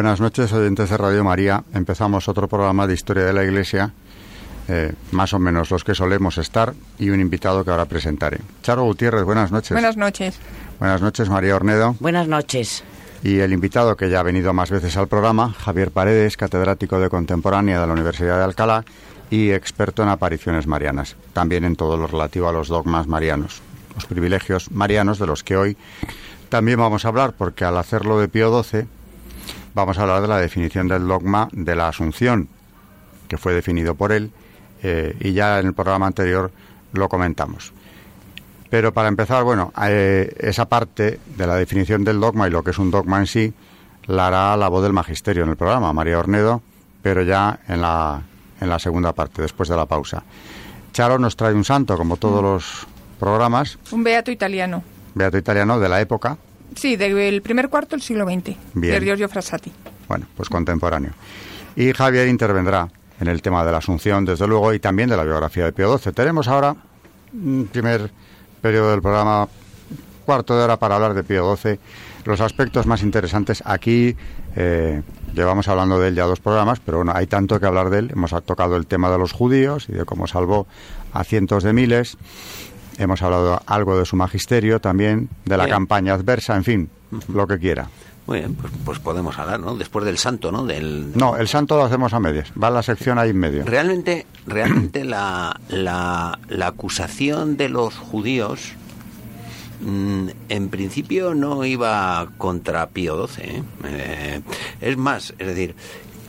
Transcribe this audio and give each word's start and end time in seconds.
Buenas 0.00 0.18
noches, 0.18 0.50
oyentes 0.54 0.88
de 0.88 0.96
Radio 0.96 1.22
María. 1.22 1.62
Empezamos 1.74 2.26
otro 2.26 2.48
programa 2.48 2.86
de 2.86 2.94
Historia 2.94 3.22
de 3.22 3.34
la 3.34 3.44
Iglesia, 3.44 3.92
eh, 4.66 4.94
más 5.10 5.34
o 5.34 5.38
menos 5.38 5.70
los 5.70 5.84
que 5.84 5.94
solemos 5.94 6.38
estar, 6.38 6.72
y 6.98 7.10
un 7.10 7.20
invitado 7.20 7.62
que 7.62 7.70
ahora 7.70 7.84
presentaré. 7.84 8.38
Charo 8.62 8.84
Gutiérrez, 8.84 9.24
buenas 9.24 9.52
noches. 9.52 9.72
Buenas 9.72 9.98
noches. 9.98 10.38
Buenas 10.78 11.02
noches, 11.02 11.28
María 11.28 11.54
Ornedo. 11.54 11.96
Buenas 12.00 12.28
noches. 12.28 12.82
Y 13.22 13.40
el 13.40 13.52
invitado 13.52 13.94
que 13.94 14.08
ya 14.08 14.20
ha 14.20 14.22
venido 14.22 14.54
más 14.54 14.70
veces 14.70 14.96
al 14.96 15.06
programa, 15.06 15.52
Javier 15.52 15.90
Paredes, 15.90 16.38
catedrático 16.38 16.98
de 16.98 17.10
Contemporánea 17.10 17.78
de 17.78 17.86
la 17.86 17.92
Universidad 17.92 18.38
de 18.38 18.44
Alcalá 18.44 18.86
y 19.28 19.50
experto 19.50 20.02
en 20.02 20.08
apariciones 20.08 20.66
marianas, 20.66 21.14
también 21.34 21.64
en 21.64 21.76
todo 21.76 21.98
lo 21.98 22.06
relativo 22.06 22.48
a 22.48 22.52
los 22.52 22.68
dogmas 22.68 23.06
marianos, 23.06 23.60
los 23.94 24.06
privilegios 24.06 24.70
marianos 24.70 25.18
de 25.18 25.26
los 25.26 25.44
que 25.44 25.58
hoy 25.58 25.76
también 26.48 26.78
vamos 26.78 27.04
a 27.04 27.08
hablar, 27.08 27.34
porque 27.36 27.66
al 27.66 27.76
hacerlo 27.76 28.18
de 28.18 28.28
Pío 28.28 28.62
XII, 28.62 28.86
vamos 29.74 29.98
a 29.98 30.02
hablar 30.02 30.22
de 30.22 30.28
la 30.28 30.38
definición 30.38 30.88
del 30.88 31.06
dogma 31.06 31.48
de 31.52 31.76
la 31.76 31.88
Asunción, 31.88 32.48
que 33.28 33.38
fue 33.38 33.54
definido 33.54 33.94
por 33.94 34.12
él, 34.12 34.30
eh, 34.82 35.16
y 35.20 35.32
ya 35.32 35.58
en 35.60 35.66
el 35.66 35.74
programa 35.74 36.06
anterior 36.06 36.50
lo 36.92 37.08
comentamos. 37.08 37.72
Pero 38.70 38.92
para 38.92 39.08
empezar, 39.08 39.42
bueno, 39.42 39.72
eh, 39.82 40.32
esa 40.38 40.68
parte 40.68 41.18
de 41.36 41.46
la 41.46 41.56
definición 41.56 42.04
del 42.04 42.20
dogma 42.20 42.46
y 42.46 42.50
lo 42.50 42.62
que 42.62 42.70
es 42.70 42.78
un 42.78 42.90
dogma 42.90 43.18
en 43.18 43.26
sí, 43.26 43.52
la 44.06 44.28
hará 44.28 44.56
la 44.56 44.68
voz 44.68 44.82
del 44.82 44.92
magisterio 44.92 45.42
en 45.42 45.50
el 45.50 45.56
programa, 45.56 45.92
María 45.92 46.18
Ornedo, 46.18 46.62
pero 47.02 47.22
ya 47.22 47.60
en 47.68 47.80
la, 47.80 48.22
en 48.60 48.68
la 48.68 48.78
segunda 48.78 49.12
parte, 49.12 49.42
después 49.42 49.68
de 49.68 49.76
la 49.76 49.86
pausa. 49.86 50.22
Charo 50.92 51.18
nos 51.18 51.36
trae 51.36 51.54
un 51.54 51.64
santo, 51.64 51.96
como 51.96 52.16
todos 52.16 52.42
los 52.42 52.86
programas. 53.18 53.78
Un 53.90 54.04
beato 54.04 54.30
italiano. 54.30 54.82
Beato 55.14 55.38
italiano 55.38 55.78
de 55.78 55.88
la 55.88 56.00
época, 56.00 56.38
Sí, 56.76 56.96
del 56.96 57.42
primer 57.42 57.68
cuarto 57.68 57.96
del 57.96 58.02
siglo 58.02 58.24
XX, 58.24 58.56
Bien. 58.74 58.94
de 58.94 59.00
Giorgio 59.00 59.28
Frassati. 59.28 59.72
bueno, 60.08 60.26
pues 60.36 60.48
contemporáneo. 60.48 61.10
Y 61.76 61.92
Javier 61.92 62.28
intervendrá 62.28 62.88
en 63.20 63.28
el 63.28 63.42
tema 63.42 63.64
de 63.64 63.72
la 63.72 63.78
Asunción, 63.78 64.24
desde 64.24 64.46
luego, 64.46 64.72
y 64.72 64.80
también 64.80 65.08
de 65.08 65.16
la 65.16 65.24
biografía 65.24 65.64
de 65.64 65.72
Pío 65.72 65.96
XII. 65.96 66.12
Tenemos 66.12 66.48
ahora 66.48 66.74
un 67.32 67.68
primer 67.70 68.10
periodo 68.60 68.90
del 68.90 69.02
programa, 69.02 69.46
cuarto 70.24 70.56
de 70.56 70.64
hora 70.64 70.76
para 70.78 70.96
hablar 70.96 71.14
de 71.14 71.22
Pío 71.22 71.56
XII, 71.56 71.78
los 72.24 72.40
aspectos 72.40 72.86
más 72.86 73.02
interesantes. 73.02 73.62
Aquí 73.66 74.16
eh, 74.56 75.02
llevamos 75.34 75.68
hablando 75.68 75.98
de 76.00 76.08
él 76.08 76.14
ya 76.14 76.24
dos 76.24 76.40
programas, 76.40 76.80
pero 76.80 76.98
bueno, 76.98 77.12
hay 77.14 77.26
tanto 77.26 77.58
que 77.60 77.66
hablar 77.66 77.90
de 77.90 78.00
él. 78.00 78.10
Hemos 78.12 78.30
tocado 78.44 78.76
el 78.76 78.86
tema 78.86 79.10
de 79.10 79.18
los 79.18 79.32
judíos 79.32 79.86
y 79.88 79.92
de 79.92 80.04
cómo 80.04 80.26
salvó 80.26 80.66
a 81.12 81.24
cientos 81.24 81.62
de 81.62 81.72
miles. 81.72 82.16
Hemos 83.00 83.22
hablado 83.22 83.62
algo 83.66 83.98
de 83.98 84.04
su 84.04 84.14
magisterio 84.14 84.78
también, 84.80 85.28
de 85.46 85.56
la 85.56 85.64
Bien. 85.64 85.76
campaña 85.76 86.12
adversa, 86.14 86.54
en 86.56 86.64
fin, 86.64 86.90
lo 87.32 87.46
que 87.46 87.58
quiera. 87.58 87.88
Muy 88.26 88.40
bien, 88.40 88.54
pues, 88.54 88.72
pues 88.84 88.98
podemos 88.98 89.38
hablar, 89.38 89.58
¿no? 89.58 89.74
Después 89.74 90.04
del 90.04 90.18
santo, 90.18 90.52
¿no? 90.52 90.66
Del, 90.66 91.16
No, 91.16 91.36
el 91.36 91.48
santo 91.48 91.76
lo 91.76 91.84
hacemos 91.84 92.12
a 92.12 92.20
medias. 92.20 92.52
Va 92.62 92.70
la 92.70 92.82
sección 92.82 93.18
ahí 93.18 93.30
en 93.30 93.38
medio. 93.38 93.64
Realmente, 93.64 94.26
realmente 94.46 95.04
la, 95.04 95.58
la, 95.68 96.38
la 96.48 96.66
acusación 96.66 97.56
de 97.56 97.70
los 97.70 97.96
judíos 97.96 98.74
mm, 99.80 100.28
en 100.50 100.68
principio 100.68 101.34
no 101.34 101.64
iba 101.64 102.28
contra 102.38 102.86
Pío 102.90 103.26
XII. 103.26 103.44
¿eh? 103.44 103.62
Eh, 103.84 104.40
es 104.82 104.96
más, 104.96 105.34
es 105.38 105.46
decir, 105.46 105.74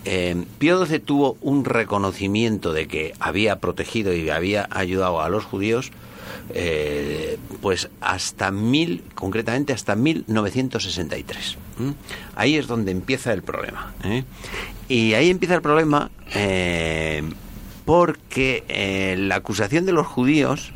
eh, 0.06 0.46
Pío 0.58 0.84
XII 0.86 1.00
tuvo 1.00 1.38
un 1.42 1.66
reconocimiento 1.66 2.74
de 2.74 2.88
que 2.88 3.14
había 3.20 3.60
protegido 3.60 4.14
y 4.14 4.30
había 4.30 4.68
ayudado 4.72 5.22
a 5.22 5.30
los 5.30 5.44
judíos, 5.46 5.92
eh, 6.54 7.38
pues 7.62 7.90
hasta 8.02 8.52
mil, 8.52 9.04
concretamente 9.16 9.74
hasta 9.74 9.96
1963. 9.96 11.58
¿m? 11.80 11.94
Ahí 12.36 12.56
es 12.56 12.68
donde 12.68 12.92
empieza 12.92 13.34
el 13.34 13.44
problema. 13.44 13.94
¿eh? 14.04 14.24
Y 14.88 15.14
ahí 15.14 15.30
empieza 15.30 15.56
el 15.56 15.62
problema 15.62 16.12
eh, 16.34 17.24
porque 17.86 19.16
la 19.18 19.36
acusación 19.36 19.86
de 19.86 19.94
los 19.94 20.08
judíos 20.08 20.72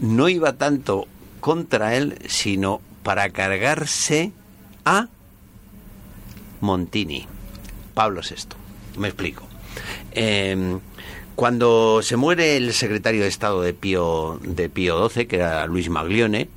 no 0.00 0.28
iba 0.28 0.54
tanto 0.54 1.06
contra 1.40 1.94
él, 1.96 2.18
sino 2.26 2.80
para 3.02 3.30
cargarse 3.30 4.32
a 4.84 5.08
Montini, 6.60 7.26
Pablo 7.94 8.20
VI. 8.22 8.56
Me 8.98 9.08
explico. 9.08 9.46
Cuando 11.38 12.00
se 12.02 12.16
muere 12.16 12.56
el 12.56 12.72
secretario 12.72 13.22
de 13.22 13.28
Estado 13.28 13.62
de 13.62 13.72
Pío, 13.72 14.40
de 14.42 14.68
Pío 14.68 15.08
XII, 15.08 15.28
que 15.28 15.36
era 15.36 15.68
Luis 15.68 15.88
Maglione, 15.88 16.48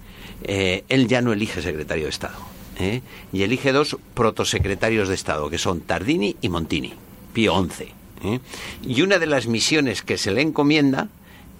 eh, 0.41 0.85
él 0.89 1.07
ya 1.07 1.21
no 1.21 1.33
elige 1.33 1.61
secretario 1.61 2.05
de 2.05 2.09
Estado. 2.09 2.39
¿eh? 2.79 3.03
Y 3.31 3.43
elige 3.43 3.73
dos 3.73 3.97
protosecretarios 4.15 5.07
de 5.07 5.13
Estado, 5.13 5.51
que 5.51 5.59
son 5.59 5.81
Tardini 5.81 6.35
y 6.41 6.49
Montini, 6.49 6.95
Pío 7.31 7.63
XI. 7.63 7.89
¿eh? 8.23 8.39
Y 8.81 9.03
una 9.03 9.19
de 9.19 9.27
las 9.27 9.45
misiones 9.45 10.01
que 10.01 10.17
se 10.17 10.31
le 10.31 10.41
encomienda 10.41 11.09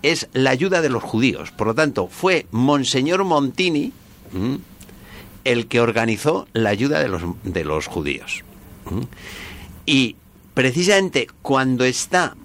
es 0.02 0.28
la 0.34 0.50
ayuda 0.50 0.82
de 0.82 0.90
los 0.90 1.04
judíos. 1.04 1.52
Por 1.52 1.68
lo 1.68 1.76
tanto, 1.76 2.08
fue 2.08 2.48
Monseñor 2.50 3.24
Montini 3.24 3.94
el 5.44 5.68
que 5.68 5.80
organizó 5.80 6.48
la 6.54 6.72
ayuda 6.72 7.00
de 7.00 7.64
los, 7.66 7.86
judíos. 7.86 8.44
Y 9.86 10.16
precisamente 10.56 11.28
cuando 11.44 11.86
está 11.86 12.36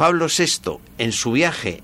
Pablo 0.00 0.28
VI 0.28 0.78
en 0.96 1.12
su 1.12 1.32
viaje 1.32 1.82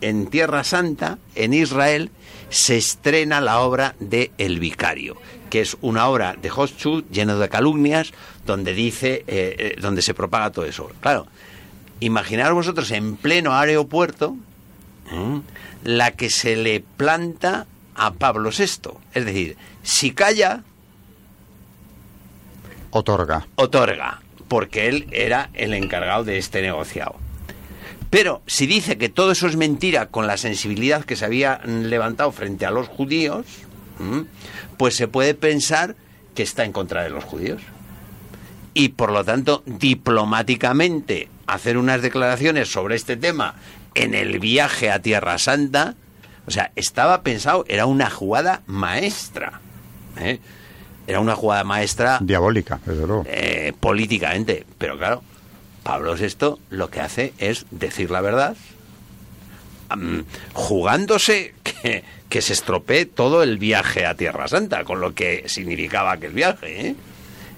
en 0.00 0.26
Tierra 0.26 0.64
Santa, 0.64 1.18
en 1.36 1.54
Israel, 1.54 2.10
se 2.50 2.76
estrena 2.76 3.40
la 3.40 3.60
obra 3.60 3.94
de 4.00 4.32
El 4.36 4.58
Vicario, 4.58 5.16
que 5.48 5.60
es 5.60 5.76
una 5.80 6.08
obra 6.08 6.34
de 6.34 6.50
Hochschild 6.50 7.08
llena 7.12 7.36
de 7.36 7.48
calumnias, 7.48 8.10
donde 8.44 8.74
dice, 8.74 9.22
eh, 9.28 9.54
eh, 9.58 9.76
donde 9.80 10.02
se 10.02 10.12
propaga 10.12 10.50
todo 10.50 10.64
eso. 10.64 10.90
Claro, 10.98 11.28
imaginaros 12.00 12.56
vosotros 12.56 12.90
en 12.90 13.14
pleno 13.14 13.54
aeropuerto 13.54 14.34
¿eh? 15.12 15.40
la 15.84 16.10
que 16.10 16.30
se 16.30 16.56
le 16.56 16.80
planta 16.80 17.68
a 17.94 18.12
Pablo 18.14 18.50
VI. 18.50 18.90
Es 19.14 19.24
decir, 19.24 19.56
si 19.84 20.10
calla, 20.10 20.64
Otorga. 22.90 23.46
otorga, 23.54 24.20
porque 24.48 24.88
él 24.88 25.06
era 25.12 25.48
el 25.54 25.74
encargado 25.74 26.24
de 26.24 26.38
este 26.38 26.60
negociado. 26.60 27.22
Pero 28.12 28.42
si 28.46 28.66
dice 28.66 28.98
que 28.98 29.08
todo 29.08 29.32
eso 29.32 29.46
es 29.46 29.56
mentira 29.56 30.04
con 30.04 30.26
la 30.26 30.36
sensibilidad 30.36 31.02
que 31.02 31.16
se 31.16 31.24
había 31.24 31.62
levantado 31.64 32.30
frente 32.30 32.66
a 32.66 32.70
los 32.70 32.86
judíos, 32.86 33.46
pues 34.76 34.94
se 34.96 35.08
puede 35.08 35.32
pensar 35.32 35.96
que 36.34 36.42
está 36.42 36.66
en 36.66 36.72
contra 36.72 37.04
de 37.04 37.08
los 37.08 37.24
judíos. 37.24 37.62
Y 38.74 38.90
por 38.90 39.12
lo 39.12 39.24
tanto, 39.24 39.62
diplomáticamente, 39.64 41.30
hacer 41.46 41.78
unas 41.78 42.02
declaraciones 42.02 42.70
sobre 42.70 42.96
este 42.96 43.16
tema 43.16 43.54
en 43.94 44.12
el 44.12 44.38
viaje 44.40 44.90
a 44.90 45.00
Tierra 45.00 45.38
Santa, 45.38 45.94
o 46.46 46.50
sea, 46.50 46.70
estaba 46.76 47.22
pensado, 47.22 47.64
era 47.66 47.86
una 47.86 48.10
jugada 48.10 48.60
maestra. 48.66 49.62
¿eh? 50.18 50.38
Era 51.06 51.20
una 51.20 51.34
jugada 51.34 51.64
maestra 51.64 52.18
Diabólica, 52.20 52.78
desde 52.84 53.06
luego. 53.06 53.24
eh, 53.26 53.72
políticamente. 53.80 54.66
Pero 54.76 54.98
claro, 54.98 55.22
Pablo 55.82 56.14
VI 56.16 56.56
lo 56.70 56.90
que 56.90 57.00
hace 57.00 57.32
es 57.38 57.66
decir 57.70 58.10
la 58.10 58.20
verdad, 58.20 58.56
jugándose 60.54 61.54
que, 62.28 62.40
se 62.40 62.52
estropee 62.54 63.04
todo 63.06 63.42
el 63.42 63.58
viaje 63.58 64.06
a 64.06 64.14
Tierra 64.14 64.48
Santa, 64.48 64.84
con 64.84 65.00
lo 65.00 65.14
que 65.14 65.44
significaba 65.48 66.12
aquel 66.12 66.32
viaje. 66.32 66.88
¿eh? 66.88 66.94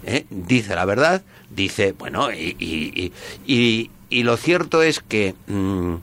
¿Eh? 0.06 0.24
Dice 0.30 0.74
la 0.74 0.84
verdad, 0.84 1.22
dice, 1.50 1.92
bueno, 1.92 2.32
y- 2.32 3.12
y- 3.46 3.90
y 4.10 4.22
lo 4.22 4.36
cierto 4.36 4.82
es 4.82 5.00
que 5.00 5.34
mm, 5.46 5.94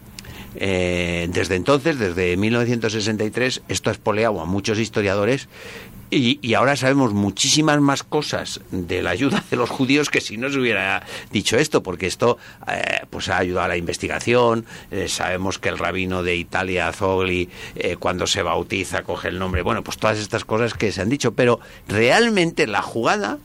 eh, 0.56 1.28
desde 1.32 1.56
entonces, 1.56 1.98
desde 2.00 2.36
1963, 2.38 3.62
esto 3.68 3.90
ha 3.90 3.94
espoleado 3.94 4.42
a 4.42 4.46
muchos 4.46 4.80
historiadores 4.80 5.48
Y, 6.14 6.54
ahora 6.56 6.76
sabemos 6.76 7.14
muchísimas 7.14 7.80
más 7.80 8.04
cosas 8.04 8.60
de 8.70 9.02
la 9.02 9.12
ayuda 9.12 9.42
de 9.50 9.56
los 9.56 9.70
judíos 9.70 10.10
que 10.10 10.20
si 10.20 10.36
no 10.36 10.50
se 10.50 10.60
hubiera 10.60 11.06
dicho 11.32 11.58
esto, 11.58 11.82
porque 11.82 12.06
esto 12.06 12.38
eh, 12.68 13.06
pues 13.10 13.30
ha 13.30 13.38
ayudado 13.38 13.66
a 13.66 13.68
la 13.70 13.78
investigación. 13.78 14.66
Eh, 14.92 15.08
sabemos 15.08 15.58
que 15.58 15.70
el 15.70 15.78
rabino 15.78 16.22
de 16.22 16.36
Italia, 16.36 16.92
Zogli, 16.92 17.50
eh, 17.76 17.96
cuando 17.98 18.28
se 18.28 18.44
bautiza 18.44 19.04
coge 19.04 19.30
el 19.30 19.40
nombre. 19.40 19.62
Bueno, 19.62 19.86
pues 19.86 19.98
todas 19.98 20.20
estas 20.20 20.44
cosas 20.44 20.74
que 20.74 20.92
se 20.92 21.02
han 21.02 21.08
dicho. 21.08 21.32
Pero 21.32 21.62
realmente 21.88 22.68
la 22.68 22.82
jugada, 22.82 23.40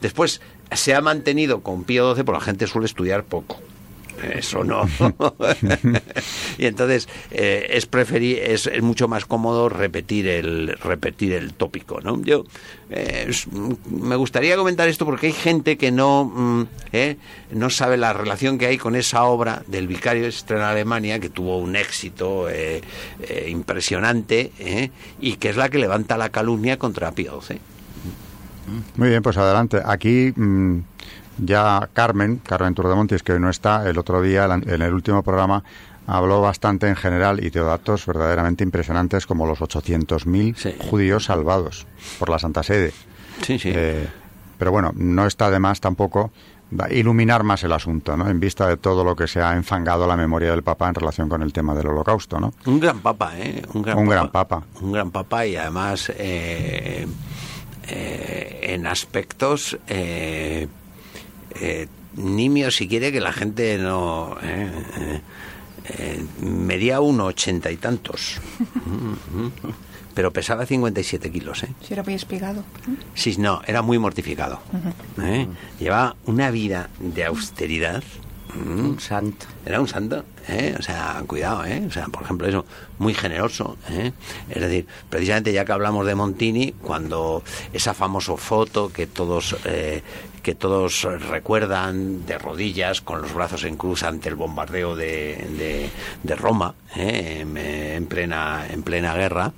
después 0.00 0.40
se 0.72 0.96
ha 0.96 1.00
mantenido 1.00 1.60
con 1.60 1.84
Pío 1.84 2.12
XII, 2.12 2.24
porque 2.24 2.40
la 2.40 2.44
gente 2.44 2.66
suele 2.66 2.86
estudiar 2.86 3.22
poco 3.22 3.60
eso 4.22 4.64
no. 4.64 4.88
y 6.58 6.66
entonces 6.66 7.08
eh, 7.30 7.68
es, 7.70 7.86
preferir, 7.86 8.38
es, 8.38 8.70
mucho 8.82 9.08
más 9.08 9.24
cómodo 9.24 9.68
repetir 9.68 10.28
el, 10.28 10.76
repetir 10.82 11.32
el 11.32 11.54
tópico, 11.54 12.00
¿no? 12.00 12.20
Yo 12.22 12.44
eh, 12.90 13.30
me 13.90 14.16
gustaría 14.16 14.56
comentar 14.56 14.88
esto 14.88 15.04
porque 15.04 15.28
hay 15.28 15.32
gente 15.32 15.76
que 15.76 15.90
no, 15.90 16.24
mm, 16.24 16.66
eh, 16.92 17.16
no 17.52 17.70
sabe 17.70 17.96
la 17.96 18.12
relación 18.12 18.58
que 18.58 18.66
hay 18.66 18.78
con 18.78 18.96
esa 18.96 19.24
obra 19.24 19.62
del 19.66 19.88
Vicario 19.88 20.24
de 20.24 20.34
en 20.54 20.60
Alemania, 20.60 21.18
que 21.18 21.30
tuvo 21.30 21.58
un 21.58 21.74
éxito 21.76 22.46
impresionante 23.48 24.52
y 25.20 25.36
que 25.36 25.48
es 25.48 25.56
la 25.56 25.68
que 25.68 25.78
levanta 25.78 26.16
la 26.16 26.28
calumnia 26.28 26.78
contra 26.78 27.12
Pío. 27.12 27.40
Muy 28.96 29.08
bien, 29.08 29.22
pues 29.22 29.36
adelante. 29.36 29.80
Aquí... 29.84 30.32
Mm, 30.36 30.80
ya 31.38 31.88
Carmen, 31.92 32.38
Carmen 32.38 32.74
Turdemontis, 32.74 33.22
que 33.22 33.32
hoy 33.32 33.40
no 33.40 33.50
está, 33.50 33.88
el 33.88 33.98
otro 33.98 34.22
día, 34.22 34.44
en 34.44 34.82
el 34.82 34.92
último 34.92 35.22
programa, 35.22 35.64
habló 36.06 36.40
bastante 36.40 36.88
en 36.88 36.96
general 36.96 37.44
y 37.44 37.50
dio 37.50 37.64
datos 37.64 38.06
verdaderamente 38.06 38.64
impresionantes 38.64 39.26
como 39.26 39.46
los 39.46 39.60
800.000 39.60 40.78
judíos 40.78 41.24
salvados 41.24 41.86
por 42.18 42.28
la 42.28 42.38
Santa 42.38 42.62
Sede. 42.62 42.92
Sí, 43.42 43.58
sí. 43.58 43.72
Eh, 43.74 44.06
pero 44.58 44.70
bueno, 44.70 44.92
no 44.94 45.26
está 45.26 45.50
de 45.50 45.58
más 45.58 45.80
tampoco 45.80 46.30
iluminar 46.90 47.44
más 47.44 47.62
el 47.64 47.72
asunto, 47.72 48.16
¿no? 48.16 48.28
En 48.28 48.40
vista 48.40 48.66
de 48.66 48.76
todo 48.76 49.04
lo 49.04 49.14
que 49.14 49.28
se 49.28 49.40
ha 49.40 49.54
enfangado 49.54 50.06
la 50.06 50.16
memoria 50.16 50.50
del 50.50 50.62
Papa 50.62 50.88
en 50.88 50.94
relación 50.94 51.28
con 51.28 51.42
el 51.42 51.52
tema 51.52 51.74
del 51.74 51.86
Holocausto, 51.88 52.40
¿no? 52.40 52.52
Un 52.66 52.80
gran 52.80 53.00
Papa, 53.00 53.32
¿eh? 53.38 53.62
Un 53.74 53.82
gran, 53.82 53.98
un 53.98 54.04
papa, 54.04 54.14
gran 54.14 54.30
Papa. 54.30 54.62
Un 54.80 54.92
gran 54.92 55.10
Papa 55.10 55.46
y 55.46 55.56
además 55.56 56.10
eh, 56.16 57.06
eh, 57.86 58.60
en 58.62 58.86
aspectos 58.86 59.78
eh, 59.86 60.66
nimio 62.16 62.70
si 62.70 62.88
quiere 62.88 63.12
que 63.12 63.20
la 63.20 63.32
gente 63.32 63.78
no 63.78 64.36
eh, 64.42 64.70
eh, 64.98 65.20
eh 65.84 66.24
medía 66.40 67.00
uno 67.00 67.26
ochenta 67.26 67.70
y 67.70 67.76
tantos 67.76 68.40
pero 70.14 70.32
pesaba 70.32 70.64
57 70.64 71.30
kilos 71.30 71.64
¿eh? 71.64 71.74
si 71.80 71.92
era 71.92 72.02
muy 72.02 72.14
espigado 72.14 72.64
sí 73.14 73.36
no 73.38 73.62
era 73.66 73.82
muy 73.82 73.98
mortificado 73.98 74.60
¿eh? 75.22 75.48
llevaba 75.78 76.16
una 76.26 76.50
vida 76.50 76.88
de 77.00 77.24
austeridad 77.24 78.02
un 78.54 79.00
santo. 79.00 79.46
Era 79.66 79.80
un 79.80 79.88
santo, 79.88 80.24
¿eh? 80.48 80.74
O 80.78 80.82
sea, 80.82 81.22
cuidado, 81.26 81.64
¿eh? 81.64 81.84
O 81.86 81.90
sea, 81.90 82.06
por 82.06 82.22
ejemplo, 82.22 82.46
eso, 82.46 82.64
muy 82.98 83.14
generoso, 83.14 83.76
¿eh? 83.90 84.12
Es 84.48 84.60
decir, 84.60 84.86
precisamente 85.08 85.52
ya 85.52 85.64
que 85.64 85.72
hablamos 85.72 86.06
de 86.06 86.14
Montini, 86.14 86.72
cuando 86.72 87.42
esa 87.72 87.94
famosa 87.94 88.36
foto 88.36 88.92
que 88.92 89.06
todos, 89.06 89.56
eh, 89.64 90.02
que 90.42 90.54
todos 90.54 91.02
recuerdan 91.28 92.26
de 92.26 92.38
rodillas, 92.38 93.00
con 93.00 93.22
los 93.22 93.34
brazos 93.34 93.64
en 93.64 93.76
cruz 93.76 94.02
ante 94.02 94.28
el 94.28 94.34
bombardeo 94.34 94.94
de, 94.94 95.90
de, 96.22 96.36
Roma, 96.36 96.74
¿eh? 96.96 97.44
en, 97.96 98.06
plena, 98.06 98.66
en 98.70 98.82
plena 98.82 99.14
guerra, 99.14 99.52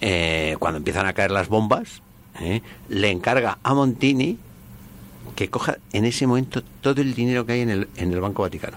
eh, 0.00 0.56
cuando 0.58 0.78
empiezan 0.78 1.06
a 1.06 1.12
caer 1.12 1.30
las 1.30 1.48
bombas, 1.48 2.02
le 2.88 3.10
encarga 3.10 3.58
a 3.64 3.74
Montini 3.74 4.38
que 5.38 5.50
coja 5.50 5.78
en 5.92 6.04
ese 6.04 6.26
momento 6.26 6.64
todo 6.80 7.00
el 7.00 7.14
dinero 7.14 7.46
que 7.46 7.52
hay 7.52 7.60
en 7.60 7.70
el, 7.70 7.88
en 7.94 8.12
el 8.12 8.20
Banco 8.20 8.42
Vaticano 8.42 8.76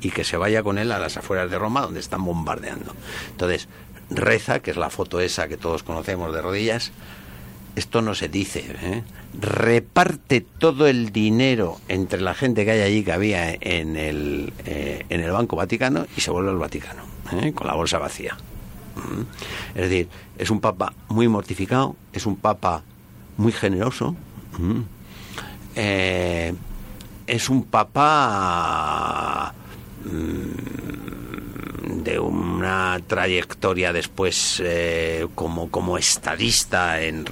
y 0.00 0.10
que 0.10 0.24
se 0.24 0.36
vaya 0.36 0.64
con 0.64 0.78
él 0.78 0.90
a 0.90 0.98
las 0.98 1.16
afueras 1.16 1.48
de 1.48 1.60
Roma 1.60 1.82
donde 1.82 2.00
están 2.00 2.24
bombardeando. 2.24 2.92
Entonces, 3.30 3.68
reza, 4.10 4.58
que 4.58 4.72
es 4.72 4.76
la 4.76 4.90
foto 4.90 5.20
esa 5.20 5.46
que 5.46 5.56
todos 5.56 5.84
conocemos 5.84 6.34
de 6.34 6.42
rodillas, 6.42 6.90
esto 7.76 8.02
no 8.02 8.16
se 8.16 8.28
dice, 8.28 8.64
¿eh? 8.82 9.04
reparte 9.40 10.40
todo 10.40 10.88
el 10.88 11.12
dinero 11.12 11.78
entre 11.86 12.20
la 12.20 12.34
gente 12.34 12.64
que 12.64 12.72
hay 12.72 12.80
allí 12.80 13.04
que 13.04 13.12
había 13.12 13.54
en 13.60 13.96
el, 13.96 14.52
eh, 14.66 15.06
en 15.08 15.20
el 15.20 15.30
Banco 15.30 15.54
Vaticano 15.54 16.04
y 16.16 16.20
se 16.20 16.32
vuelve 16.32 16.50
al 16.50 16.58
Vaticano, 16.58 17.04
¿eh? 17.30 17.52
con 17.52 17.68
la 17.68 17.74
bolsa 17.74 17.98
vacía. 17.98 18.36
¿Mm? 18.96 19.78
Es 19.78 19.88
decir, 19.88 20.08
es 20.36 20.50
un 20.50 20.60
papa 20.60 20.92
muy 21.10 21.28
mortificado, 21.28 21.94
es 22.12 22.26
un 22.26 22.34
papa 22.34 22.82
muy 23.36 23.52
generoso. 23.52 24.16
¿Mm? 24.58 24.80
Eh, 25.74 26.52
es 27.26 27.48
un 27.48 27.64
papa 27.64 29.54
mm, 30.04 32.02
de 32.02 32.18
una 32.18 33.00
trayectoria 33.06 33.92
después 33.92 34.60
eh, 34.64 35.26
como, 35.34 35.70
como 35.70 35.98
estadista 35.98 37.00
en, 37.02 37.24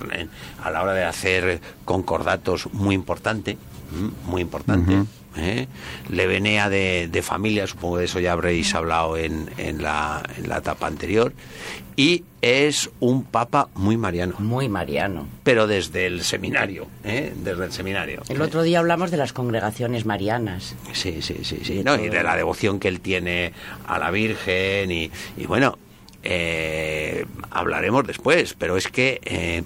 a 0.62 0.70
la 0.70 0.82
hora 0.82 0.94
de 0.94 1.04
hacer 1.04 1.60
concordatos 1.84 2.72
muy 2.72 2.94
importante, 2.94 3.58
mm, 3.92 4.30
muy 4.30 4.42
importante. 4.42 5.04
¿eh? 5.36 5.66
Le 6.08 6.26
venía 6.26 6.68
de, 6.68 7.08
de, 7.10 7.22
familia, 7.22 7.66
supongo 7.66 7.98
de 7.98 8.04
eso 8.04 8.20
ya 8.20 8.32
habréis 8.32 8.74
hablado 8.74 9.16
en, 9.16 9.50
en, 9.58 9.82
la, 9.82 10.22
en 10.36 10.48
la 10.48 10.58
etapa 10.58 10.86
anterior, 10.86 11.32
y 12.00 12.24
es 12.40 12.88
un 12.98 13.24
papa 13.24 13.68
muy 13.74 13.98
mariano. 13.98 14.36
Muy 14.38 14.70
mariano. 14.70 15.28
Pero 15.42 15.66
desde 15.66 16.06
el 16.06 16.22
seminario, 16.22 16.86
¿eh? 17.04 17.34
desde 17.36 17.66
el 17.66 17.72
seminario. 17.72 18.22
El 18.30 18.40
otro 18.40 18.62
día 18.62 18.78
hablamos 18.78 19.10
de 19.10 19.18
las 19.18 19.34
congregaciones 19.34 20.06
marianas. 20.06 20.76
Sí, 20.94 21.20
sí, 21.20 21.40
sí, 21.42 21.58
sí. 21.62 21.82
No, 21.84 22.02
y 22.02 22.08
de 22.08 22.22
la 22.22 22.36
devoción 22.36 22.80
que 22.80 22.88
él 22.88 23.02
tiene 23.02 23.52
a 23.86 23.98
la 23.98 24.10
Virgen 24.10 24.90
y, 24.90 25.10
y 25.36 25.44
bueno, 25.44 25.76
eh, 26.22 27.26
hablaremos 27.50 28.06
después, 28.06 28.54
pero 28.54 28.78
es 28.78 28.88
que 28.88 29.20
eh, 29.26 29.62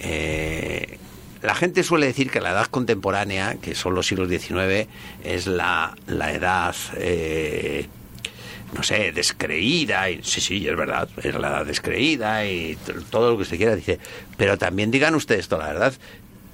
eh 0.00 0.98
la 1.40 1.54
gente 1.54 1.84
suele 1.84 2.06
decir 2.06 2.30
que 2.30 2.40
la 2.40 2.50
edad 2.50 2.66
contemporánea, 2.66 3.54
que 3.62 3.74
son 3.74 3.94
los 3.94 4.08
siglos 4.08 4.28
XIX, 4.28 4.88
es 5.24 5.46
la, 5.46 5.96
la 6.06 6.32
edad, 6.32 6.74
eh, 6.96 7.86
no 8.72 8.82
sé, 8.82 9.12
descreída. 9.12 10.10
Y, 10.10 10.22
sí, 10.22 10.40
sí, 10.40 10.66
es 10.66 10.76
verdad, 10.76 11.08
es 11.22 11.34
la 11.34 11.48
edad 11.48 11.66
descreída 11.66 12.46
y 12.46 12.78
todo 13.10 13.30
lo 13.30 13.36
que 13.36 13.42
usted 13.42 13.56
quiera. 13.56 13.76
Dice, 13.76 13.98
pero 14.36 14.58
también 14.58 14.90
digan 14.90 15.14
ustedes 15.14 15.40
esto, 15.40 15.58
la 15.58 15.68
verdad, 15.68 15.94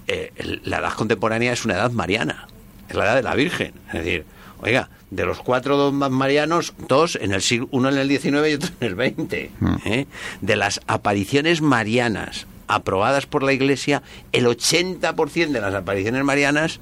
eh, 0.07 0.61
la 0.65 0.79
edad 0.79 0.93
contemporánea 0.93 1.53
es 1.53 1.65
una 1.65 1.75
edad 1.75 1.91
mariana, 1.91 2.49
es 2.89 2.95
la 2.95 3.05
edad 3.05 3.17
de 3.17 3.23
la 3.23 3.35
Virgen. 3.35 3.75
Es 3.89 4.05
decir, 4.05 4.25
oiga, 4.61 4.89
de 5.11 5.25
los 5.25 5.39
cuatro 5.39 5.77
dogmas 5.77 6.11
marianos, 6.11 6.75
dos 6.89 7.17
en 7.21 7.33
el 7.33 7.43
siglo, 7.43 7.69
uno 7.71 7.89
en 7.89 7.99
el 7.99 8.09
XIX 8.09 8.49
y 8.49 8.55
otro 8.55 8.71
en 8.81 8.87
el 8.87 8.95
XX. 8.95 9.51
Mm. 9.61 9.77
¿eh? 9.85 10.07
De 10.41 10.57
las 10.57 10.81
apariciones 10.87 11.61
marianas 11.61 12.47
aprobadas 12.69 13.27
por 13.27 13.43
la 13.43 13.53
Iglesia, 13.53 14.03
el 14.33 14.47
80% 14.47 15.51
de 15.51 15.61
las 15.61 15.75
apariciones 15.75 16.25
marianas 16.25 16.81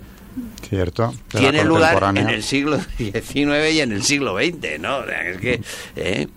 Cierto, 0.62 1.14
tiene 1.29 1.64
lugar 1.64 2.17
en 2.17 2.29
el 2.29 2.43
siglo 2.43 2.79
XIX 2.97 3.73
y 3.73 3.81
en 3.81 3.93
el 3.93 4.03
siglo 4.03 4.37
XX, 4.37 4.81
¿no? 4.81 5.05
es 5.05 5.38
que 5.38 5.61
eh, 5.97 6.29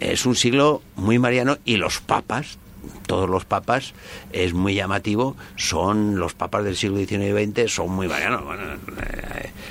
es 0.00 0.26
un 0.26 0.34
siglo 0.34 0.82
muy 0.96 1.18
mariano 1.18 1.58
y 1.64 1.76
los 1.76 2.00
papas, 2.00 2.58
todos 3.06 3.28
los 3.28 3.44
papas, 3.44 3.94
es 4.32 4.54
muy 4.54 4.74
llamativo, 4.74 5.36
son 5.56 6.18
los 6.18 6.34
papas 6.34 6.64
del 6.64 6.76
siglo 6.76 6.98
XIX 6.98 7.12
y 7.12 7.46
XX, 7.46 7.72
son 7.72 7.90
muy 7.90 8.08
marianos. 8.08 8.42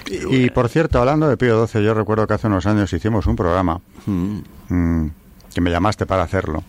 Eh, 0.09 0.25
y, 0.29 0.49
por 0.49 0.69
cierto, 0.69 0.99
hablando 0.99 1.27
de 1.27 1.37
Pío 1.37 1.67
XII, 1.67 1.83
yo 1.83 1.93
recuerdo 1.93 2.25
que 2.27 2.35
hace 2.35 2.47
unos 2.47 2.65
años 2.65 2.93
hicimos 2.93 3.27
un 3.27 3.35
programa 3.35 3.81
mm. 4.05 4.37
Mm, 4.69 5.11
que 5.53 5.61
me 5.61 5.71
llamaste 5.71 6.05
para 6.05 6.23
hacerlo. 6.23 6.63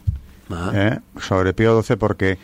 ¿eh? 0.75 0.99
sobre 1.21 1.53
Pío 1.53 1.81
XII 1.83 1.97
porque 1.97 2.39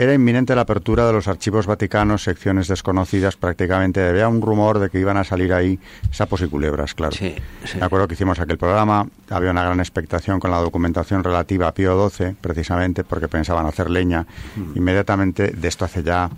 era 0.00 0.14
inminente 0.14 0.54
la 0.54 0.62
apertura 0.62 1.06
de 1.06 1.12
los 1.12 1.28
archivos 1.28 1.66
vaticanos, 1.66 2.22
secciones 2.22 2.68
desconocidas 2.68 3.36
prácticamente. 3.36 4.08
Había 4.08 4.28
un 4.28 4.40
rumor 4.40 4.78
de 4.78 4.88
que 4.88 4.98
iban 4.98 5.18
a 5.18 5.24
salir 5.24 5.52
ahí 5.52 5.78
sapos 6.10 6.40
y 6.40 6.46
culebras, 6.46 6.94
claro. 6.94 7.14
Sí, 7.14 7.34
Me 7.78 7.84
acuerdo 7.84 8.08
que 8.08 8.14
hicimos 8.14 8.40
aquel 8.40 8.56
programa, 8.56 9.06
había 9.28 9.50
una 9.50 9.62
gran 9.62 9.78
expectación 9.78 10.40
con 10.40 10.52
la 10.52 10.56
documentación 10.56 11.22
relativa 11.22 11.68
a 11.68 11.74
Pío 11.74 12.08
XII, 12.08 12.34
precisamente 12.40 13.04
porque 13.04 13.28
pensaban 13.28 13.66
hacer 13.66 13.90
leña 13.90 14.24
mm. 14.56 14.78
inmediatamente 14.78 15.48
de 15.48 15.68
esto 15.68 15.84
hace 15.84 16.02
ya 16.02 16.30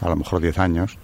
a 0.00 0.08
lo 0.08 0.16
mejor 0.16 0.40
10 0.40 0.58
años. 0.58 0.96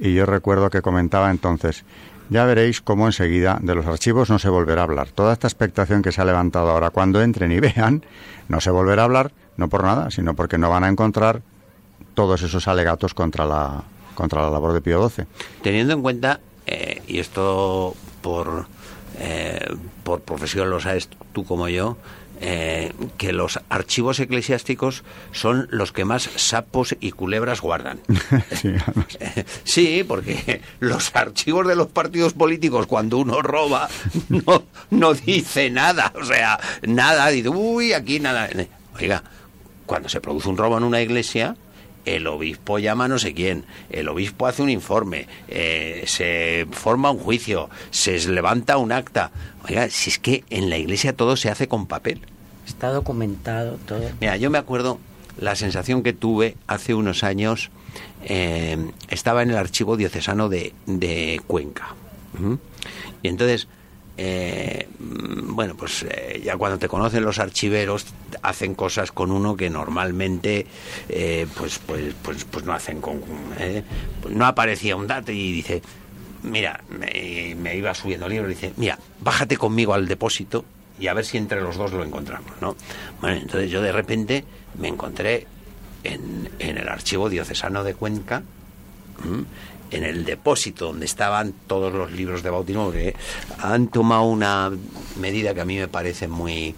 Y 0.00 0.14
yo 0.14 0.26
recuerdo 0.26 0.70
que 0.70 0.82
comentaba 0.82 1.30
entonces, 1.30 1.84
ya 2.30 2.44
veréis 2.46 2.80
cómo 2.80 3.06
enseguida 3.06 3.60
de 3.62 3.76
los 3.76 3.86
archivos 3.86 4.28
no 4.28 4.40
se 4.40 4.48
volverá 4.48 4.80
a 4.80 4.84
hablar. 4.84 5.10
Toda 5.10 5.34
esta 5.34 5.46
expectación 5.46 6.02
que 6.02 6.10
se 6.10 6.20
ha 6.20 6.24
levantado 6.24 6.70
ahora, 6.70 6.90
cuando 6.90 7.22
entren 7.22 7.52
y 7.52 7.60
vean, 7.60 8.02
no 8.48 8.60
se 8.60 8.70
volverá 8.72 9.02
a 9.02 9.04
hablar, 9.04 9.30
no 9.56 9.68
por 9.68 9.84
nada, 9.84 10.10
sino 10.10 10.34
porque 10.34 10.58
no 10.58 10.70
van 10.70 10.84
a 10.84 10.88
encontrar 10.88 11.42
todos 12.14 12.42
esos 12.42 12.68
alegatos 12.68 13.14
contra 13.14 13.46
la, 13.46 13.84
contra 14.14 14.42
la 14.42 14.50
labor 14.50 14.72
de 14.72 14.80
Pío 14.80 15.08
XII. 15.08 15.26
Teniendo 15.62 15.94
en 15.94 16.02
cuenta, 16.02 16.40
eh, 16.66 17.02
y 17.06 17.18
esto 17.18 17.94
por, 18.20 18.66
eh, 19.18 19.74
por 20.04 20.20
profesión 20.20 20.70
lo 20.70 20.80
sabes 20.80 21.08
tú 21.32 21.44
como 21.44 21.68
yo, 21.68 21.96
eh, 22.44 22.92
que 23.18 23.32
los 23.32 23.60
archivos 23.68 24.18
eclesiásticos 24.18 25.04
son 25.30 25.68
los 25.70 25.92
que 25.92 26.04
más 26.04 26.28
sapos 26.34 26.96
y 27.00 27.12
culebras 27.12 27.60
guardan. 27.60 28.00
Sí. 28.52 28.74
Sí, 29.64 30.04
porque 30.06 30.60
los 30.80 31.14
archivos 31.14 31.66
de 31.68 31.76
los 31.76 31.86
partidos 31.86 32.32
políticos 32.32 32.86
cuando 32.86 33.18
uno 33.18 33.42
roba 33.42 33.88
no, 34.28 34.64
no 34.90 35.14
dice 35.14 35.70
nada, 35.70 36.12
o 36.20 36.24
sea, 36.24 36.58
nada, 36.82 37.28
dice, 37.28 37.48
uy, 37.48 37.92
aquí 37.92 38.18
nada. 38.18 38.48
Oiga, 39.00 39.22
cuando 39.86 40.08
se 40.08 40.20
produce 40.20 40.48
un 40.48 40.56
robo 40.56 40.78
en 40.78 40.84
una 40.84 41.00
iglesia, 41.00 41.56
el 42.04 42.26
obispo 42.26 42.78
llama 42.78 43.04
a 43.04 43.08
no 43.08 43.18
sé 43.18 43.32
quién, 43.32 43.64
el 43.90 44.08
obispo 44.08 44.46
hace 44.46 44.62
un 44.62 44.70
informe, 44.70 45.28
eh, 45.48 46.04
se 46.06 46.66
forma 46.72 47.10
un 47.10 47.18
juicio, 47.18 47.70
se 47.90 48.18
levanta 48.28 48.76
un 48.76 48.92
acta. 48.92 49.30
Oiga, 49.68 49.88
si 49.88 50.10
es 50.10 50.18
que 50.18 50.44
en 50.50 50.70
la 50.70 50.78
iglesia 50.78 51.14
todo 51.14 51.36
se 51.36 51.48
hace 51.48 51.68
con 51.68 51.86
papel. 51.86 52.20
Está 52.66 52.90
documentado 52.90 53.78
todo. 53.86 54.10
Mira, 54.20 54.36
yo 54.36 54.50
me 54.50 54.58
acuerdo 54.58 54.98
la 55.38 55.54
sensación 55.54 56.02
que 56.02 56.12
tuve 56.12 56.56
hace 56.66 56.94
unos 56.94 57.24
años, 57.24 57.70
eh, 58.24 58.76
estaba 59.08 59.42
en 59.42 59.50
el 59.50 59.56
archivo 59.56 59.96
diocesano 59.96 60.48
de, 60.48 60.74
de 60.86 61.40
Cuenca. 61.46 61.94
¿m? 62.38 62.58
Y 63.22 63.28
entonces, 63.28 63.68
eh, 64.16 64.88
bueno, 64.98 65.74
pues 65.76 66.04
eh, 66.08 66.40
ya 66.44 66.56
cuando 66.56 66.78
te 66.78 66.88
conocen 66.88 67.24
los 67.24 67.38
archiveros, 67.38 68.06
hacen 68.42 68.74
cosas 68.74 69.12
con 69.12 69.30
uno 69.30 69.56
que 69.56 69.70
normalmente 69.70 70.66
eh, 71.08 71.46
pues, 71.56 71.78
pues, 71.78 72.14
pues, 72.22 72.44
pues 72.44 72.64
no 72.64 72.72
hacen 72.72 73.00
con... 73.00 73.20
pues 74.22 74.34
no 74.34 74.46
aparecía 74.46 74.96
un 74.96 75.06
dato 75.06 75.32
y 75.32 75.52
dice, 75.52 75.82
mira, 76.42 76.82
me, 76.88 77.76
iba 77.76 77.94
subiendo 77.94 78.26
el 78.26 78.32
libro 78.32 78.50
y 78.50 78.54
dice, 78.54 78.72
mira, 78.76 78.98
bájate 79.20 79.56
conmigo 79.56 79.94
al 79.94 80.06
depósito 80.06 80.64
y 80.98 81.06
a 81.06 81.14
ver 81.14 81.24
si 81.24 81.38
entre 81.38 81.60
los 81.60 81.76
dos 81.76 81.92
lo 81.92 82.04
encontramos, 82.04 82.52
¿no? 82.60 82.76
Bueno, 83.20 83.38
entonces 83.40 83.70
yo 83.70 83.80
de 83.82 83.92
repente 83.92 84.44
me 84.78 84.88
encontré 84.88 85.46
en, 86.04 86.50
el 86.58 86.88
archivo 86.88 87.28
diocesano 87.28 87.84
de 87.84 87.94
Cuenca. 87.94 88.42
En 89.92 90.04
el 90.04 90.24
depósito 90.24 90.86
donde 90.86 91.06
estaban 91.06 91.52
todos 91.66 91.92
los 91.92 92.10
libros 92.12 92.42
de 92.42 92.50
bautismo, 92.50 92.90
que 92.90 93.14
han 93.58 93.88
tomado 93.88 94.24
una 94.24 94.70
medida 95.20 95.54
que 95.54 95.60
a 95.60 95.64
mí 95.64 95.76
me 95.78 95.88
parece 95.88 96.28
muy 96.28 96.74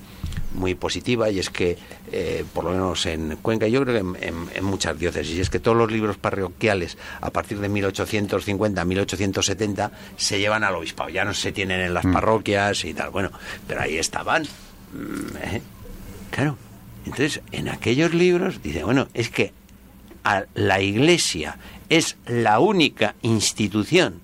muy 0.55 0.77
positiva 0.77 1.29
y 1.31 1.41
es 1.41 1.51
que 1.51 1.77
eh, 2.13 2.45
por 2.55 2.63
lo 2.63 2.71
menos 2.71 3.07
en 3.07 3.39
Cuenca 3.43 3.67
yo 3.67 3.83
creo 3.83 3.95
que 3.95 4.01
en, 4.25 4.35
en- 4.35 4.49
en 4.55 4.65
muchas 4.65 4.97
diócesis 4.97 5.37
es 5.41 5.51
que 5.51 5.59
todos 5.59 5.77
los 5.77 5.91
libros 5.91 6.17
parroquiales 6.17 6.97
a 7.21 7.31
partir 7.31 7.59
de 7.59 7.69
1850 7.69 8.85
1870 8.85 9.91
se 10.17 10.39
llevan 10.39 10.63
al 10.63 10.77
obispado. 10.77 11.11
Ya 11.11 11.25
no 11.25 11.35
se 11.35 11.51
tienen 11.51 11.81
en 11.81 11.93
las 11.93 12.05
parroquias 12.07 12.85
y 12.85 12.95
tal. 12.95 13.11
Bueno 13.11 13.33
pero 13.67 13.81
ahí 13.81 13.97
estaban 13.97 14.45
Mm, 14.93 15.37
¿eh? 15.57 15.63
claro. 16.31 16.57
Entonces 17.05 17.41
en 17.51 17.69
aquellos 17.69 18.15
libros 18.15 18.63
dice 18.63 18.85
bueno 18.85 19.09
es 19.13 19.31
que 19.31 19.53
a 20.23 20.45
la 20.55 20.81
iglesia 20.81 21.59
es 21.97 22.17
la 22.27 22.59
única 22.61 23.15
institución 23.23 24.21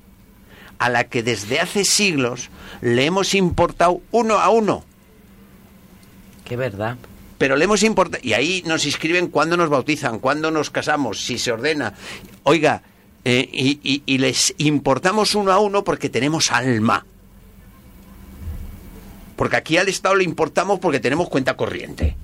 a 0.79 0.89
la 0.89 1.05
que 1.05 1.23
desde 1.23 1.61
hace 1.61 1.85
siglos 1.85 2.49
le 2.81 3.05
hemos 3.05 3.35
importado 3.35 4.00
uno 4.12 4.39
a 4.39 4.49
uno 4.50 4.85
Qué 6.45 6.57
verdad. 6.57 6.97
pero 7.39 7.57
le 7.57 7.65
hemos 7.65 7.83
importado. 7.83 8.23
Y 8.25 8.33
ahí 8.35 8.62
nos 8.67 8.85
inscriben 8.87 9.29
cuándo 9.29 9.57
nos 9.57 9.69
bautizan, 9.71 10.19
cuándo 10.19 10.50
nos 10.50 10.71
casamos, 10.71 11.21
si 11.25 11.39
se 11.39 11.53
ordena. 11.53 11.95
Oiga, 12.43 12.83
eh, 13.25 13.49
y, 13.53 13.79
y- 13.83 14.03
y 14.07 14.19
les 14.19 14.55
importamos 14.59 15.35
uno 15.35 15.53
a 15.53 15.59
uno 15.59 15.85
porque 15.85 16.09
tenemos 16.09 16.50
alma. 16.50 17.05
Porque 19.37 19.57
aquí 19.57 19.77
al 19.77 19.89
Estado 19.89 20.15
le 20.17 20.25
importamos 20.25 20.79
porque 20.81 21.00
tenemos 21.00 21.29
cuenta 21.29 21.57
corriente. 21.57 22.17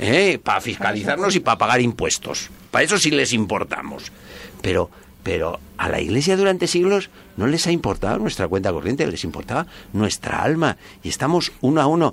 ¿eh? 0.00 0.38
Para 0.42 0.60
fiscalizarnos 0.60 1.34
y 1.36 1.40
para 1.40 1.56
pagar 1.58 1.80
impuestos. 1.80 2.50
Para 2.70 2.84
eso 2.84 2.98
sí 2.98 3.10
les 3.10 3.32
importamos. 3.32 4.10
Pero, 4.64 4.90
pero 5.22 5.60
a 5.78 5.88
la 5.88 6.00
Iglesia 6.00 6.36
durante 6.36 6.66
siglos 6.66 7.10
no 7.36 7.46
les 7.46 7.66
ha 7.66 7.70
importado 7.72 8.18
nuestra 8.18 8.48
cuenta 8.48 8.72
corriente, 8.72 9.06
les 9.06 9.22
importaba 9.24 9.66
nuestra 9.92 10.42
alma. 10.42 10.76
Y 11.04 11.08
estamos 11.10 11.52
uno 11.60 11.80
a 11.80 11.86
uno. 11.86 12.12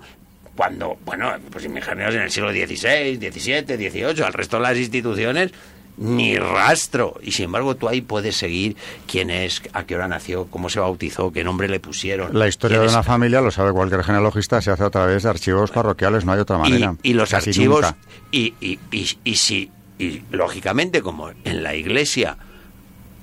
Cuando, 0.56 0.98
bueno, 1.06 1.32
pues 1.50 1.66
imaginaos 1.66 2.14
en 2.14 2.22
el 2.22 2.30
siglo 2.30 2.52
XVI, 2.52 3.16
XVII, 3.18 3.90
XVIII, 3.90 4.24
al 4.24 4.34
resto 4.34 4.58
de 4.58 4.64
las 4.64 4.78
instituciones, 4.78 5.52
ni 5.98 6.38
rastro. 6.38 7.16
Y 7.24 7.32
sin 7.32 7.46
embargo, 7.46 7.76
tú 7.76 7.88
ahí 7.88 8.02
puedes 8.02 8.36
seguir 8.36 8.76
quién 9.08 9.30
es, 9.30 9.62
a 9.74 9.86
qué 9.86 9.96
hora 9.96 10.08
nació, 10.08 10.48
cómo 10.48 10.70
se 10.70 10.80
bautizó, 10.80 11.32
qué 11.32 11.44
nombre 11.44 11.68
le 11.70 11.80
pusieron. 11.80 12.38
La 12.38 12.48
historia 12.48 12.80
de 12.80 12.86
es- 12.88 12.92
una 12.92 13.04
familia, 13.04 13.40
lo 13.42 13.52
sabe 13.52 13.72
cualquier 13.72 14.04
genealogista, 14.04 14.62
se 14.62 14.72
hace 14.72 14.84
a 14.84 14.90
través 14.90 15.24
de 15.24 15.30
archivos 15.30 15.72
parroquiales, 15.72 16.26
no 16.26 16.34
hay 16.34 16.40
otra 16.40 16.58
manera. 16.58 16.96
y, 17.02 17.12
y 17.12 17.14
los 17.14 17.30
Casi 17.30 17.50
archivos 17.52 17.82
nunca. 17.82 17.98
y, 18.32 18.54
y, 18.60 18.80
y, 18.92 19.18
y 19.24 19.36
si 19.36 19.72
y 20.02 20.24
lógicamente 20.32 21.02
como 21.02 21.30
en 21.44 21.62
la 21.62 21.76
iglesia 21.76 22.38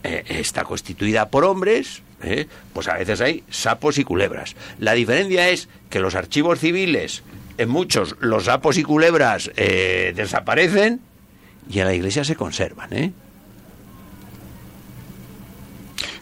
eh, 0.04 0.24
está 0.28 0.62
constituida 0.62 1.28
por 1.28 1.44
hombres 1.44 2.02
eh, 2.22 2.46
pues 2.72 2.86
a 2.88 2.94
veces 2.94 3.20
hay 3.20 3.42
sapos 3.50 3.98
y 3.98 4.04
culebras 4.04 4.54
la 4.78 4.92
diferencia 4.92 5.48
es 5.48 5.68
que 5.90 5.98
los 5.98 6.14
archivos 6.14 6.60
civiles 6.60 7.24
en 7.56 7.68
muchos 7.68 8.14
los 8.20 8.44
sapos 8.44 8.78
y 8.78 8.84
culebras 8.84 9.50
eh, 9.56 10.12
desaparecen 10.14 11.00
y 11.68 11.80
en 11.80 11.86
la 11.86 11.92
iglesia 11.92 12.24
se 12.24 12.34
conservan. 12.34 13.12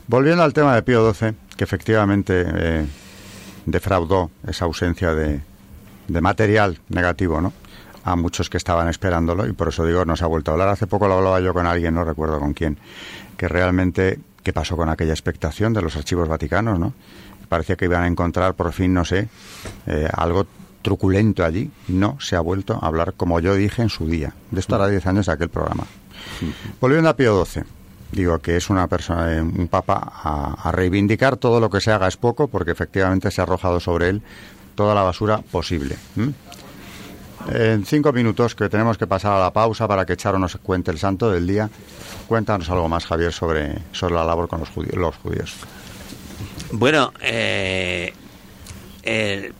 Volviendo 0.08 0.42
al 0.42 0.52
tema 0.52 0.74
de 0.74 0.82
Pío 0.82 1.14
XII, 1.14 1.34
que 1.56 1.62
efectivamente 1.62 2.84
defraudó 3.64 4.32
esa 4.48 4.64
ausencia 4.64 5.14
de, 5.14 5.40
de 6.08 6.20
material 6.20 6.80
negativo, 6.88 7.40
¿no? 7.40 7.52
A 8.06 8.14
muchos 8.14 8.48
que 8.48 8.56
estaban 8.56 8.88
esperándolo 8.88 9.48
y 9.48 9.52
por 9.52 9.68
eso 9.68 9.84
digo, 9.84 10.04
no 10.04 10.14
se 10.16 10.22
ha 10.22 10.28
vuelto 10.28 10.52
a 10.52 10.54
hablar. 10.54 10.68
Hace 10.68 10.86
poco 10.86 11.08
lo 11.08 11.14
hablaba 11.14 11.40
yo 11.40 11.52
con 11.52 11.66
alguien, 11.66 11.92
no 11.94 12.04
recuerdo 12.04 12.38
con 12.38 12.54
quién, 12.54 12.78
que 13.36 13.48
realmente, 13.48 14.20
¿qué 14.44 14.52
pasó 14.52 14.76
con 14.76 14.88
aquella 14.88 15.12
expectación 15.12 15.72
de 15.72 15.82
los 15.82 15.96
archivos 15.96 16.28
vaticanos, 16.28 16.78
no? 16.78 16.92
Parecía 17.48 17.74
que 17.74 17.86
iban 17.86 18.02
a 18.02 18.06
encontrar 18.06 18.54
por 18.54 18.72
fin, 18.72 18.94
no 18.94 19.04
sé, 19.04 19.28
eh, 19.88 20.08
algo 20.12 20.46
truculento 20.82 21.44
allí. 21.44 21.68
No 21.88 22.16
se 22.20 22.36
ha 22.36 22.40
vuelto 22.40 22.78
a 22.80 22.86
hablar, 22.86 23.14
como 23.14 23.40
yo 23.40 23.56
dije 23.56 23.82
en 23.82 23.88
su 23.88 24.06
día. 24.06 24.32
De 24.52 24.60
esto 24.60 24.76
hará 24.76 24.86
10 24.86 25.04
años 25.08 25.26
de 25.26 25.32
aquel 25.32 25.48
programa. 25.48 25.84
Volviendo 26.80 27.08
a 27.08 27.16
Pío 27.16 27.44
XII, 27.44 27.64
digo 28.12 28.38
que 28.38 28.56
es 28.56 28.70
una 28.70 28.86
persona, 28.86 29.34
eh, 29.34 29.42
un 29.42 29.66
papa 29.66 30.12
a, 30.14 30.70
reivindicar 30.70 31.36
todo 31.38 31.58
lo 31.58 31.70
que 31.70 31.80
se 31.80 31.90
haga 31.90 32.06
es 32.06 32.16
poco, 32.16 32.46
porque 32.46 32.70
efectivamente 32.70 33.32
se 33.32 33.40
ha 33.40 33.44
arrojado 33.44 33.80
sobre 33.80 34.10
él 34.10 34.22
toda 34.76 34.94
la 34.94 35.02
basura 35.02 35.38
posible. 35.38 35.96
En 37.52 37.84
cinco 37.84 38.12
minutos 38.12 38.54
que 38.54 38.68
tenemos 38.68 38.98
que 38.98 39.06
pasar 39.06 39.32
a 39.32 39.40
la 39.40 39.52
pausa 39.52 39.86
para 39.86 40.04
que 40.04 40.16
Charo 40.16 40.38
nos 40.38 40.56
cuente 40.56 40.90
el 40.90 40.98
santo 40.98 41.30
del 41.30 41.46
día, 41.46 41.70
cuéntanos 42.26 42.68
algo 42.70 42.88
más, 42.88 43.06
Javier, 43.06 43.32
sobre, 43.32 43.78
sobre 43.92 44.14
la 44.14 44.24
labor 44.24 44.48
con 44.48 44.60
los 44.60 44.68
judíos. 44.68 44.96
Los 44.96 45.16
judíos. 45.16 45.54
Bueno, 46.72 47.12
eh, 47.22 48.12
eh, 49.06 49.52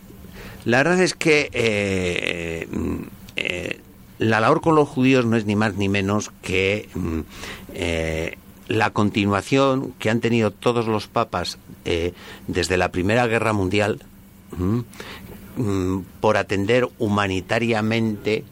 la 0.65 0.77
verdad 0.79 1.01
es 1.01 1.13
que 1.13 1.49
eh, 1.53 2.67
mm, 2.69 2.97
eh, 3.37 3.79
la 4.19 4.41
labor 4.41 4.61
con 4.61 4.75
los 4.75 4.89
judíos 4.89 5.25
no 5.25 5.37
es 5.37 5.45
ni 5.45 5.55
más 5.55 5.75
ni 5.75 5.87
menos 5.87 6.31
que 6.41 6.89
mm, 6.93 7.19
la 8.67 8.89
continuación 8.89 9.93
que 9.97 10.09
han 10.09 10.19
tenido 10.19 10.51
todos 10.51 10.87
los 10.87 11.07
papas 11.07 11.57
desde 12.47 12.75
la 12.75 12.91
Primera 12.91 13.27
Guerra 13.27 13.53
Mundial 13.53 14.01
mm, 15.57 15.99
por 16.21 16.37
atender 16.37 16.87
humanitariamente 16.97 18.43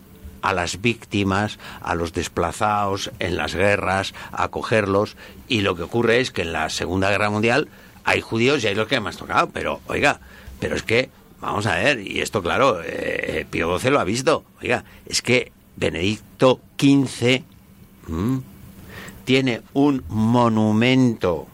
a 0.42 0.54
las 0.54 0.82
víctimas, 0.82 1.58
a 1.82 1.96
los 1.96 2.14
desplazados 2.14 3.12
en 3.20 3.36
las 3.36 3.56
guerras, 3.56 4.14
a 4.32 4.44
acogerlos. 4.44 5.18
Y 5.48 5.62
lo 5.62 5.76
que 5.76 5.84
ocurre 5.84 6.20
es 6.20 6.32
que 6.32 6.44
en 6.44 6.54
la 6.54 6.70
Segunda 6.70 7.10
Guerra 7.10 7.30
Mundial 7.30 7.68
hay 8.04 8.22
judíos 8.22 8.64
y 8.64 8.68
hay 8.68 8.76
los 8.76 8.88
que 8.88 8.98
has 8.98 9.18
tocado. 9.18 9.50
Pero, 9.50 9.82
oiga, 9.88 10.20
pero 10.60 10.76
es 10.76 10.84
que, 10.84 11.10
vamos 11.42 11.66
a 11.66 11.78
ver, 11.78 12.00
y 12.00 12.22
esto 12.22 12.44
claro, 12.44 12.80
eh, 12.84 13.48
Pío 13.50 13.80
XII 13.80 13.90
lo 13.90 14.00
ha 14.00 14.04
visto. 14.04 14.44
Oiga, 14.62 14.84
es 15.08 15.22
que 15.24 15.52
Benedicto 15.78 16.60
XV 16.78 17.42
mm, 18.08 18.38
tiene 19.26 19.62
un 19.74 20.04
monumento 20.10 21.48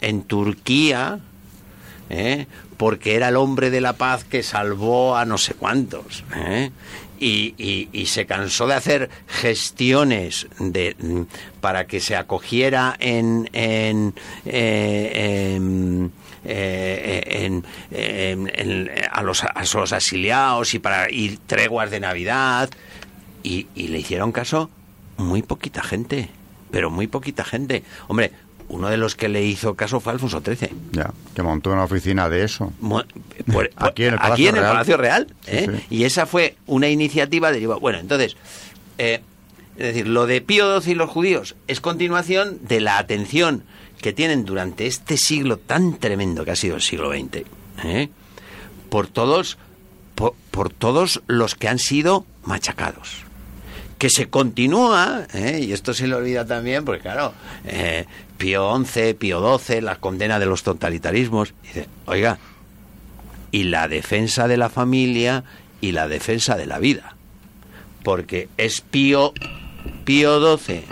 en 0.00 0.22
Turquía 0.22 1.20
¿eh? 2.10 2.46
Porque 2.78 3.14
era 3.16 3.28
el 3.28 3.36
hombre 3.36 3.68
de 3.70 3.82
la 3.82 3.92
paz 3.92 4.24
que 4.24 4.42
salvó 4.42 5.16
a 5.16 5.26
no 5.26 5.36
sé 5.36 5.52
cuántos. 5.54 6.24
¿eh? 6.34 6.70
Y, 7.20 7.54
y- 7.58 7.88
y 7.92 8.06
se 8.06 8.26
cansó 8.26 8.66
de 8.68 8.74
hacer 8.74 9.10
gestiones 9.26 10.46
de, 10.60 10.94
para 11.60 11.86
que 11.88 11.98
se 12.00 12.14
acogiera 12.14 12.96
eh, 13.00 14.10
eh, 16.44 17.22
en- 17.26 17.64
en- 17.90 18.50
en- 18.54 18.90
a, 19.10 19.22
los, 19.22 19.42
a 19.44 19.64
los 19.74 19.92
asiliados 19.92 20.74
y 20.74 20.78
para 20.78 21.10
y 21.10 21.38
treguas 21.46 21.90
de 21.90 22.00
Navidad. 22.00 22.70
Y, 23.42 23.66
y 23.74 23.88
le 23.88 23.98
hicieron 23.98 24.32
caso 24.32 24.70
muy 25.16 25.42
poquita 25.42 25.82
gente, 25.82 26.28
pero 26.70 26.90
muy 26.90 27.06
poquita 27.08 27.44
gente. 27.44 27.82
Hombre, 28.08 28.30
uno 28.68 28.88
de 28.88 28.96
los 28.96 29.14
que 29.14 29.28
le 29.28 29.44
hizo 29.44 29.74
caso 29.74 30.00
fue 30.00 30.12
Alfonso 30.12 30.40
XIII. 30.44 30.70
Ya, 30.92 31.12
que 31.34 31.42
montó 31.42 31.70
una 31.72 31.84
oficina 31.84 32.28
de 32.28 32.44
eso. 32.44 32.72
Mo- 32.80 33.02
Por- 33.46 33.70
por- 33.70 33.70
Aquí 33.76 34.04
en 34.06 34.14
el 34.14 34.18
Palacio 34.20 34.52
Real. 34.52 34.64
Palacio 34.72 34.96
Real, 34.96 35.26
¿eh? 35.46 35.66
Sí, 35.70 35.76
sí. 35.78 35.86
Y 35.96 36.04
esa 36.04 36.26
fue 36.26 36.56
una 36.66 36.88
iniciativa 36.88 37.50
de... 37.52 37.66
Bueno, 37.66 37.98
entonces, 37.98 38.36
eh, 38.98 39.20
es 39.76 39.86
decir, 39.86 40.08
lo 40.08 40.26
de 40.26 40.40
Pío 40.40 40.80
XII 40.80 40.92
y 40.92 40.94
los 40.96 41.08
judíos 41.10 41.56
es 41.66 41.80
continuación 41.80 42.58
de 42.62 42.80
la 42.80 42.98
atención 42.98 43.62
que 44.02 44.12
tienen 44.12 44.44
durante 44.44 44.86
este 44.86 45.16
siglo 45.16 45.56
tan 45.58 45.98
tremendo 45.98 46.44
que 46.44 46.50
ha 46.52 46.56
sido 46.56 46.76
el 46.76 46.82
siglo 46.82 47.10
XX, 47.10 47.42
¿eh? 47.84 48.08
por 48.90 49.06
todos, 49.08 49.58
por, 50.14 50.34
por 50.50 50.70
todos 50.70 51.22
los 51.26 51.54
que 51.54 51.68
han 51.68 51.78
sido 51.78 52.24
machacados 52.44 53.24
que 53.98 54.10
se 54.10 54.28
continúa, 54.28 55.26
¿eh? 55.34 55.60
y 55.62 55.72
esto 55.72 55.92
se 55.92 56.06
le 56.06 56.14
olvida 56.14 56.46
también, 56.46 56.84
porque 56.84 57.02
claro, 57.02 57.34
eh, 57.64 58.06
Pío 58.36 58.84
XI, 58.84 59.14
Pío 59.14 59.58
XII, 59.58 59.80
la 59.80 59.96
condena 59.96 60.38
de 60.38 60.46
los 60.46 60.62
totalitarismos, 60.62 61.52
dice, 61.62 61.88
oiga, 62.06 62.38
y 63.50 63.64
la 63.64 63.88
defensa 63.88 64.46
de 64.46 64.56
la 64.56 64.68
familia 64.68 65.42
y 65.80 65.92
la 65.92 66.06
defensa 66.06 66.56
de 66.56 66.66
la 66.66 66.78
vida, 66.78 67.16
porque 68.04 68.48
es 68.56 68.80
Pío, 68.80 69.32
Pío 70.04 70.56
XII, 70.56 70.84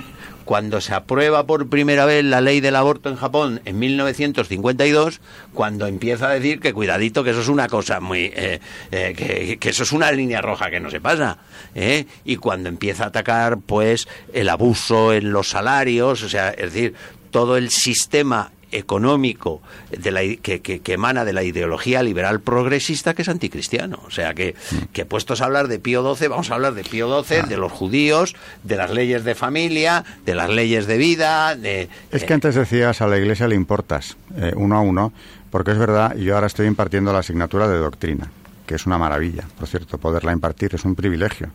cuando 0.46 0.80
se 0.80 0.94
aprueba 0.94 1.44
por 1.44 1.68
primera 1.68 2.06
vez 2.06 2.24
la 2.24 2.40
ley 2.40 2.60
del 2.60 2.76
aborto 2.76 3.10
en 3.10 3.16
Japón 3.16 3.60
en 3.64 3.78
1952, 3.80 5.20
cuando 5.52 5.88
empieza 5.88 6.28
a 6.28 6.34
decir 6.34 6.60
que 6.60 6.72
cuidadito, 6.72 7.24
que 7.24 7.30
eso 7.30 7.40
es 7.40 7.48
una 7.48 7.68
cosa 7.68 7.98
muy... 8.00 8.32
eh, 8.34 8.60
eh, 8.92 9.58
que, 9.60 9.68
eso 9.68 9.82
es 9.82 9.90
una 9.90 10.12
línea 10.12 10.40
roja 10.40 10.70
que 10.70 10.78
no 10.78 10.88
se 10.88 11.00
pasa. 11.00 11.38
¿eh? 11.74 12.06
Y 12.24 12.36
cuando 12.36 12.68
empieza 12.68 13.04
a 13.04 13.08
atacar, 13.08 13.58
pues, 13.58 14.06
el 14.32 14.48
abuso 14.48 15.12
en 15.12 15.32
los 15.32 15.48
salarios, 15.48 16.22
o 16.22 16.28
sea, 16.28 16.50
es 16.50 16.72
decir, 16.72 16.94
todo 17.32 17.56
el 17.56 17.70
sistema 17.70 18.52
económico 18.78 19.60
de 19.90 20.10
la, 20.10 20.20
que, 20.42 20.60
que- 20.60 20.80
que 20.80 20.92
emana 20.92 21.24
de 21.24 21.32
la 21.32 21.42
ideología 21.42 22.02
liberal 22.02 22.40
progresista 22.40 23.14
que 23.14 23.22
es 23.22 23.28
anticristiano. 23.28 24.00
O 24.06 24.10
sea 24.10 24.34
que, 24.34 24.54
que 24.92 25.04
puestos 25.04 25.40
a 25.40 25.46
hablar 25.46 25.68
de 25.68 25.78
Pío 25.78 26.14
XII, 26.14 26.28
vamos 26.28 26.50
a 26.50 26.54
hablar 26.54 26.74
de 26.74 26.84
Pío 26.84 27.22
XII, 27.24 27.42
de 27.48 27.56
los 27.56 27.72
judíos, 27.72 28.34
de 28.62 28.76
las 28.76 28.90
leyes 28.90 29.24
de 29.24 29.34
familia, 29.34 30.04
de 30.24 30.34
las 30.34 30.50
leyes 30.50 30.86
de 30.86 30.96
vida, 30.98 31.56
de... 31.56 31.88
Es 32.10 32.22
eh, 32.22 32.26
que 32.26 32.34
antes 32.34 32.54
decías 32.54 33.00
a 33.00 33.06
la 33.06 33.18
iglesia 33.18 33.48
le 33.48 33.54
importas 33.54 34.16
eh, 34.36 34.52
uno 34.56 34.76
a 34.76 34.80
uno, 34.80 35.12
porque 35.50 35.72
es 35.72 35.78
verdad, 35.78 36.14
yo 36.16 36.34
ahora 36.34 36.46
estoy 36.46 36.66
impartiendo 36.66 37.12
la 37.12 37.20
asignatura 37.20 37.66
de 37.68 37.78
doctrina, 37.78 38.30
que 38.66 38.74
es 38.74 38.86
una 38.86 38.98
maravilla, 38.98 39.44
por 39.58 39.68
cierto, 39.68 39.96
poderla 39.98 40.32
impartir 40.32 40.74
es 40.74 40.84
un 40.84 40.94
privilegio. 40.94 41.48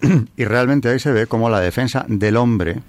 y 0.36 0.44
realmente 0.44 0.88
ahí 0.88 0.98
se 0.98 1.12
ve 1.12 1.26
cómo 1.26 1.50
la 1.50 1.60
defensa 1.60 2.04
del 2.08 2.36
hombre, 2.36 2.80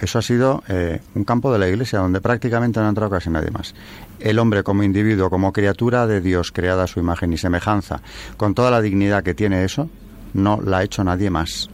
eso 0.00 0.18
ha 0.18 0.22
sido 0.22 0.62
eh, 0.68 1.00
un 1.14 1.24
campo 1.24 1.52
de 1.52 1.58
la 1.58 1.68
iglesia 1.68 1.98
donde 1.98 2.20
prácticamente 2.20 2.80
no 2.80 2.86
ha 2.86 2.88
entrado 2.88 3.10
casi 3.10 3.30
nadie 3.30 3.50
más. 3.50 3.74
El 4.20 4.38
hombre 4.38 4.62
como 4.62 4.82
individuo, 4.82 5.30
como 5.30 5.52
criatura 5.52 6.06
de 6.06 6.20
Dios, 6.20 6.52
creada 6.52 6.84
a 6.84 6.86
su 6.86 7.00
imagen 7.00 7.32
y 7.32 7.38
semejanza, 7.38 8.00
con 8.36 8.54
toda 8.54 8.70
la 8.70 8.80
dignidad 8.80 9.22
que 9.22 9.34
tiene 9.34 9.64
eso, 9.64 9.88
no 10.34 10.60
la 10.64 10.78
ha 10.78 10.82
hecho 10.84 11.04
nadie 11.04 11.30
más 11.30 11.68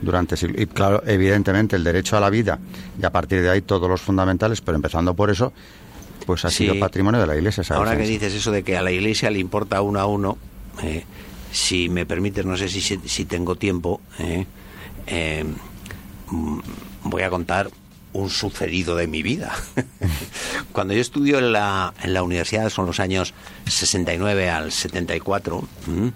durante 0.00 0.36
siglos. 0.36 0.60
Y 0.60 0.66
claro, 0.66 1.02
evidentemente 1.06 1.76
el 1.76 1.84
derecho 1.84 2.16
a 2.16 2.20
la 2.20 2.30
vida 2.30 2.58
y 3.00 3.04
a 3.04 3.10
partir 3.10 3.42
de 3.42 3.50
ahí 3.50 3.62
todos 3.62 3.88
los 3.88 4.00
fundamentales, 4.00 4.60
pero 4.60 4.76
empezando 4.76 5.14
por 5.14 5.30
eso, 5.30 5.52
pues 6.26 6.44
ha 6.44 6.50
Sí. 6.50 6.64
sido 6.64 6.78
patrimonio 6.80 7.20
de 7.20 7.26
la 7.26 7.36
Iglesia. 7.36 7.62
Ahora 7.70 7.96
que 7.96 8.04
dices 8.04 8.32
eso 8.34 8.50
de 8.50 8.62
que 8.62 8.76
a 8.76 8.82
la 8.82 8.90
iglesia 8.92 9.30
le 9.30 9.38
importa 9.38 9.80
uno 9.82 10.00
a 10.00 10.06
uno, 10.06 10.38
eh, 10.82 11.04
si 11.52 11.88
me 11.88 12.06
permites, 12.06 12.46
no 12.46 12.56
sé 12.56 12.68
si, 12.68 12.80
si, 12.80 13.24
tengo 13.26 13.56
tiempo, 13.56 14.00
eh, 14.18 14.46
eh, 15.06 15.44
voy 17.04 17.22
a 17.22 17.30
contar 17.30 17.70
un 18.12 18.28
sucedido 18.30 18.94
de 18.96 19.06
mi 19.06 19.22
vida. 19.22 19.52
Cuando 20.72 20.94
yo 20.94 21.00
estudio 21.00 21.38
en 21.38 21.52
la, 21.52 21.94
en 22.02 22.14
la 22.14 22.22
universidad, 22.22 22.68
son 22.68 22.86
los 22.86 23.00
años 23.00 23.34
69 23.66 24.50
al 24.50 24.72
74, 24.72 25.66
¿m? 25.88 26.12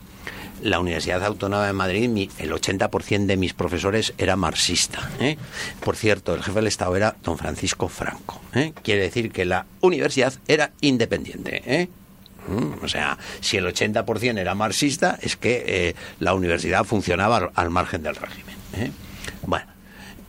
la 0.62 0.80
Universidad 0.80 1.24
Autónoma 1.24 1.66
de 1.66 1.72
Madrid, 1.72 2.30
el 2.38 2.52
80% 2.52 3.26
de 3.26 3.36
mis 3.36 3.54
profesores 3.54 4.14
era 4.18 4.36
marxista. 4.36 5.10
¿eh? 5.20 5.36
Por 5.80 5.96
cierto, 5.96 6.34
el 6.34 6.42
jefe 6.42 6.56
del 6.56 6.66
Estado 6.66 6.96
era 6.96 7.16
don 7.22 7.38
Francisco 7.38 7.88
Franco. 7.88 8.40
¿eh? 8.54 8.72
Quiere 8.82 9.02
decir 9.02 9.30
que 9.30 9.44
la 9.44 9.66
universidad 9.80 10.34
era 10.48 10.72
independiente. 10.80 11.62
¿eh? 11.66 11.88
Mm, 12.48 12.84
O 12.84 12.88
sea, 12.88 13.18
si 13.40 13.56
el 13.56 13.66
80% 13.66 14.38
era 14.38 14.54
marxista, 14.54 15.18
es 15.20 15.36
que 15.36 15.64
eh, 15.66 15.94
la 16.20 16.34
universidad 16.34 16.84
funcionaba 16.84 17.50
al 17.54 17.70
margen 17.70 18.02
del 18.02 18.16
régimen. 18.16 18.56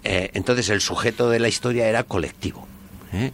¿Eh? 0.08 0.32
Entonces 0.34 0.70
el 0.70 0.82
sujeto 0.82 1.30
de 1.30 1.39
la 1.39 1.48
historia 1.48 1.88
era 1.88 2.04
colectivo. 2.04 2.67
¿eh? 3.13 3.32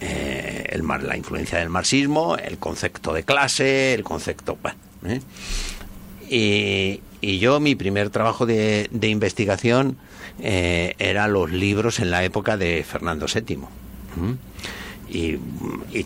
Eh, 0.00 0.64
el 0.70 0.82
mar- 0.82 1.02
la 1.02 1.16
influencia 1.16 1.58
del 1.58 1.68
marxismo, 1.68 2.36
el 2.36 2.58
concepto 2.58 3.12
de 3.12 3.22
clase, 3.22 3.94
el 3.94 4.02
concepto... 4.02 4.58
Bueno, 4.60 4.78
y, 6.28 7.00
yo, 7.38 7.60
mi 7.60 7.74
primer 7.74 8.10
trabajo 8.10 8.46
de, 8.46 8.88
investigación 9.02 9.96
era 10.38 11.28
los 11.28 11.50
libros 11.50 12.00
en 12.00 12.10
la 12.10 12.24
época 12.24 12.56
de 12.56 12.84
Fernando 12.84 13.26
VII. 13.32 13.58
Y, 15.08 15.38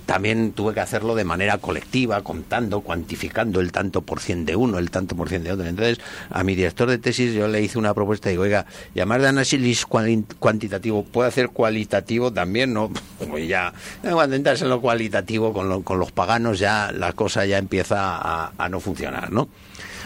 también 0.06 0.52
tuve 0.52 0.74
que 0.74 0.80
hacerlo 0.80 1.14
de 1.14 1.24
manera 1.24 1.58
colectiva, 1.58 2.22
contando, 2.22 2.80
cuantificando 2.82 3.60
el 3.60 3.72
tanto 3.72 4.02
por 4.02 4.20
cien 4.20 4.44
de 4.44 4.54
uno, 4.56 4.78
el 4.78 4.90
tanto 4.90 5.16
por 5.16 5.28
cien 5.28 5.42
de 5.42 5.52
otro. 5.52 5.66
Entonces, 5.66 5.98
a 6.30 6.44
mi 6.44 6.54
director 6.54 6.88
de 6.88 6.98
tesis 6.98 7.32
yo 7.34 7.48
le 7.48 7.62
hice 7.62 7.78
una 7.78 7.94
propuesta 7.94 8.28
y 8.28 8.32
digo, 8.32 8.42
oiga, 8.44 8.66
llamar 8.94 9.20
de 9.22 9.28
análisis 9.28 9.86
cuantitativo, 9.86 11.04
¿puede 11.04 11.28
hacer 11.28 11.48
cualitativo 11.48 12.32
también? 12.32 12.72
No, 12.74 12.90
pues 13.30 13.48
ya, 13.48 13.72
cuando 14.02 14.36
entras 14.36 14.62
en 14.62 14.68
lo 14.68 14.80
cualitativo 14.80 15.52
con, 15.52 15.68
lo- 15.68 15.82
con 15.82 15.98
los 15.98 16.12
paganos 16.12 16.58
ya 16.58 16.92
la 16.92 17.12
cosa 17.12 17.46
ya 17.46 17.58
empieza 17.58 18.16
a, 18.16 18.52
a 18.58 18.68
no 18.68 18.80
funcionar, 18.80 19.32
¿no? 19.32 19.48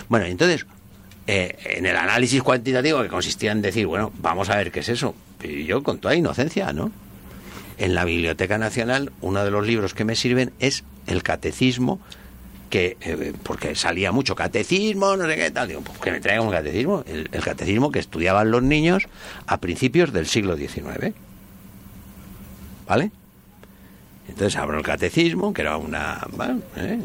Bueno, 0.09 0.27
entonces, 0.27 0.67
eh, 1.27 1.57
en 1.77 1.87
el 1.87 1.97
análisis 1.97 2.43
cuantitativo 2.43 3.03
que 3.03 3.09
consistía 3.09 3.53
en 3.53 3.63
decir, 3.63 3.87
bueno, 3.87 4.13
vamos 4.21 4.51
a 4.51 4.57
ver 4.57 4.71
qué 4.71 4.81
es 4.81 4.89
eso. 4.89 5.15
Y 5.43 5.65
yo 5.65 5.83
con 5.83 5.99
toda 5.99 6.15
inocencia, 6.15 6.73
¿no? 6.73 6.91
En 7.79 7.95
la 7.95 8.05
Biblioteca 8.05 8.59
Nacional, 8.59 9.13
uno 9.21 9.45
de 9.45 9.51
los 9.51 9.67
libros 9.67 9.95
que 9.95 10.05
me 10.05 10.15
sirven 10.15 10.53
es 10.61 10.85
el 11.07 11.23
Catecismo, 11.23 12.01
que 12.75 12.97
eh, 13.03 13.33
porque 13.45 13.77
salía 13.77 14.11
mucho 14.11 14.35
catecismo, 14.35 15.17
no 15.17 15.27
sé 15.29 15.37
qué 15.37 15.51
tal. 15.53 15.69
Digo, 15.69 15.81
pues 15.83 15.97
que 15.99 16.11
me 16.11 16.21
traigan 16.21 16.47
un 16.47 16.53
catecismo. 16.53 17.05
El, 17.07 17.29
catecismo 17.41 17.93
que 17.93 18.01
estudiaban 18.01 18.51
los 18.51 18.65
niños 18.65 19.05
a 19.47 19.59
principios 19.59 20.13
del 20.13 20.27
siglo 20.27 20.57
XIX. 20.57 21.15
¿Vale? 22.89 23.13
Entonces 24.29 24.57
abro 24.57 24.79
el 24.79 24.85
catecismo, 24.85 25.55
que 25.55 25.63
era 25.63 25.77
una. 25.77 26.27
¿eh? 26.77 26.99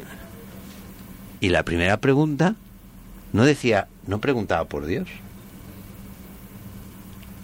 Y 1.39 1.49
la 1.49 1.61
primera 1.63 1.97
pregunta 1.97 2.55
no 3.31 3.45
decía, 3.45 3.87
no 4.07 4.19
preguntaba 4.19 4.65
por 4.65 4.87
Dios. 4.87 5.07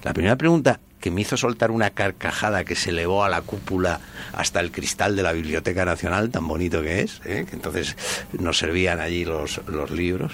La 0.03 0.13
primera 0.13 0.35
pregunta 0.35 0.79
que 1.05 1.11
me 1.11 1.21
hizo 1.21 1.37
soltar 1.37 1.69
una 1.69 1.91
carcajada 1.91 2.63
que 2.65 2.73
se 2.73 2.89
elevó 2.89 3.23
a 3.23 3.29
la 3.29 3.43
cúpula 3.43 3.99
hasta 4.33 4.59
el 4.59 4.71
cristal 4.71 5.15
de 5.15 5.21
la 5.21 5.33
Biblioteca 5.33 5.85
Nacional, 5.85 6.31
tan 6.31 6.47
bonito 6.47 6.81
que 6.81 7.01
es, 7.01 7.21
¿eh? 7.25 7.45
que 7.47 7.55
entonces 7.55 7.95
nos 8.39 8.57
servían 8.57 8.99
allí 8.99 9.23
los, 9.23 9.61
los 9.67 9.91
libros, 9.91 10.33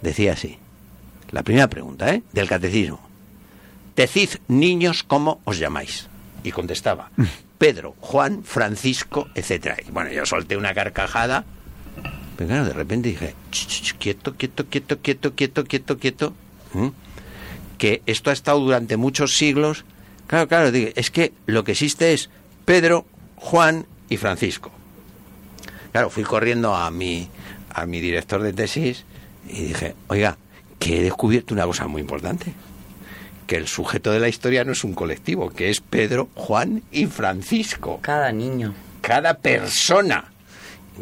decía 0.00 0.34
así, 0.34 0.56
la 1.32 1.42
primera 1.42 1.66
pregunta 1.66 2.14
¿eh? 2.14 2.22
del 2.32 2.46
catecismo, 2.46 3.00
decid 3.96 4.28
niños 4.46 5.02
cómo 5.02 5.40
os 5.42 5.58
llamáis. 5.58 6.06
Y 6.44 6.52
contestaba, 6.52 7.10
Pedro, 7.58 7.96
Juan, 7.98 8.44
Francisco, 8.44 9.26
etcétera. 9.34 9.78
Y 9.84 9.90
bueno, 9.90 10.12
yo 10.12 10.24
solté 10.26 10.56
una 10.56 10.74
carcajada, 10.74 11.44
pero 12.36 12.46
claro, 12.46 12.66
de 12.66 12.72
repente 12.72 13.08
dije, 13.08 13.34
"Ch, 13.50 13.66
ch, 13.66 13.82
ch, 13.82 13.94
quieto, 13.98 14.36
quieto, 14.36 14.64
quieto, 14.68 15.00
quieto, 15.00 15.34
quieto, 15.34 15.64
quieto, 15.64 15.98
quieto. 15.98 16.34
¿Mm? 16.72 16.86
Que 17.78 18.02
esto 18.06 18.30
ha 18.30 18.32
estado 18.32 18.60
durante 18.60 18.96
muchos 18.96 19.36
siglos. 19.36 19.84
Claro, 20.26 20.48
claro, 20.48 20.70
es 20.76 21.10
que 21.10 21.32
lo 21.46 21.64
que 21.64 21.72
existe 21.72 22.12
es 22.12 22.28
Pedro, 22.64 23.06
Juan 23.36 23.86
y 24.10 24.16
Francisco. 24.18 24.70
Claro, 25.92 26.10
fui 26.10 26.22
corriendo 26.24 26.74
a 26.74 26.90
mi, 26.90 27.28
a 27.72 27.86
mi 27.86 28.00
director 28.00 28.42
de 28.42 28.52
tesis 28.52 29.04
y 29.48 29.62
dije, 29.62 29.94
oiga, 30.08 30.36
que 30.78 30.98
he 30.98 31.02
descubierto 31.02 31.54
una 31.54 31.64
cosa 31.64 31.86
muy 31.86 32.02
importante. 32.02 32.52
Que 33.46 33.56
el 33.56 33.66
sujeto 33.66 34.12
de 34.12 34.20
la 34.20 34.28
historia 34.28 34.64
no 34.64 34.72
es 34.72 34.84
un 34.84 34.92
colectivo, 34.92 35.48
que 35.50 35.70
es 35.70 35.80
Pedro, 35.80 36.28
Juan 36.34 36.82
y 36.92 37.06
Francisco 37.06 37.98
Cada 38.02 38.30
niño. 38.32 38.74
cada 39.00 39.34
persona. 39.38 40.26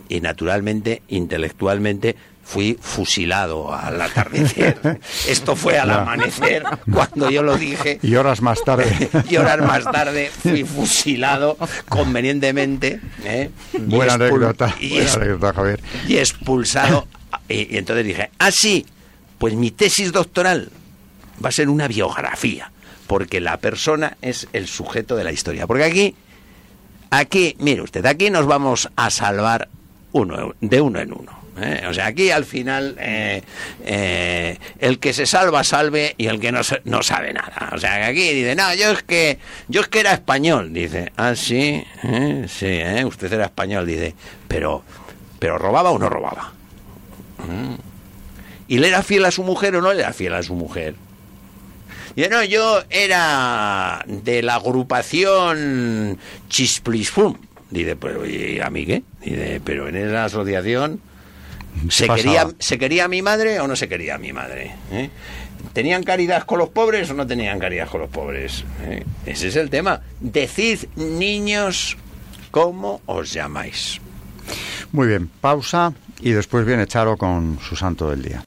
Y 0.09 0.21
naturalmente, 0.21 1.03
intelectualmente, 1.09 2.15
fui 2.47 2.79
fusilado 2.81 3.75
al 3.75 4.01
atardecer. 4.01 5.01
Esto 5.29 5.57
fue 5.57 5.79
al 5.79 5.91
amanecer 5.91 6.63
cuando 6.93 7.29
yo 7.29 7.43
lo 7.43 7.57
dije. 7.57 7.99
Y 8.03 8.15
horas 8.15 8.41
más 8.41 8.63
tarde. 8.65 9.11
Y 9.29 9.37
horas 9.37 9.59
más 9.59 9.83
tarde 9.85 10.31
fui 10.43 10.63
fusilado 10.77 11.59
convenientemente. 11.89 13.01
¿eh? 13.25 13.51
Y 13.75 13.79
Buena 13.79 14.15
anécdota. 14.15 14.75
Y, 14.81 14.91
Buena 14.91 15.05
es- 15.05 15.17
anécdota, 15.17 15.53
Javier. 15.55 15.81
y 16.07 16.17
expulsado. 16.19 17.09
Y, 17.49 17.75
y 17.75 17.79
entonces 17.79 18.07
dije, 18.07 18.31
ah, 18.39 18.51
sí, 18.53 18.87
pues 19.39 19.55
mi 19.55 19.71
tesis 19.73 20.13
doctoral 20.13 20.71
va 21.45 21.49
a 21.49 21.53
ser 21.53 21.69
una 21.69 21.89
biografía, 21.89 22.71
porque 23.09 23.41
la 23.41 23.59
persona 23.59 24.17
es 24.23 24.47
el 24.53 24.69
sujeto 24.69 25.17
de 25.17 25.25
la 25.25 25.33
historia. 25.33 25.67
Porque 25.67 25.85
aquí, 25.85 26.15
aquí, 27.11 27.57
mire 27.59 27.83
usted, 27.83 28.07
aquí 28.07 28.31
nos 28.31 28.47
vamos 28.47 28.89
a 28.97 29.11
salvar 29.11 29.69
uno, 30.13 30.55
de 30.61 30.81
uno 30.81 31.01
en 31.01 31.13
uno. 31.13 31.46
¿Eh? 31.61 31.85
O 31.89 31.95
sea, 31.95 32.07
aquí 32.07 32.31
al 32.31 32.45
final 32.45 32.97
eh, 32.99 33.43
eh, 33.85 34.59
el 34.79 34.99
que 34.99 35.13
se 35.13 35.27
salva 35.27 35.65
salve 35.65 36.15
y 36.19 36.27
el 36.27 36.41
que 36.41 36.53
no, 36.53 36.61
no 36.85 37.03
sabe 37.03 37.33
nada. 37.33 37.71
O 37.73 37.79
sea, 37.79 37.97
que 37.97 38.05
aquí 38.05 38.33
dice, 38.33 38.55
no, 38.55 38.75
yo 38.75 38.93
es 38.93 39.03
que 39.03 39.39
yo 39.69 39.81
es 39.81 39.89
que 39.89 40.01
era 40.01 40.13
español, 40.13 40.73
dice. 40.73 41.13
Ah, 41.17 41.35
sí, 41.35 41.85
¿eh? 42.05 42.47
sí, 42.49 42.67
¿eh? 42.67 43.05
usted 43.05 43.33
era 43.33 43.47
español, 43.47 43.87
dice. 43.87 44.15
Pero, 44.49 44.83
pero 45.39 45.59
robaba 45.59 45.91
o 45.91 45.99
no 45.99 46.09
robaba. 46.09 46.53
Mm. 47.39 47.75
¿Y 48.69 48.79
le 48.79 48.89
era 48.89 49.03
fiel 49.03 49.25
a 49.25 49.31
su 49.31 49.43
mujer 49.43 49.77
o 49.77 49.81
no 49.81 49.93
le 49.93 50.01
era 50.01 50.13
fiel 50.13 50.35
a 50.35 50.43
su 50.43 50.55
mujer? 50.55 50.95
Yo 52.17 52.31
no, 52.31 52.43
yo 52.45 52.83
era 52.89 54.03
de 54.07 54.43
la 54.43 54.55
agrupación 54.55 56.19
Chisplisfum. 56.49 57.37
Dice, 57.71 57.95
pero 57.97 58.27
¿y 58.27 58.59
a 58.61 58.71
mí 58.71 58.87
qué? 58.87 59.03
Dice, 59.21 59.61
pero 59.63 59.89
en 59.89 59.97
esa 59.97 60.25
asociación 60.25 61.01
¿se 61.89 62.07
pasaba? 62.07 62.17
quería, 62.17 62.49
¿se 62.59 62.79
quería 62.79 63.05
a 63.05 63.09
mi 63.09 63.23
madre 63.23 63.61
o 63.61 63.69
no 63.69 63.77
se 63.77 63.89
quería 63.89 64.17
a 64.17 64.19
mi 64.19 64.33
madre? 64.33 64.75
¿Eh? 64.91 65.11
¿Tenían 65.73 66.03
caridad 66.03 66.45
con 66.45 66.59
los 66.59 66.69
pobres 66.71 67.11
o 67.11 67.15
no 67.15 67.27
tenían 67.27 67.59
caridad 67.59 67.89
con 67.89 68.01
los 68.01 68.11
pobres? 68.11 68.65
¿Eh? 68.83 69.05
Ese 69.27 69.49
es 69.49 69.57
el 69.57 69.71
tema. 69.71 70.01
Decid, 70.21 70.85
niños, 70.97 71.97
cómo 72.51 73.01
os 73.07 73.33
llamáis. 73.33 74.01
Muy 74.93 75.09
bien, 75.09 75.29
pausa 75.41 75.93
y 76.21 76.31
después 76.31 76.65
viene 76.65 76.87
Charo 76.87 77.17
con 77.17 77.59
su 77.61 77.77
santo 77.77 78.11
del 78.11 78.23
día. 78.23 78.45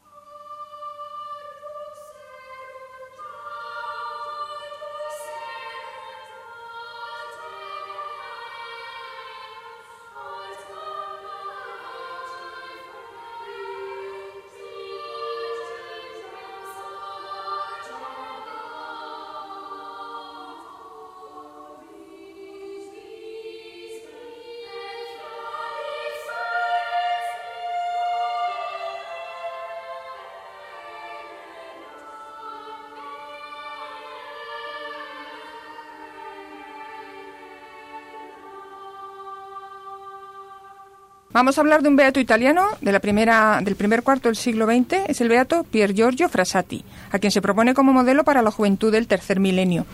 Vamos 41.39 41.57
a 41.57 41.61
hablar 41.61 41.81
de 41.81 41.87
un 41.87 41.95
beato 41.95 42.19
italiano 42.19 42.65
de 42.81 42.91
la 42.91 42.99
primera, 42.99 43.61
del 43.63 43.77
primer 43.77 44.03
cuarto 44.03 44.27
del 44.27 44.35
siglo 44.35 44.65
XX. 44.65 45.07
Es 45.07 45.21
el 45.21 45.29
beato 45.29 45.63
Pier 45.63 45.93
Giorgio 45.93 46.27
Frassati, 46.27 46.83
a 47.13 47.19
quien 47.19 47.31
se 47.31 47.41
propone 47.41 47.73
como 47.73 47.93
modelo 47.93 48.25
para 48.25 48.41
la 48.41 48.51
juventud 48.51 48.91
del 48.91 49.07
tercer 49.07 49.39
milenio. 49.39 49.85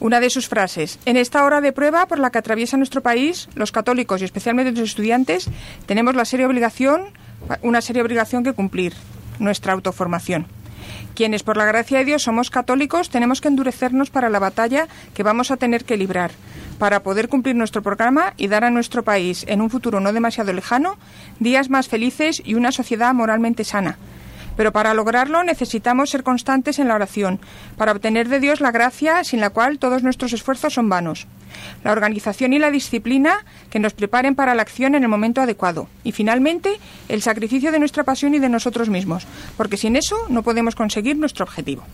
Una 0.00 0.18
de 0.18 0.30
sus 0.30 0.48
frases. 0.48 0.98
En 1.04 1.16
esta 1.16 1.44
hora 1.44 1.60
de 1.60 1.72
prueba 1.72 2.06
por 2.06 2.18
la 2.18 2.30
que 2.30 2.38
atraviesa 2.38 2.76
nuestro 2.76 3.02
país, 3.02 3.48
los 3.54 3.70
católicos 3.70 4.20
y 4.20 4.24
especialmente 4.24 4.72
los 4.72 4.90
estudiantes 4.90 5.48
tenemos 5.86 6.16
la 6.16 6.24
seria 6.24 6.48
obligación, 6.48 7.04
una 7.62 7.80
seria 7.80 8.02
obligación 8.02 8.42
que 8.42 8.52
cumplir, 8.52 8.94
nuestra 9.38 9.74
autoformación. 9.74 10.48
Quienes 11.14 11.44
por 11.44 11.56
la 11.56 11.66
gracia 11.66 11.98
de 11.98 12.04
Dios 12.04 12.24
somos 12.24 12.50
católicos 12.50 13.10
tenemos 13.10 13.40
que 13.40 13.46
endurecernos 13.46 14.10
para 14.10 14.28
la 14.28 14.40
batalla 14.40 14.88
que 15.14 15.22
vamos 15.22 15.52
a 15.52 15.56
tener 15.56 15.84
que 15.84 15.96
librar, 15.96 16.32
para 16.78 17.02
poder 17.02 17.28
cumplir 17.28 17.56
nuestro 17.56 17.82
programa 17.82 18.34
y 18.36 18.48
dar 18.48 18.64
a 18.64 18.70
nuestro 18.70 19.02
país, 19.02 19.44
en 19.48 19.60
un 19.60 19.70
futuro 19.70 20.00
no 20.00 20.12
demasiado 20.12 20.52
lejano, 20.52 20.96
días 21.40 21.70
más 21.70 21.88
felices 21.88 22.40
y 22.44 22.54
una 22.54 22.72
sociedad 22.72 23.12
moralmente 23.14 23.64
sana. 23.64 23.98
Pero 24.56 24.72
para 24.72 24.92
lograrlo 24.92 25.44
necesitamos 25.44 26.10
ser 26.10 26.24
constantes 26.24 26.80
en 26.80 26.88
la 26.88 26.96
oración, 26.96 27.38
para 27.76 27.92
obtener 27.92 28.28
de 28.28 28.40
Dios 28.40 28.60
la 28.60 28.72
gracia 28.72 29.22
sin 29.22 29.40
la 29.40 29.50
cual 29.50 29.78
todos 29.78 30.02
nuestros 30.02 30.32
esfuerzos 30.32 30.74
son 30.74 30.88
vanos. 30.88 31.28
La 31.84 31.92
organización 31.92 32.52
y 32.52 32.58
la 32.58 32.72
disciplina 32.72 33.44
que 33.70 33.78
nos 33.78 33.94
preparen 33.94 34.34
para 34.34 34.56
la 34.56 34.62
acción 34.62 34.96
en 34.96 35.04
el 35.04 35.08
momento 35.08 35.40
adecuado. 35.40 35.88
Y 36.02 36.10
finalmente, 36.10 36.80
el 37.08 37.22
sacrificio 37.22 37.70
de 37.70 37.78
nuestra 37.78 38.02
pasión 38.02 38.34
y 38.34 38.40
de 38.40 38.48
nosotros 38.48 38.88
mismos, 38.88 39.28
porque 39.56 39.76
sin 39.76 39.94
eso 39.94 40.16
no 40.28 40.42
podemos 40.42 40.74
conseguir 40.74 41.16
nuestro 41.16 41.44
objetivo. 41.44 41.84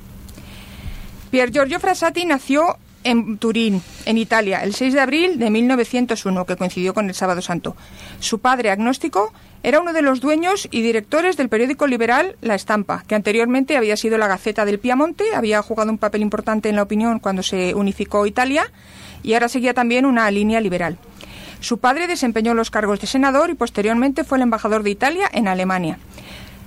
Pier 1.30 1.50
Giorgio 1.50 1.80
Frassati 1.80 2.24
nació 2.24 2.78
en 3.04 3.38
Turín, 3.38 3.82
en 4.06 4.18
Italia, 4.18 4.62
el 4.62 4.74
6 4.74 4.94
de 4.94 5.00
abril 5.00 5.38
de 5.38 5.50
1901, 5.50 6.46
que 6.46 6.56
coincidió 6.56 6.94
con 6.94 7.08
el 7.08 7.14
Sábado 7.14 7.42
Santo. 7.42 7.76
Su 8.18 8.40
padre, 8.40 8.70
agnóstico, 8.70 9.32
era 9.62 9.80
uno 9.80 9.92
de 9.92 10.02
los 10.02 10.20
dueños 10.20 10.68
y 10.70 10.82
directores 10.82 11.36
del 11.36 11.48
periódico 11.48 11.86
liberal 11.86 12.36
La 12.40 12.54
Estampa, 12.54 13.04
que 13.06 13.14
anteriormente 13.14 13.76
había 13.76 13.96
sido 13.96 14.18
la 14.18 14.26
Gaceta 14.26 14.64
del 14.64 14.78
Piamonte, 14.78 15.24
había 15.34 15.62
jugado 15.62 15.90
un 15.90 15.98
papel 15.98 16.22
importante 16.22 16.68
en 16.68 16.76
la 16.76 16.82
opinión 16.82 17.18
cuando 17.18 17.42
se 17.42 17.74
unificó 17.74 18.26
Italia 18.26 18.70
y 19.22 19.34
ahora 19.34 19.48
seguía 19.48 19.72
también 19.72 20.04
una 20.04 20.30
línea 20.30 20.60
liberal. 20.60 20.98
Su 21.60 21.78
padre 21.78 22.06
desempeñó 22.06 22.52
los 22.52 22.70
cargos 22.70 23.00
de 23.00 23.06
senador 23.06 23.48
y 23.48 23.54
posteriormente 23.54 24.24
fue 24.24 24.36
el 24.36 24.42
embajador 24.42 24.82
de 24.82 24.90
Italia 24.90 25.30
en 25.32 25.48
Alemania. 25.48 25.98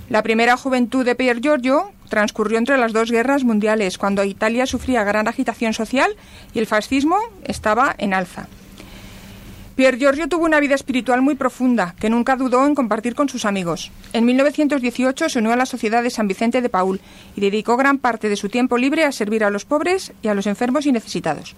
La 0.08 0.22
primera 0.22 0.56
juventud 0.56 1.04
de 1.04 1.14
Pier 1.14 1.40
Giorgio 1.40 1.92
transcurrió 2.08 2.58
entre 2.58 2.78
las 2.78 2.92
dos 2.92 3.10
guerras 3.10 3.44
mundiales, 3.44 3.98
cuando 3.98 4.24
Italia 4.24 4.66
sufría 4.66 5.04
gran 5.04 5.28
agitación 5.28 5.72
social 5.72 6.14
y 6.54 6.58
el 6.58 6.66
fascismo 6.66 7.18
estaba 7.44 7.94
en 7.98 8.14
alza. 8.14 8.48
Pier 9.78 9.96
Giorgio 9.96 10.26
tuvo 10.28 10.44
una 10.44 10.58
vida 10.58 10.74
espiritual 10.74 11.22
muy 11.22 11.36
profunda, 11.36 11.94
que 12.00 12.10
nunca 12.10 12.34
dudó 12.34 12.66
en 12.66 12.74
compartir 12.74 13.14
con 13.14 13.28
sus 13.28 13.44
amigos. 13.44 13.92
En 14.12 14.24
1918 14.24 15.28
se 15.28 15.38
unió 15.38 15.52
a 15.52 15.56
la 15.56 15.66
Sociedad 15.66 16.02
de 16.02 16.10
San 16.10 16.26
Vicente 16.26 16.60
de 16.60 16.68
Paul 16.68 17.00
y 17.36 17.40
dedicó 17.40 17.76
gran 17.76 17.98
parte 17.98 18.28
de 18.28 18.34
su 18.34 18.48
tiempo 18.48 18.76
libre 18.76 19.04
a 19.04 19.12
servir 19.12 19.44
a 19.44 19.50
los 19.50 19.64
pobres 19.64 20.12
y 20.20 20.26
a 20.26 20.34
los 20.34 20.48
enfermos 20.48 20.86
y 20.86 20.90
necesitados. 20.90 21.54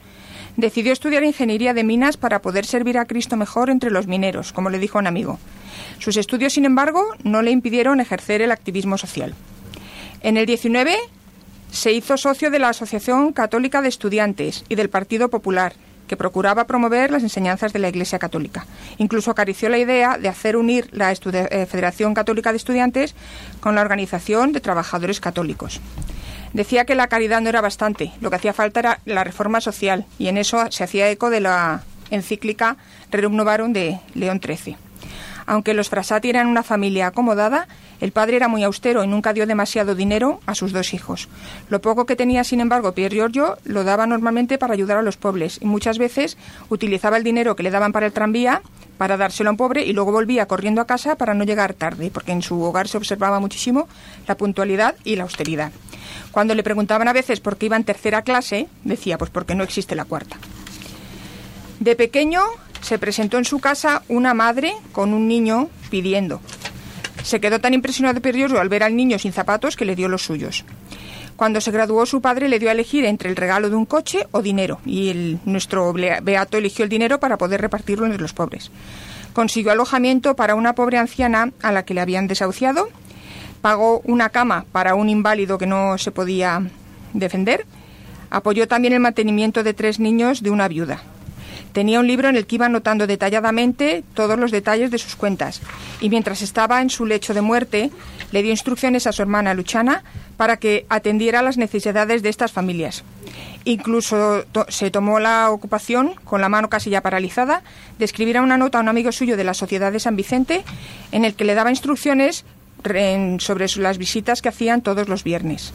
Decidió 0.59 0.93
estudiar 0.93 1.25
ingeniería 1.25 1.73
de 1.73 1.83
minas 1.83 2.19
para 2.19 2.43
poder 2.43 2.67
servir 2.67 2.99
a 2.99 3.07
Cristo 3.07 3.39
mejor 3.39 3.71
entre 3.71 3.91
los 3.91 4.07
mineros, 4.07 4.53
como 4.53 4.69
le 4.69 4.79
dijo 4.79 4.99
un 4.99 5.07
amigo. 5.07 5.39
Sus 5.99 6.19
estudios, 6.19 6.53
sin 6.53 6.67
embargo, 6.67 7.03
no 7.25 7.41
le 7.41 7.53
impidieron 7.53 8.01
ejercer 8.01 8.43
el 8.43 8.53
activismo 8.53 8.99
social. 8.99 9.35
En 10.23 10.37
el 10.37 10.45
19 10.45 10.97
se 11.73 11.93
hizo 11.93 12.19
socio 12.19 12.51
de 12.51 12.59
la 12.59 12.69
Asociación 12.69 13.33
Católica 13.33 13.81
de 13.81 13.89
Estudiantes 13.89 14.65
y 14.69 14.75
del 14.75 14.91
Partido 14.91 15.31
Popular, 15.31 15.73
que 16.09 16.17
procuraba 16.17 16.67
promover 16.67 17.11
las 17.11 17.23
enseñanzas 17.23 17.73
de 17.73 17.79
la 17.79 17.89
Iglesia 17.89 18.19
Católica. 18.19 18.67
Incluso 18.99 19.31
acarició 19.31 19.71
la 19.71 19.79
idea 19.79 20.19
de 20.19 20.29
hacer 20.29 20.57
unir 20.57 20.91
la 20.93 21.11
eh, 21.11 21.67
Federación 21.67 22.13
Católica 22.13 22.51
de 22.51 22.59
Estudiantes 22.59 23.15
con 23.61 23.75
la 23.75 23.81
Organización 23.81 24.53
de 24.53 24.61
Trabajadores 24.61 25.21
Católicos. 25.21 25.81
Decía 26.53 26.85
que 26.85 26.97
la 26.97 27.07
caridad 27.07 27.41
no 27.41 27.49
era 27.49 27.63
bastante, 27.63 28.13
lo 28.21 28.29
que 28.29 28.37
hacía 28.37 28.53
falta 28.53 28.81
era 28.81 29.01
la 29.07 29.25
reforma 29.25 29.61
social, 29.61 30.05
y 30.19 30.27
en 30.29 30.37
eso 30.37 30.71
se 30.71 30.85
hacía 30.85 31.09
eco 31.09 31.31
de 31.31 31.41
la 31.41 31.83
encíclica 32.11 32.77
Rerum 33.11 33.37
Novarum 33.37 33.73
de 33.73 34.01
León 34.15 34.41
XIII. 34.45 34.77
Aunque 35.47 35.75
los 35.75 35.89
Frassati 35.89 36.29
eran 36.29 36.49
una 36.49 36.63
familia 36.63 37.09
acomodada, 37.09 37.67
el 38.01 38.13
padre 38.13 38.37
era 38.37 38.49
muy 38.49 38.65
austero 38.65 39.05
y 39.05 39.07
nunca 39.07 39.33
dio 39.33 39.47
demasiado 39.47 39.95
dinero 39.95 40.41
a 40.47 40.55
sus 40.55 40.73
dos 40.73 40.95
hijos. 40.95 41.29
Lo 41.69 41.81
poco 41.81 42.07
que 42.07 42.17
tenía, 42.17 42.45
sin 42.45 42.61
embargo, 42.61 42.93
Pier 42.93 43.13
Giorgio 43.13 43.59
lo 43.65 43.85
daba 43.85 44.07
normalmente 44.07 44.59
para 44.59 44.75
ayudar 44.75 44.99
a 44.99 45.03
los 45.03 45.17
pobres 45.17 45.59
y 45.61 45.67
muchas 45.67 45.99
veces 45.99 46.37
utilizaba 46.69 47.17
el 47.17 47.25
dinero 47.25 47.57
que 47.57 47.63
le 47.63 47.71
daban 47.71 47.93
para 47.93 48.07
el 48.07 48.13
tranvía 48.13 48.63
para 49.01 49.17
dárselo 49.17 49.49
a 49.49 49.53
un 49.53 49.57
pobre 49.57 49.87
y 49.87 49.95
luego 49.95 50.13
volvía 50.13 50.45
corriendo 50.45 50.83
a 50.83 50.87
casa 50.87 51.17
para 51.17 51.33
no 51.33 51.45
llegar 51.45 51.73
tarde, 51.73 52.11
porque 52.13 52.33
en 52.33 52.43
su 52.43 52.61
hogar 52.63 52.87
se 52.87 52.99
observaba 52.99 53.41
muchísimo 53.41 53.89
la 54.29 54.37
puntualidad 54.37 54.95
y 55.05 55.17
la 55.17 55.23
austeridad. 55.23 55.73
Cuando 56.33 56.55
le 56.55 56.63
preguntaban 56.63 57.09
a 57.09 57.15
veces 57.15 57.41
por 57.41 57.57
qué 57.57 57.67
iba 57.67 57.77
en 57.77 57.85
tercera 57.85 58.21
clase, 58.21 58.69
decía, 58.85 59.17
pues 59.17 59.31
porque 59.31 59.55
no 59.55 59.65
existe 59.65 59.95
la 59.95 60.05
cuarta. 60.05 60.37
De 61.79 61.97
pequeño 61.97 62.43
se 62.83 62.99
presentó 62.99 63.39
en 63.39 63.47
su 63.47 63.59
casa 63.59 64.03
una 64.09 64.35
madre 64.35 64.75
con 64.93 65.15
un 65.15 65.29
niño 65.29 65.71
pidiendo. 65.89 66.43
Se 67.23 67.41
quedó 67.41 67.61
tan 67.61 67.75
impresionado 67.75 68.21
Giorgio 68.21 68.61
al 68.61 68.69
ver 68.69 68.83
al 68.83 68.97
niño 68.97 69.19
sin 69.19 69.33
zapatos 69.33 69.77
que 69.77 69.85
le 69.85 69.97
dio 69.97 70.09
los 70.09 70.23
suyos. 70.23 70.65
Cuando 71.37 71.61
se 71.61 71.71
graduó 71.71 72.05
su 72.05 72.21
padre 72.21 72.49
le 72.49 72.59
dio 72.59 72.69
a 72.69 72.73
elegir 72.73 73.05
entre 73.05 73.31
el 73.31 73.37
regalo 73.37 73.71
de 73.71 73.77
un 73.77 73.87
coche 73.87 74.27
o 74.31 74.43
dinero 74.43 74.79
y 74.85 75.09
el, 75.09 75.39
nuestro 75.47 75.93
beato 75.93 76.59
eligió 76.59 76.85
el 76.85 76.91
dinero 76.91 77.19
para 77.19 77.39
poder 77.39 77.61
repartirlo 77.61 78.05
entre 78.05 78.21
los 78.21 78.35
pobres. 78.35 78.71
Consiguió 79.33 79.73
alojamiento 79.73 80.37
para 80.37 80.55
una 80.55 80.75
pobre 80.75 80.99
anciana 80.99 81.53
a 81.63 81.73
la 81.73 81.85
que 81.85 81.95
le 81.95 82.03
habían 82.03 82.27
desahuciado, 82.27 82.89
pagó 83.63 84.01
una 84.05 84.29
cama 84.29 84.67
para 84.73 84.95
un 84.95 85.09
inválido 85.09 85.57
que 85.57 85.67
no 85.67 85.97
se 85.99 86.11
podía 86.11 86.63
defender, 87.13 87.65
apoyó 88.29 88.69
también 88.69 88.93
el 88.93 89.01
mantenimiento 89.01 89.63
de 89.63 89.73
tres 89.73 89.99
niños 89.99 90.43
de 90.43 90.51
una 90.51 90.69
viuda. 90.69 91.03
Tenía 91.73 92.01
un 92.01 92.07
libro 92.07 92.29
en 92.29 92.37
el 92.37 92.47
que 92.47 92.57
iba 92.57 92.67
anotando 92.67 93.07
detalladamente 93.07 94.03
todos 94.15 94.39
los 94.39 94.51
detalles 94.51 94.91
de 94.91 94.99
sus 94.99 95.17
cuentas 95.17 95.61
y 96.01 96.09
mientras 96.09 96.43
estaba 96.43 96.83
en 96.83 96.91
su 96.91 97.07
lecho 97.07 97.35
de 97.35 97.41
muerte 97.41 97.91
le 98.33 98.43
dio 98.43 98.51
instrucciones 98.51 99.07
a 99.07 99.13
su 99.13 99.23
hermana 99.23 99.55
Luchana 99.55 100.03
para 100.37 100.57
que 100.57 100.87
atendiera 100.89 101.43
las 101.43 101.59
necesidades 101.59 102.23
de 102.23 102.29
estas 102.29 102.53
familias. 102.53 103.05
Incluso 103.65 104.45
se 104.69 104.91
tomó 104.91 105.21
la 105.21 105.51
ocupación, 105.51 106.15
con 106.25 106.41
la 106.41 106.49
mano 106.49 106.71
casi 106.71 106.91
ya 106.91 107.03
paralizada, 107.03 107.63
de 107.99 108.05
escribir 108.05 108.39
a 108.39 108.43
una 108.43 108.57
nota 108.57 108.79
a 108.79 108.81
un 108.81 108.89
amigo 108.89 109.13
suyo 109.13 109.37
de 109.37 109.45
la 109.45 109.55
Sociedad 109.55 109.93
de 109.93 110.01
San 110.01 110.17
Vicente 110.17 110.65
en 111.13 111.25
el 111.25 111.35
que 111.35 111.45
le 111.45 111.55
daba 111.55 111.71
instrucciones 111.71 112.45
sobre 113.39 113.67
las 113.77 113.99
visitas 113.99 114.41
que 114.41 114.49
hacían 114.49 114.81
todos 114.81 115.09
los 115.09 115.23
viernes. 115.23 115.73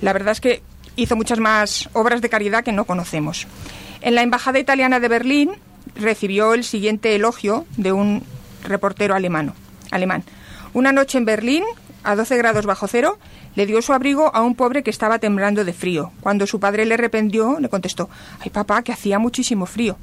La 0.00 0.14
verdad 0.14 0.32
es 0.32 0.40
que 0.40 0.62
hizo 0.96 1.14
muchas 1.16 1.38
más 1.38 1.90
obras 1.92 2.22
de 2.22 2.30
caridad 2.30 2.64
que 2.64 2.72
no 2.72 2.86
conocemos. 2.86 3.46
En 4.06 4.14
la 4.14 4.22
Embajada 4.22 4.60
Italiana 4.60 5.00
de 5.00 5.08
Berlín 5.08 5.50
recibió 5.96 6.54
el 6.54 6.62
siguiente 6.62 7.16
elogio 7.16 7.66
de 7.76 7.90
un 7.90 8.22
reportero 8.62 9.16
alemán. 9.16 9.52
alemán. 9.90 10.22
Una 10.74 10.92
noche 10.92 11.18
en 11.18 11.24
Berlín, 11.24 11.64
a 12.04 12.14
12 12.14 12.36
grados 12.36 12.66
bajo 12.66 12.86
cero, 12.86 13.18
le 13.56 13.66
dio 13.66 13.82
su 13.82 13.92
abrigo 13.92 14.32
a 14.32 14.42
un 14.42 14.54
pobre 14.54 14.84
que 14.84 14.90
estaba 14.90 15.18
temblando 15.18 15.64
de 15.64 15.72
frío. 15.72 16.12
Cuando 16.20 16.46
su 16.46 16.60
padre 16.60 16.84
le 16.84 16.94
arrependió, 16.94 17.58
le 17.58 17.68
contestó, 17.68 18.08
ay 18.38 18.50
papá, 18.50 18.82
que 18.82 18.92
hacía 18.92 19.18
muchísimo 19.18 19.66
frío. 19.66 19.96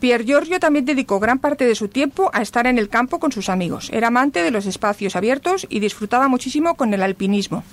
Pier 0.00 0.24
Giorgio 0.24 0.58
también 0.58 0.86
dedicó 0.86 1.20
gran 1.20 1.38
parte 1.38 1.66
de 1.66 1.74
su 1.74 1.88
tiempo 1.88 2.30
a 2.32 2.40
estar 2.40 2.66
en 2.66 2.78
el 2.78 2.88
campo 2.88 3.20
con 3.20 3.32
sus 3.32 3.50
amigos. 3.50 3.90
Era 3.92 4.08
amante 4.08 4.42
de 4.42 4.50
los 4.50 4.64
espacios 4.64 5.14
abiertos 5.14 5.66
y 5.68 5.80
disfrutaba 5.80 6.26
muchísimo 6.26 6.74
con 6.74 6.94
el 6.94 7.02
alpinismo. 7.02 7.64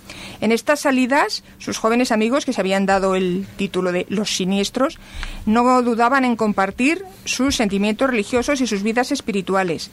En 0.41 0.51
estas 0.51 0.81
salidas, 0.81 1.43
sus 1.57 1.77
jóvenes 1.77 2.11
amigos, 2.11 2.45
que 2.45 2.51
se 2.51 2.59
habían 2.59 2.85
dado 2.85 3.15
el 3.15 3.47
título 3.55 3.93
de 3.93 4.05
los 4.09 4.35
siniestros, 4.35 4.99
no 5.45 5.81
dudaban 5.81 6.25
en 6.25 6.35
compartir 6.35 7.05
sus 7.23 7.55
sentimientos 7.55 8.09
religiosos 8.09 8.59
y 8.59 8.67
sus 8.67 8.83
vidas 8.83 9.13
espirituales. 9.13 9.89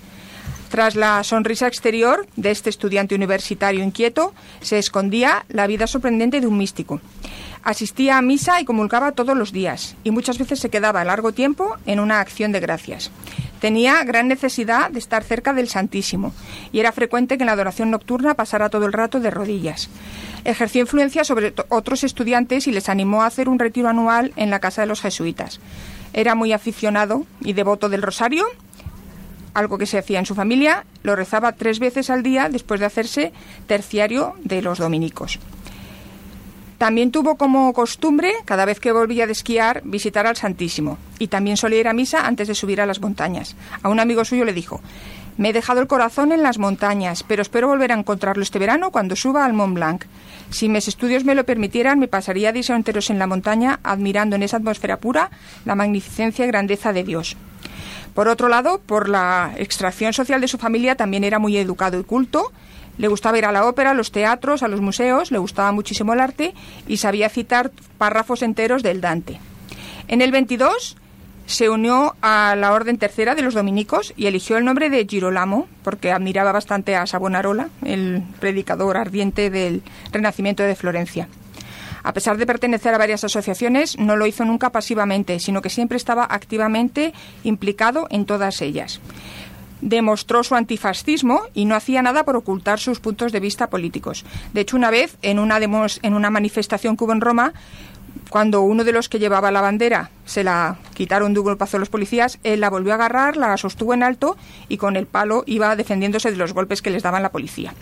Tras 0.74 0.96
la 0.96 1.22
sonrisa 1.22 1.68
exterior 1.68 2.26
de 2.34 2.50
este 2.50 2.68
estudiante 2.68 3.14
universitario 3.14 3.84
inquieto, 3.84 4.34
se 4.60 4.76
escondía 4.76 5.46
la 5.48 5.68
vida 5.68 5.86
sorprendente 5.86 6.40
de 6.40 6.48
un 6.48 6.58
místico. 6.58 7.00
Asistía 7.62 8.18
a 8.18 8.22
misa 8.22 8.60
y 8.60 8.64
comulgaba 8.64 9.12
todos 9.12 9.36
los 9.36 9.52
días 9.52 9.94
y 10.02 10.10
muchas 10.10 10.36
veces 10.36 10.58
se 10.58 10.70
quedaba 10.70 11.04
largo 11.04 11.30
tiempo 11.30 11.76
en 11.86 12.00
una 12.00 12.18
acción 12.18 12.50
de 12.50 12.58
gracias. 12.58 13.12
Tenía 13.60 14.02
gran 14.02 14.26
necesidad 14.26 14.90
de 14.90 14.98
estar 14.98 15.22
cerca 15.22 15.52
del 15.52 15.68
Santísimo 15.68 16.34
y 16.72 16.80
era 16.80 16.90
frecuente 16.90 17.36
que 17.36 17.44
en 17.44 17.46
la 17.46 17.52
adoración 17.52 17.92
nocturna 17.92 18.34
pasara 18.34 18.68
todo 18.68 18.86
el 18.86 18.92
rato 18.92 19.20
de 19.20 19.30
rodillas. 19.30 19.88
Ejerció 20.44 20.80
influencia 20.80 21.22
sobre 21.22 21.54
otros 21.68 22.02
estudiantes 22.02 22.66
y 22.66 22.72
les 22.72 22.88
animó 22.88 23.22
a 23.22 23.26
hacer 23.26 23.48
un 23.48 23.60
retiro 23.60 23.88
anual 23.88 24.32
en 24.34 24.50
la 24.50 24.58
casa 24.58 24.80
de 24.80 24.88
los 24.88 25.02
jesuitas. 25.02 25.60
Era 26.14 26.34
muy 26.34 26.52
aficionado 26.52 27.26
y 27.42 27.52
devoto 27.52 27.88
del 27.88 28.02
rosario, 28.02 28.44
algo 29.54 29.78
que 29.78 29.86
se 29.86 29.98
hacía 29.98 30.18
en 30.18 30.26
su 30.26 30.34
familia, 30.34 30.84
lo 31.02 31.16
rezaba 31.16 31.52
tres 31.52 31.78
veces 31.78 32.10
al 32.10 32.22
día 32.22 32.48
después 32.48 32.80
de 32.80 32.86
hacerse 32.86 33.32
terciario 33.66 34.34
de 34.42 34.62
los 34.62 34.78
dominicos. 34.78 35.38
También 36.78 37.12
tuvo 37.12 37.36
como 37.36 37.72
costumbre, 37.72 38.32
cada 38.44 38.64
vez 38.64 38.80
que 38.80 38.92
volvía 38.92 39.26
de 39.26 39.32
esquiar, 39.32 39.80
visitar 39.84 40.26
al 40.26 40.36
Santísimo. 40.36 40.98
Y 41.18 41.28
también 41.28 41.56
solía 41.56 41.80
ir 41.80 41.88
a 41.88 41.94
misa 41.94 42.26
antes 42.26 42.48
de 42.48 42.54
subir 42.54 42.80
a 42.80 42.86
las 42.86 43.00
montañas. 43.00 43.56
A 43.82 43.88
un 43.88 44.00
amigo 44.00 44.24
suyo 44.24 44.44
le 44.44 44.52
dijo, 44.52 44.80
me 45.36 45.48
he 45.48 45.52
dejado 45.52 45.80
el 45.80 45.86
corazón 45.86 46.32
en 46.32 46.42
las 46.42 46.58
montañas, 46.58 47.22
pero 47.22 47.42
espero 47.42 47.68
volver 47.68 47.92
a 47.92 47.96
encontrarlo 47.96 48.42
este 48.42 48.58
verano 48.58 48.90
cuando 48.90 49.16
suba 49.16 49.44
al 49.44 49.52
Mont 49.52 49.74
Blanc. 49.74 50.04
Si 50.50 50.68
mis 50.68 50.86
estudios 50.86 51.24
me 51.24 51.34
lo 51.34 51.44
permitieran, 51.44 51.98
me 51.98 52.06
pasaría 52.06 52.52
días 52.52 52.70
enteros 52.70 53.10
en 53.10 53.18
la 53.18 53.26
montaña, 53.26 53.80
admirando 53.82 54.36
en 54.36 54.42
esa 54.42 54.58
atmósfera 54.58 54.98
pura 54.98 55.30
la 55.64 55.74
magnificencia 55.74 56.44
y 56.44 56.48
grandeza 56.48 56.92
de 56.92 57.04
Dios. 57.04 57.36
Por 58.14 58.28
otro 58.28 58.48
lado, 58.48 58.78
por 58.78 59.08
la 59.08 59.52
extracción 59.56 60.12
social 60.12 60.40
de 60.40 60.48
su 60.48 60.56
familia, 60.56 60.94
también 60.94 61.24
era 61.24 61.38
muy 61.38 61.56
educado 61.56 61.98
y 61.98 62.04
culto, 62.04 62.52
le 62.96 63.08
gustaba 63.08 63.38
ir 63.38 63.44
a 63.44 63.52
la 63.52 63.66
ópera, 63.66 63.90
a 63.90 63.94
los 63.94 64.12
teatros, 64.12 64.62
a 64.62 64.68
los 64.68 64.80
museos, 64.80 65.32
le 65.32 65.38
gustaba 65.38 65.72
muchísimo 65.72 66.12
el 66.12 66.20
arte 66.20 66.54
y 66.86 66.98
sabía 66.98 67.28
citar 67.28 67.72
párrafos 67.98 68.42
enteros 68.42 68.82
del 68.82 69.00
Dante. 69.00 69.40
En 70.06 70.22
el 70.22 70.30
22 70.30 70.96
se 71.46 71.68
unió 71.68 72.14
a 72.22 72.54
la 72.56 72.72
Orden 72.72 72.98
Tercera 72.98 73.34
de 73.34 73.42
los 73.42 73.54
Dominicos 73.54 74.14
y 74.16 74.26
eligió 74.26 74.56
el 74.56 74.64
nombre 74.64 74.90
de 74.90 75.06
Girolamo 75.06 75.68
porque 75.82 76.12
admiraba 76.12 76.52
bastante 76.52 76.94
a 76.96 77.06
Savonarola, 77.06 77.68
el 77.84 78.22
predicador 78.38 78.96
ardiente 78.96 79.50
del 79.50 79.82
Renacimiento 80.12 80.62
de 80.62 80.76
Florencia. 80.76 81.28
A 82.04 82.12
pesar 82.12 82.36
de 82.36 82.46
pertenecer 82.46 82.94
a 82.94 82.98
varias 82.98 83.24
asociaciones, 83.24 83.98
no 83.98 84.14
lo 84.14 84.26
hizo 84.26 84.44
nunca 84.44 84.70
pasivamente, 84.70 85.40
sino 85.40 85.62
que 85.62 85.70
siempre 85.70 85.96
estaba 85.96 86.24
activamente 86.30 87.12
implicado 87.42 88.06
en 88.10 88.26
todas 88.26 88.62
ellas 88.62 89.00
demostró 89.80 90.42
su 90.42 90.54
antifascismo 90.54 91.42
y 91.52 91.66
no 91.66 91.74
hacía 91.74 92.00
nada 92.00 92.24
por 92.24 92.36
ocultar 92.36 92.80
sus 92.80 93.00
puntos 93.00 93.32
de 93.32 93.40
vista 93.40 93.68
políticos. 93.68 94.24
De 94.54 94.62
hecho, 94.62 94.78
una 94.78 94.90
vez, 94.90 95.18
en 95.20 95.38
una, 95.38 95.58
en 95.58 96.14
una 96.14 96.30
manifestación 96.30 96.96
que 96.96 97.04
hubo 97.04 97.12
en 97.12 97.20
Roma, 97.20 97.52
cuando 98.30 98.62
uno 98.62 98.84
de 98.84 98.92
los 98.92 99.08
que 99.08 99.18
llevaba 99.18 99.50
la 99.50 99.60
bandera 99.60 100.10
se 100.24 100.44
la 100.44 100.78
quitaron 100.94 101.34
de 101.34 101.40
un 101.40 101.44
golpazo 101.44 101.76
a 101.76 101.80
los 101.80 101.88
policías, 101.88 102.38
él 102.42 102.60
la 102.60 102.70
volvió 102.70 102.92
a 102.92 102.94
agarrar, 102.94 103.36
la 103.36 103.56
sostuvo 103.56 103.94
en 103.94 104.02
alto 104.02 104.36
y 104.68 104.78
con 104.78 104.96
el 104.96 105.06
palo 105.06 105.44
iba 105.46 105.76
defendiéndose 105.76 106.30
de 106.30 106.36
los 106.36 106.52
golpes 106.52 106.80
que 106.80 106.90
les 106.90 107.02
daban 107.02 107.22
la 107.22 107.30
policía. 107.30 107.74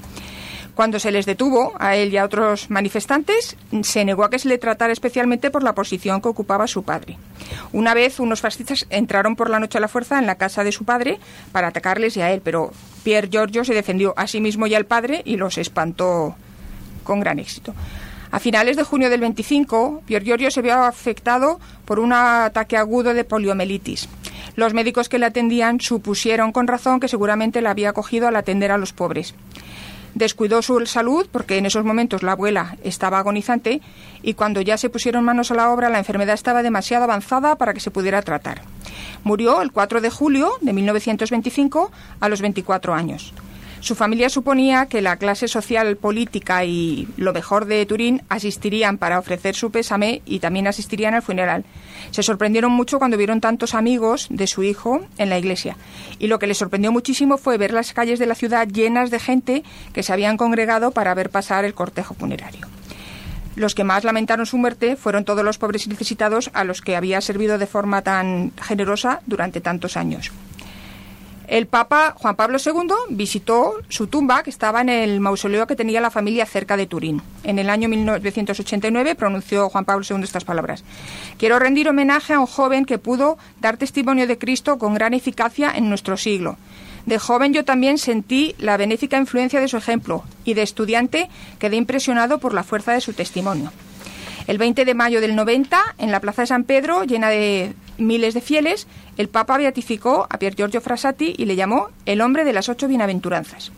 Cuando 0.74 0.98
se 0.98 1.10
les 1.10 1.26
detuvo, 1.26 1.74
a 1.78 1.96
él 1.96 2.12
y 2.12 2.16
a 2.16 2.24
otros 2.24 2.70
manifestantes, 2.70 3.56
se 3.82 4.04
negó 4.06 4.24
a 4.24 4.30
que 4.30 4.38
se 4.38 4.48
le 4.48 4.56
tratara 4.56 4.92
especialmente 4.92 5.50
por 5.50 5.62
la 5.62 5.74
posición 5.74 6.22
que 6.22 6.28
ocupaba 6.28 6.66
su 6.66 6.82
padre. 6.82 7.18
Una 7.72 7.92
vez 7.92 8.20
unos 8.20 8.40
fascistas 8.40 8.86
entraron 8.88 9.36
por 9.36 9.50
la 9.50 9.60
noche 9.60 9.76
a 9.76 9.82
la 9.82 9.88
fuerza 9.88 10.18
en 10.18 10.26
la 10.26 10.36
casa 10.36 10.64
de 10.64 10.72
su 10.72 10.84
padre 10.84 11.18
para 11.52 11.68
atacarles 11.68 12.16
y 12.16 12.22
a 12.22 12.32
él, 12.32 12.40
pero 12.42 12.72
Pierre 13.04 13.28
Giorgio 13.30 13.64
se 13.64 13.74
defendió 13.74 14.14
a 14.16 14.26
sí 14.26 14.40
mismo 14.40 14.66
y 14.66 14.74
al 14.74 14.86
padre 14.86 15.20
y 15.26 15.36
los 15.36 15.58
espantó 15.58 16.36
con 17.04 17.20
gran 17.20 17.38
éxito. 17.38 17.74
A 18.30 18.38
finales 18.38 18.78
de 18.78 18.82
junio 18.82 19.10
del 19.10 19.20
25, 19.20 20.04
Pierre 20.06 20.24
Giorgio 20.24 20.50
se 20.50 20.62
vio 20.62 20.72
afectado 20.72 21.60
por 21.84 21.98
un 21.98 22.14
ataque 22.14 22.78
agudo 22.78 23.12
de 23.12 23.24
poliomielitis. 23.24 24.08
Los 24.56 24.72
médicos 24.72 25.10
que 25.10 25.18
le 25.18 25.26
atendían 25.26 25.80
supusieron 25.80 26.50
con 26.50 26.66
razón 26.66 26.98
que 26.98 27.08
seguramente 27.08 27.60
la 27.60 27.70
había 27.70 27.92
cogido 27.92 28.28
al 28.28 28.36
atender 28.36 28.72
a 28.72 28.78
los 28.78 28.94
pobres 28.94 29.34
descuidó 30.14 30.62
su 30.62 30.84
salud 30.86 31.26
porque 31.30 31.58
en 31.58 31.66
esos 31.66 31.84
momentos 31.84 32.22
la 32.22 32.32
abuela 32.32 32.76
estaba 32.84 33.18
agonizante 33.18 33.80
y 34.22 34.34
cuando 34.34 34.60
ya 34.60 34.76
se 34.76 34.90
pusieron 34.90 35.24
manos 35.24 35.50
a 35.50 35.54
la 35.54 35.70
obra 35.70 35.88
la 35.88 35.98
enfermedad 35.98 36.34
estaba 36.34 36.62
demasiado 36.62 37.04
avanzada 37.04 37.56
para 37.56 37.74
que 37.74 37.80
se 37.80 37.90
pudiera 37.90 38.22
tratar. 38.22 38.62
Murió 39.24 39.62
el 39.62 39.72
4 39.72 40.00
de 40.00 40.10
julio 40.10 40.52
de 40.60 40.72
1925 40.72 41.92
a 42.20 42.28
los 42.28 42.40
24 42.40 42.94
años. 42.94 43.32
Su 43.82 43.96
familia 43.96 44.28
suponía 44.28 44.86
que 44.86 45.02
la 45.02 45.16
clase 45.16 45.48
social, 45.48 45.96
política 45.96 46.64
y 46.64 47.08
lo 47.16 47.32
mejor 47.32 47.64
de 47.64 47.84
Turín 47.84 48.22
asistirían 48.28 48.96
para 48.96 49.18
ofrecer 49.18 49.56
su 49.56 49.72
pésame 49.72 50.22
y 50.24 50.38
también 50.38 50.68
asistirían 50.68 51.14
al 51.14 51.22
funeral. 51.22 51.64
Se 52.12 52.22
sorprendieron 52.22 52.70
mucho 52.70 53.00
cuando 53.00 53.16
vieron 53.16 53.40
tantos 53.40 53.74
amigos 53.74 54.28
de 54.30 54.46
su 54.46 54.62
hijo 54.62 55.00
en 55.18 55.30
la 55.30 55.38
iglesia. 55.38 55.76
Y 56.20 56.28
lo 56.28 56.38
que 56.38 56.46
les 56.46 56.58
sorprendió 56.58 56.92
muchísimo 56.92 57.38
fue 57.38 57.58
ver 57.58 57.72
las 57.72 57.92
calles 57.92 58.20
de 58.20 58.26
la 58.26 58.36
ciudad 58.36 58.68
llenas 58.68 59.10
de 59.10 59.18
gente 59.18 59.64
que 59.92 60.04
se 60.04 60.12
habían 60.12 60.36
congregado 60.36 60.92
para 60.92 61.12
ver 61.14 61.30
pasar 61.30 61.64
el 61.64 61.74
cortejo 61.74 62.14
funerario. 62.14 62.68
Los 63.56 63.74
que 63.74 63.82
más 63.82 64.04
lamentaron 64.04 64.46
su 64.46 64.58
muerte 64.58 64.94
fueron 64.94 65.24
todos 65.24 65.44
los 65.44 65.58
pobres 65.58 65.86
y 65.86 65.90
necesitados 65.90 66.52
a 66.54 66.62
los 66.62 66.82
que 66.82 66.94
había 66.94 67.20
servido 67.20 67.58
de 67.58 67.66
forma 67.66 68.02
tan 68.02 68.52
generosa 68.62 69.22
durante 69.26 69.60
tantos 69.60 69.96
años. 69.96 70.30
El 71.52 71.66
Papa 71.66 72.14
Juan 72.16 72.34
Pablo 72.34 72.56
II 72.64 72.94
visitó 73.10 73.74
su 73.90 74.06
tumba, 74.06 74.42
que 74.42 74.48
estaba 74.48 74.80
en 74.80 74.88
el 74.88 75.20
mausoleo 75.20 75.66
que 75.66 75.76
tenía 75.76 76.00
la 76.00 76.10
familia 76.10 76.46
cerca 76.46 76.78
de 76.78 76.86
Turín. 76.86 77.20
En 77.44 77.58
el 77.58 77.68
año 77.68 77.90
1989 77.90 79.14
pronunció 79.16 79.68
Juan 79.68 79.84
Pablo 79.84 80.02
II 80.08 80.22
estas 80.22 80.46
palabras. 80.46 80.82
Quiero 81.36 81.58
rendir 81.58 81.90
homenaje 81.90 82.32
a 82.32 82.40
un 82.40 82.46
joven 82.46 82.86
que 82.86 82.96
pudo 82.96 83.36
dar 83.60 83.76
testimonio 83.76 84.26
de 84.26 84.38
Cristo 84.38 84.78
con 84.78 84.94
gran 84.94 85.12
eficacia 85.12 85.70
en 85.76 85.90
nuestro 85.90 86.16
siglo. 86.16 86.56
De 87.04 87.18
joven 87.18 87.52
yo 87.52 87.66
también 87.66 87.98
sentí 87.98 88.54
la 88.56 88.78
benéfica 88.78 89.18
influencia 89.18 89.60
de 89.60 89.68
su 89.68 89.76
ejemplo 89.76 90.24
y 90.46 90.54
de 90.54 90.62
estudiante 90.62 91.28
quedé 91.58 91.76
impresionado 91.76 92.38
por 92.38 92.54
la 92.54 92.64
fuerza 92.64 92.94
de 92.94 93.02
su 93.02 93.12
testimonio. 93.12 93.72
El 94.46 94.56
20 94.56 94.86
de 94.86 94.94
mayo 94.94 95.20
del 95.20 95.36
90, 95.36 95.96
en 95.98 96.10
la 96.10 96.20
Plaza 96.20 96.42
de 96.42 96.46
San 96.46 96.64
Pedro, 96.64 97.04
llena 97.04 97.28
de 97.28 97.74
miles 97.98 98.34
de 98.34 98.40
fieles, 98.40 98.86
el 99.16 99.28
Papa 99.28 99.58
beatificó 99.58 100.26
a 100.30 100.38
Pier 100.38 100.54
Giorgio 100.54 100.80
Frassati 100.80 101.34
y 101.36 101.44
le 101.44 101.56
llamó 101.56 101.88
el 102.06 102.20
hombre 102.20 102.44
de 102.44 102.52
las 102.52 102.68
ocho 102.68 102.88
bienaventuranzas. 102.88 103.72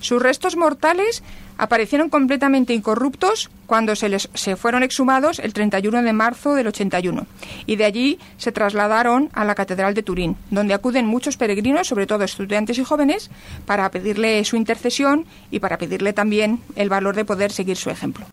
Sus 0.00 0.22
restos 0.22 0.56
mortales 0.56 1.22
aparecieron 1.56 2.10
completamente 2.10 2.74
incorruptos 2.74 3.50
cuando 3.66 3.96
se, 3.96 4.10
les, 4.10 4.28
se 4.34 4.56
fueron 4.56 4.82
exhumados 4.82 5.38
el 5.38 5.54
31 5.54 6.02
de 6.02 6.12
marzo 6.12 6.54
del 6.54 6.66
81 6.66 7.26
y 7.64 7.76
de 7.76 7.84
allí 7.84 8.18
se 8.36 8.52
trasladaron 8.52 9.30
a 9.32 9.46
la 9.46 9.54
Catedral 9.54 9.94
de 9.94 10.02
Turín, 10.02 10.36
donde 10.50 10.74
acuden 10.74 11.06
muchos 11.06 11.36
peregrinos, 11.38 11.88
sobre 11.88 12.06
todo 12.06 12.24
estudiantes 12.24 12.78
y 12.78 12.84
jóvenes, 12.84 13.30
para 13.64 13.90
pedirle 13.90 14.44
su 14.44 14.56
intercesión 14.56 15.24
y 15.50 15.60
para 15.60 15.78
pedirle 15.78 16.12
también 16.12 16.60
el 16.76 16.90
valor 16.90 17.16
de 17.16 17.24
poder 17.24 17.50
seguir 17.50 17.76
su 17.76 17.88
ejemplo. 17.88 18.26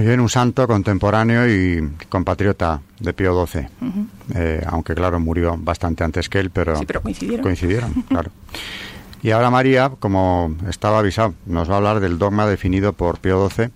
Muy 0.00 0.06
bien, 0.06 0.20
un 0.20 0.30
santo 0.30 0.66
contemporáneo 0.66 1.46
y 1.46 1.86
compatriota 2.08 2.80
de 3.00 3.12
Pío 3.12 3.46
XII. 3.46 3.66
Eh, 4.34 4.64
aunque, 4.66 4.94
claro, 4.94 5.20
murió 5.20 5.58
bastante 5.58 6.02
antes 6.02 6.30
que 6.30 6.38
él, 6.40 6.48
pero, 6.48 6.74
Sí, 6.78 6.86
pero 6.86 7.02
coincidieron. 7.02 7.42
coincidieron, 7.42 7.92
claro. 8.08 8.30
Y 9.22 9.30
ahora 9.32 9.50
María, 9.50 9.90
como 10.00 10.56
estaba 10.70 11.00
avisado, 11.00 11.34
nos 11.44 11.68
va 11.68 11.74
a 11.74 11.76
hablar 11.76 12.00
del 12.00 12.16
dogma 12.16 12.46
definido 12.46 12.94
por 12.94 13.18
Pío 13.18 13.46
XII, 13.50 13.68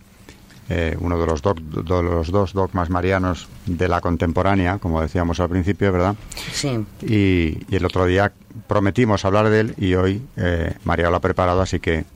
eh, 0.70 0.96
uno 0.98 1.18
de 1.20 1.26
los, 1.26 1.42
doc- 1.42 1.60
de 1.60 2.02
los 2.02 2.30
dos 2.32 2.54
dogmas 2.54 2.88
marianos 2.88 3.46
de 3.66 3.86
la 3.86 4.00
contemporánea, 4.00 4.78
como 4.78 5.02
decíamos 5.02 5.40
al 5.40 5.50
principio, 5.50 5.92
¿verdad? 5.92 6.14
Sí. 6.54 6.86
Y, 7.02 7.58
y 7.68 7.76
el 7.76 7.84
otro 7.84 8.06
día 8.06 8.32
prometimos 8.66 9.26
hablar 9.26 9.50
de 9.50 9.60
él 9.60 9.74
y 9.76 9.92
hoy 9.94 10.22
eh, 10.38 10.72
María 10.86 11.10
lo 11.10 11.16
ha 11.16 11.20
preparado, 11.20 11.60
así 11.60 11.80
que 11.80 12.06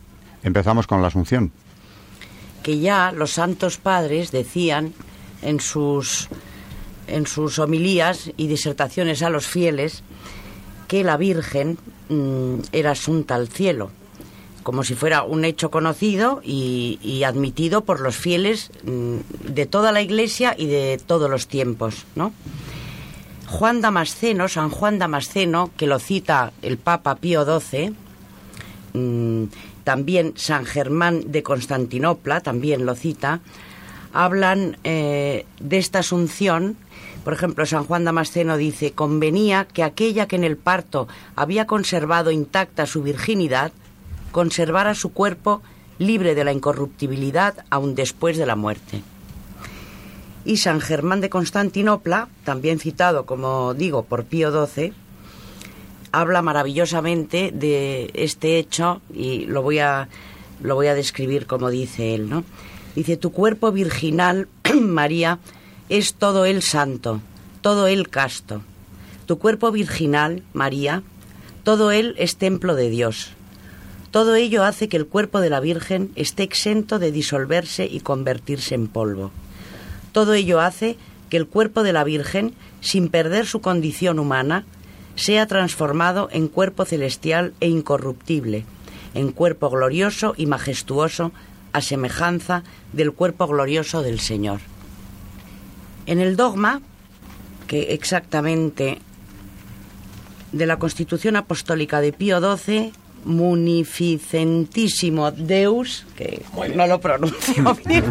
empezamos 0.42 0.86
con 0.86 1.02
la 1.02 1.08
Asunción. 1.08 1.52
Que 2.68 2.80
ya 2.80 3.12
los 3.12 3.30
santos 3.30 3.78
padres 3.78 4.30
decían 4.30 4.92
en 5.40 5.58
sus 5.58 6.28
en 7.06 7.26
sus 7.26 7.58
homilías 7.58 8.30
y 8.36 8.46
disertaciones 8.46 9.22
a 9.22 9.30
los 9.30 9.46
fieles 9.46 10.02
que 10.86 11.02
la 11.02 11.16
Virgen 11.16 11.78
mm, 12.10 12.56
era 12.72 12.90
asunta 12.90 13.36
al 13.36 13.48
cielo, 13.48 13.90
como 14.64 14.84
si 14.84 14.94
fuera 14.94 15.22
un 15.22 15.46
hecho 15.46 15.70
conocido 15.70 16.42
y, 16.44 17.22
admitido 17.24 17.84
por 17.84 18.00
los 18.00 18.16
fieles 18.16 18.70
mm, 18.84 19.16
de 19.50 19.64
toda 19.64 19.90
la 19.90 20.02
Iglesia 20.02 20.54
y 20.58 20.66
de 20.66 21.00
todos 21.06 21.30
los 21.30 21.48
tiempos, 21.48 22.04
¿no? 22.16 22.34
Juan 23.46 23.80
Damasceno, 23.80 24.46
San 24.46 24.68
Juan 24.68 24.98
Damasceno, 24.98 25.70
que 25.74 25.86
lo 25.86 25.98
cita 25.98 26.52
el 26.60 26.76
Papa 26.76 27.14
Pío 27.14 27.46
XII, 27.46 27.94
también 29.88 30.34
San 30.36 30.66
Germán 30.66 31.32
de 31.32 31.42
Constantinopla, 31.42 32.42
también 32.42 32.84
lo 32.84 32.94
cita, 32.94 33.40
hablan 34.12 34.76
eh, 34.84 35.46
de 35.60 35.78
esta 35.78 36.00
asunción. 36.00 36.76
Por 37.24 37.32
ejemplo, 37.32 37.64
San 37.64 37.84
Juan 37.84 38.04
Damasceno 38.04 38.58
dice, 38.58 38.92
convenía 38.92 39.64
que 39.64 39.82
aquella 39.82 40.28
que 40.28 40.36
en 40.36 40.44
el 40.44 40.58
parto 40.58 41.08
había 41.36 41.66
conservado 41.66 42.30
intacta 42.30 42.84
su 42.84 43.02
virginidad, 43.02 43.72
conservara 44.30 44.94
su 44.94 45.14
cuerpo 45.14 45.62
libre 45.98 46.34
de 46.34 46.44
la 46.44 46.52
incorruptibilidad 46.52 47.64
aun 47.70 47.94
después 47.94 48.36
de 48.36 48.44
la 48.44 48.56
muerte. 48.56 49.02
Y 50.44 50.58
San 50.58 50.82
Germán 50.82 51.22
de 51.22 51.30
Constantinopla, 51.30 52.28
también 52.44 52.78
citado, 52.78 53.24
como 53.24 53.72
digo, 53.72 54.02
por 54.02 54.24
Pío 54.24 54.52
XII, 54.66 54.92
habla 56.12 56.42
maravillosamente 56.42 57.50
de 57.52 58.10
este 58.14 58.58
hecho 58.58 59.00
y 59.12 59.46
lo 59.46 59.62
voy 59.62 59.78
a 59.78 60.08
lo 60.62 60.74
voy 60.74 60.88
a 60.88 60.94
describir 60.94 61.46
como 61.46 61.70
dice 61.70 62.14
él, 62.14 62.28
¿no? 62.28 62.44
Dice, 62.94 63.16
"Tu 63.16 63.30
cuerpo 63.30 63.70
virginal, 63.70 64.48
María, 64.80 65.38
es 65.88 66.14
todo 66.14 66.44
él 66.44 66.62
santo, 66.62 67.20
todo 67.60 67.86
él 67.86 68.08
casto. 68.08 68.62
Tu 69.26 69.38
cuerpo 69.38 69.70
virginal, 69.70 70.42
María, 70.52 71.02
todo 71.64 71.90
él 71.90 72.14
es 72.18 72.36
templo 72.36 72.74
de 72.74 72.90
Dios. 72.90 73.30
Todo 74.10 74.36
ello 74.36 74.64
hace 74.64 74.88
que 74.88 74.96
el 74.96 75.06
cuerpo 75.06 75.40
de 75.40 75.50
la 75.50 75.60
Virgen 75.60 76.10
esté 76.16 76.42
exento 76.42 76.98
de 76.98 77.12
disolverse 77.12 77.86
y 77.86 78.00
convertirse 78.00 78.74
en 78.74 78.88
polvo. 78.88 79.30
Todo 80.12 80.32
ello 80.32 80.60
hace 80.60 80.96
que 81.28 81.36
el 81.36 81.46
cuerpo 81.46 81.82
de 81.82 81.92
la 81.92 82.04
Virgen, 82.04 82.54
sin 82.80 83.10
perder 83.10 83.46
su 83.46 83.60
condición 83.60 84.18
humana, 84.18 84.64
sea 85.18 85.46
transformado 85.46 86.28
en 86.30 86.48
cuerpo 86.48 86.84
celestial 86.84 87.52
e 87.60 87.68
incorruptible, 87.68 88.64
en 89.14 89.32
cuerpo 89.32 89.68
glorioso 89.68 90.34
y 90.36 90.46
majestuoso, 90.46 91.32
a 91.72 91.80
semejanza 91.80 92.62
del 92.92 93.12
cuerpo 93.12 93.48
glorioso 93.48 94.02
del 94.02 94.20
Señor. 94.20 94.60
En 96.06 96.20
el 96.20 96.36
dogma, 96.36 96.80
que 97.66 97.94
exactamente 97.94 98.98
de 100.52 100.66
la 100.66 100.78
Constitución 100.78 101.34
Apostólica 101.36 102.00
de 102.00 102.12
Pío 102.12 102.40
XII, 102.40 102.92
munificentissimo 103.24 105.32
Deus, 105.32 106.06
que 106.16 106.42
no 106.76 106.86
lo 106.86 107.00
pronuncio 107.00 107.76
bien, 107.86 108.04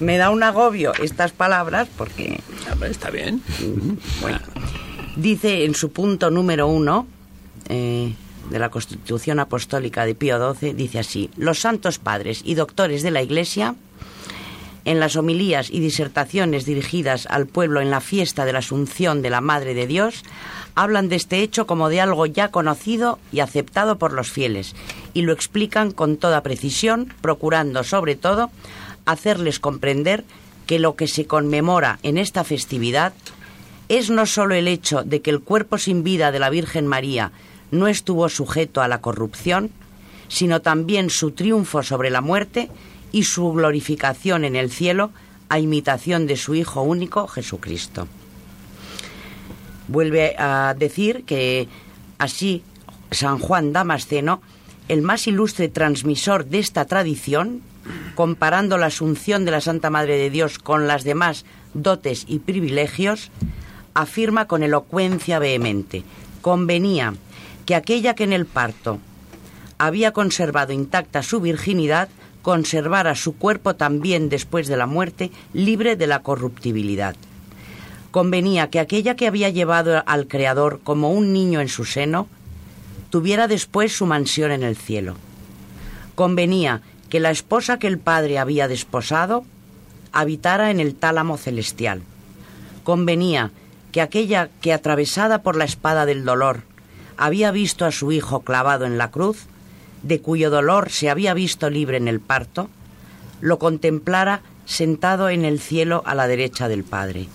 me 0.00 0.18
da 0.18 0.28
un 0.30 0.42
agobio 0.42 0.92
estas 1.02 1.32
palabras 1.32 1.88
porque 1.96 2.40
Está 2.88 3.10
bien. 3.10 3.42
bueno, 4.20 4.38
dice 5.16 5.64
en 5.64 5.74
su 5.74 5.90
punto 5.90 6.30
número 6.30 6.66
uno 6.66 7.06
eh, 7.68 8.12
de 8.50 8.58
la 8.58 8.70
Constitución 8.70 9.40
Apostólica 9.40 10.04
de 10.04 10.14
Pío 10.14 10.54
XII, 10.54 10.74
dice 10.74 10.98
así, 10.98 11.30
los 11.36 11.60
santos 11.60 11.98
padres 11.98 12.42
y 12.44 12.54
doctores 12.54 13.02
de 13.02 13.10
la 13.10 13.22
Iglesia, 13.22 13.74
en 14.84 15.00
las 15.00 15.16
homilías 15.16 15.70
y 15.70 15.80
disertaciones 15.80 16.66
dirigidas 16.66 17.26
al 17.26 17.46
pueblo 17.46 17.80
en 17.80 17.90
la 17.90 18.02
fiesta 18.02 18.44
de 18.44 18.52
la 18.52 18.58
Asunción 18.58 19.22
de 19.22 19.30
la 19.30 19.40
Madre 19.40 19.72
de 19.72 19.86
Dios, 19.86 20.22
hablan 20.74 21.08
de 21.08 21.16
este 21.16 21.40
hecho 21.40 21.66
como 21.66 21.88
de 21.88 22.02
algo 22.02 22.26
ya 22.26 22.50
conocido 22.50 23.18
y 23.32 23.40
aceptado 23.40 23.96
por 23.96 24.12
los 24.12 24.30
fieles, 24.30 24.74
y 25.14 25.22
lo 25.22 25.32
explican 25.32 25.90
con 25.90 26.18
toda 26.18 26.42
precisión, 26.42 27.14
procurando 27.22 27.82
sobre 27.82 28.14
todo 28.14 28.50
hacerles 29.06 29.58
comprender 29.58 30.24
que 30.66 30.78
lo 30.78 30.96
que 30.96 31.08
se 31.08 31.26
conmemora 31.26 31.98
en 32.02 32.18
esta 32.18 32.44
festividad 32.44 33.12
es 33.88 34.10
no 34.10 34.26
solo 34.26 34.54
el 34.54 34.68
hecho 34.68 35.02
de 35.02 35.20
que 35.20 35.30
el 35.30 35.40
cuerpo 35.40 35.78
sin 35.78 36.02
vida 36.02 36.32
de 36.32 36.38
la 36.38 36.50
Virgen 36.50 36.86
María 36.86 37.32
no 37.70 37.88
estuvo 37.88 38.28
sujeto 38.28 38.80
a 38.82 38.88
la 38.88 39.00
corrupción, 39.00 39.70
sino 40.28 40.60
también 40.62 41.10
su 41.10 41.32
triunfo 41.32 41.82
sobre 41.82 42.10
la 42.10 42.20
muerte 42.20 42.70
y 43.12 43.24
su 43.24 43.52
glorificación 43.52 44.44
en 44.44 44.56
el 44.56 44.70
cielo 44.70 45.10
a 45.48 45.58
imitación 45.58 46.26
de 46.26 46.36
su 46.36 46.54
Hijo 46.54 46.82
único, 46.82 47.26
Jesucristo. 47.28 48.08
Vuelve 49.88 50.34
a 50.38 50.74
decir 50.76 51.24
que 51.24 51.68
así 52.18 52.62
San 53.10 53.38
Juan 53.38 53.72
Damasceno, 53.72 54.40
el 54.88 55.02
más 55.02 55.26
ilustre 55.26 55.68
transmisor 55.68 56.46
de 56.46 56.58
esta 56.58 56.86
tradición, 56.86 57.60
comparando 58.14 58.78
la 58.78 58.86
asunción 58.86 59.44
de 59.44 59.50
la 59.50 59.60
Santa 59.60 59.90
Madre 59.90 60.16
de 60.16 60.30
Dios 60.30 60.58
con 60.58 60.86
las 60.86 61.04
demás 61.04 61.44
dotes 61.74 62.24
y 62.26 62.38
privilegios, 62.38 63.30
afirma 63.94 64.46
con 64.46 64.62
elocuencia 64.62 65.38
vehemente, 65.38 66.02
convenía 66.42 67.14
que 67.64 67.74
aquella 67.74 68.14
que 68.14 68.24
en 68.24 68.32
el 68.32 68.46
parto 68.46 68.98
había 69.78 70.12
conservado 70.12 70.72
intacta 70.72 71.22
su 71.22 71.40
virginidad, 71.40 72.08
conservara 72.42 73.14
su 73.14 73.36
cuerpo 73.36 73.74
también 73.74 74.28
después 74.28 74.66
de 74.66 74.76
la 74.76 74.86
muerte, 74.86 75.30
libre 75.52 75.96
de 75.96 76.06
la 76.06 76.20
corruptibilidad. 76.20 77.16
Convenía 78.10 78.70
que 78.70 78.80
aquella 78.80 79.16
que 79.16 79.26
había 79.26 79.48
llevado 79.48 80.02
al 80.06 80.28
Creador 80.28 80.80
como 80.84 81.10
un 81.10 81.32
niño 81.32 81.60
en 81.60 81.68
su 81.68 81.84
seno, 81.84 82.28
tuviera 83.10 83.48
después 83.48 83.96
su 83.96 84.06
mansión 84.06 84.52
en 84.52 84.62
el 84.62 84.76
cielo. 84.76 85.16
Convenía 86.14 86.82
que 87.08 87.20
la 87.20 87.30
esposa 87.30 87.78
que 87.78 87.86
el 87.86 87.98
Padre 87.98 88.38
había 88.38 88.68
desposado 88.68 89.44
habitara 90.12 90.70
en 90.70 90.80
el 90.80 90.94
tálamo 90.94 91.36
celestial. 91.36 92.02
Convenía 92.84 93.50
que 93.94 94.02
aquella 94.02 94.50
que 94.60 94.72
atravesada 94.72 95.44
por 95.44 95.54
la 95.54 95.64
espada 95.64 96.04
del 96.04 96.24
dolor 96.24 96.64
había 97.16 97.52
visto 97.52 97.84
a 97.84 97.92
su 97.92 98.10
hijo 98.10 98.40
clavado 98.40 98.86
en 98.86 98.98
la 98.98 99.12
cruz, 99.12 99.46
de 100.02 100.20
cuyo 100.20 100.50
dolor 100.50 100.90
se 100.90 101.10
había 101.10 101.32
visto 101.32 101.70
libre 101.70 101.96
en 101.96 102.08
el 102.08 102.18
parto, 102.18 102.68
lo 103.40 103.60
contemplara 103.60 104.42
sentado 104.66 105.28
en 105.28 105.44
el 105.44 105.60
cielo 105.60 106.02
a 106.06 106.16
la 106.16 106.26
derecha 106.26 106.66
del 106.66 106.82
Padre. 106.82 107.28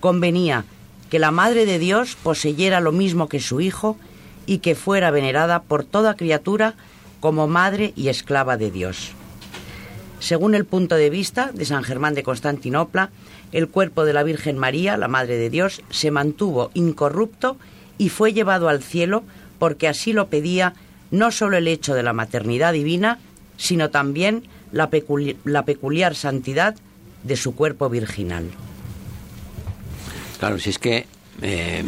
Convenía 0.00 0.64
que 1.10 1.20
la 1.20 1.30
Madre 1.30 1.64
de 1.64 1.78
Dios 1.78 2.16
poseyera 2.24 2.80
lo 2.80 2.90
mismo 2.90 3.28
que 3.28 3.38
su 3.38 3.60
Hijo 3.60 3.96
y 4.46 4.58
que 4.58 4.74
fuera 4.74 5.12
venerada 5.12 5.62
por 5.62 5.84
toda 5.84 6.16
criatura 6.16 6.74
como 7.20 7.46
madre 7.46 7.92
y 7.94 8.08
esclava 8.08 8.56
de 8.56 8.72
Dios. 8.72 9.12
Según 10.20 10.54
el 10.54 10.64
punto 10.64 10.96
de 10.96 11.10
vista 11.10 11.50
de 11.52 11.64
San 11.64 11.84
Germán 11.84 12.14
de 12.14 12.22
Constantinopla, 12.22 13.10
el 13.52 13.68
cuerpo 13.68 14.04
de 14.04 14.12
la 14.12 14.22
Virgen 14.24 14.58
María, 14.58 14.96
la 14.96 15.08
Madre 15.08 15.36
de 15.36 15.48
Dios, 15.50 15.80
se 15.90 16.10
mantuvo 16.10 16.70
incorrupto 16.74 17.56
y 17.98 18.08
fue 18.08 18.32
llevado 18.32 18.68
al 18.68 18.82
cielo 18.82 19.22
porque 19.58 19.88
así 19.88 20.12
lo 20.12 20.28
pedía 20.28 20.74
no 21.10 21.30
solo 21.30 21.56
el 21.56 21.68
hecho 21.68 21.94
de 21.94 22.02
la 22.02 22.12
maternidad 22.12 22.72
divina, 22.72 23.18
sino 23.56 23.90
también 23.90 24.44
la, 24.72 24.90
peculi- 24.90 25.36
la 25.44 25.64
peculiar 25.64 26.14
santidad 26.14 26.74
de 27.22 27.36
su 27.36 27.54
cuerpo 27.54 27.88
virginal. 27.88 28.48
Claro, 30.38 30.58
si 30.58 30.70
es 30.70 30.78
que 30.78 31.06
eh, 31.42 31.84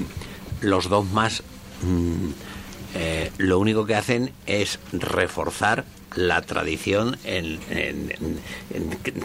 los 0.61 0.89
dogmas 0.89 1.43
mm, 1.83 2.29
eh, 2.95 3.31
lo 3.39 3.59
único 3.59 3.87
que 3.87 3.95
hacen 3.95 4.33
es 4.47 4.79
reforzar 4.93 5.85
la 6.17 6.43
tradición 6.43 7.17
en, 7.25 7.59
en- 7.71 8.29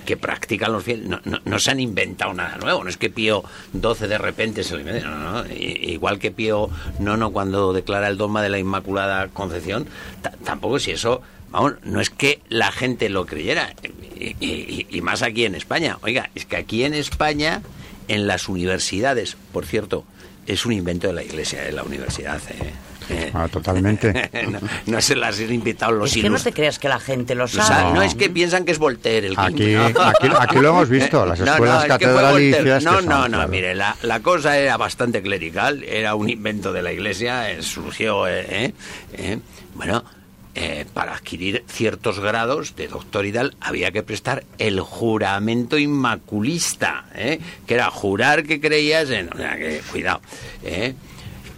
que, 0.06 0.18
practican 0.18 0.72
los 0.72 0.84
fieles. 0.84 1.08
No, 1.08 1.20
no- 1.46 1.60
se 1.60 1.72
han 1.72 1.80
inventado 1.80 2.34
nada 2.34 2.58
nuevo. 2.58 2.84
No 2.84 2.90
es 2.90 2.98
que 2.98 3.10
Pío 3.10 3.44
XII 3.74 4.08
de 4.08 4.18
repente 4.18 4.64
se 4.64 4.74
lo 4.76 4.80
invente. 4.82 5.02
No, 5.02 5.18
no. 5.44 5.46
Igual 5.54 6.20
que 6.20 6.32
Pío 6.32 6.70
IX 7.00 7.32
cuando 7.34 7.74
declara 7.74 8.08
el 8.08 8.18
dogma 8.18 8.42
de 8.42 8.50
la 8.50 8.60
Inmaculada 8.60 9.28
Concepción, 9.30 9.88
ta- 10.22 10.34
tampoco 10.44 10.80
si 10.80 10.92
eso 10.92 11.22
vamos, 11.52 11.74
no 11.84 12.02
es 12.02 12.10
que 12.10 12.42
la 12.50 12.72
gente 12.72 13.08
lo 13.10 13.26
creyera, 13.26 13.74
y, 14.20 15.00
más 15.02 15.22
aquí 15.22 15.46
en 15.46 15.56
España. 15.56 15.98
Oiga, 16.02 16.30
es 16.36 16.46
que 16.46 16.58
aquí 16.58 16.84
en 16.84 16.94
España, 16.94 17.62
en 18.08 18.28
las 18.28 18.50
universidades, 18.50 19.38
por 19.54 19.66
cierto, 19.66 20.04
es 20.48 20.66
un 20.66 20.74
invento 20.74 21.08
de 21.08 21.14
la 21.14 21.24
Iglesia, 21.24 21.62
de 21.64 21.72
la 21.72 21.84
universidad. 21.84 22.42
¿eh? 22.50 22.74
Eh, 23.10 23.32
ah, 23.34 23.48
totalmente. 23.52 24.30
no, 24.86 25.02
se 25.02 25.16
las 25.16 25.40
han 25.40 25.54
invitado 25.54 25.92
los 25.92 26.16
Es 26.16 26.22
que 26.22 26.30
no 26.30 26.40
te 26.40 26.52
creas 26.52 26.80
que 26.80 26.90
la 26.90 27.00
gente 27.00 27.36
lo 27.36 27.48
sabe. 27.48 27.94
No. 27.94 28.02
es 28.02 28.16
que 28.16 28.30
piensan 28.30 28.66
que 28.66 28.72
es 28.72 28.80
Voltaire 28.80 29.28
el 29.28 29.34
aquí, 29.38 29.76
aquí, 29.76 30.60
lo 30.60 30.70
hemos 30.70 30.90
visto, 30.90 31.26
las 31.26 31.40
escuelas 31.40 31.86
catedralicias. 31.88 32.84
No, 32.84 33.02
no, 33.02 33.28
no, 33.28 33.48
mire, 33.48 33.76
la, 33.76 33.96
la, 34.02 34.20
cosa 34.22 34.58
era 34.58 34.78
bastante 34.78 35.22
clerical, 35.22 35.84
era 35.84 36.16
un 36.16 36.30
invento 36.30 36.74
de 36.74 36.82
la 36.82 36.92
iglesia, 36.92 37.52
eh, 37.52 37.62
surgió. 37.62 38.28
Eh, 38.28 38.74
bueno, 39.76 40.04
para 40.94 41.14
adquirir 41.14 41.64
ciertos 41.68 42.20
grados 42.20 42.76
de 42.76 42.88
doctoridad 42.88 43.52
había 43.60 43.92
que 43.92 44.04
prestar 44.04 44.46
el 44.58 44.80
juramento 44.80 45.78
inmaculista, 45.78 47.06
que 47.14 47.74
era 47.74 47.90
jurar 47.92 48.44
que 48.44 48.62
creías 48.62 49.10
en... 49.10 49.30
O 49.34 49.38
sea, 49.38 49.58
que, 49.58 49.82
cuidado. 49.92 50.22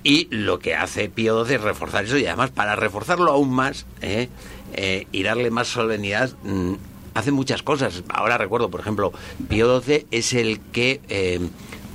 Y 0.07 0.29
lo 0.31 0.59
que 0.59 0.73
hace 0.73 1.09
Pío 1.09 1.43
XII 1.43 1.55
es 1.55 1.61
reforzar 1.61 2.05
eso 2.05 2.17
y 2.17 2.25
además 2.25 2.49
para 2.51 2.77
reforzarlo 2.77 3.29
aún 3.29 3.49
más 3.49 3.85
¿eh? 4.01 4.29
Eh, 4.73 5.05
y 5.11 5.23
darle 5.23 5.51
más 5.51 5.67
solemnidad 5.67 6.31
mm, 6.43 6.75
hace 7.13 7.33
muchas 7.33 7.61
cosas. 7.61 8.03
Ahora 8.07 8.37
recuerdo, 8.37 8.69
por 8.69 8.79
ejemplo, 8.79 9.11
Pío 9.49 9.81
XII 9.81 10.07
es 10.11 10.31
el 10.31 10.61
que 10.61 11.01
eh, 11.09 11.41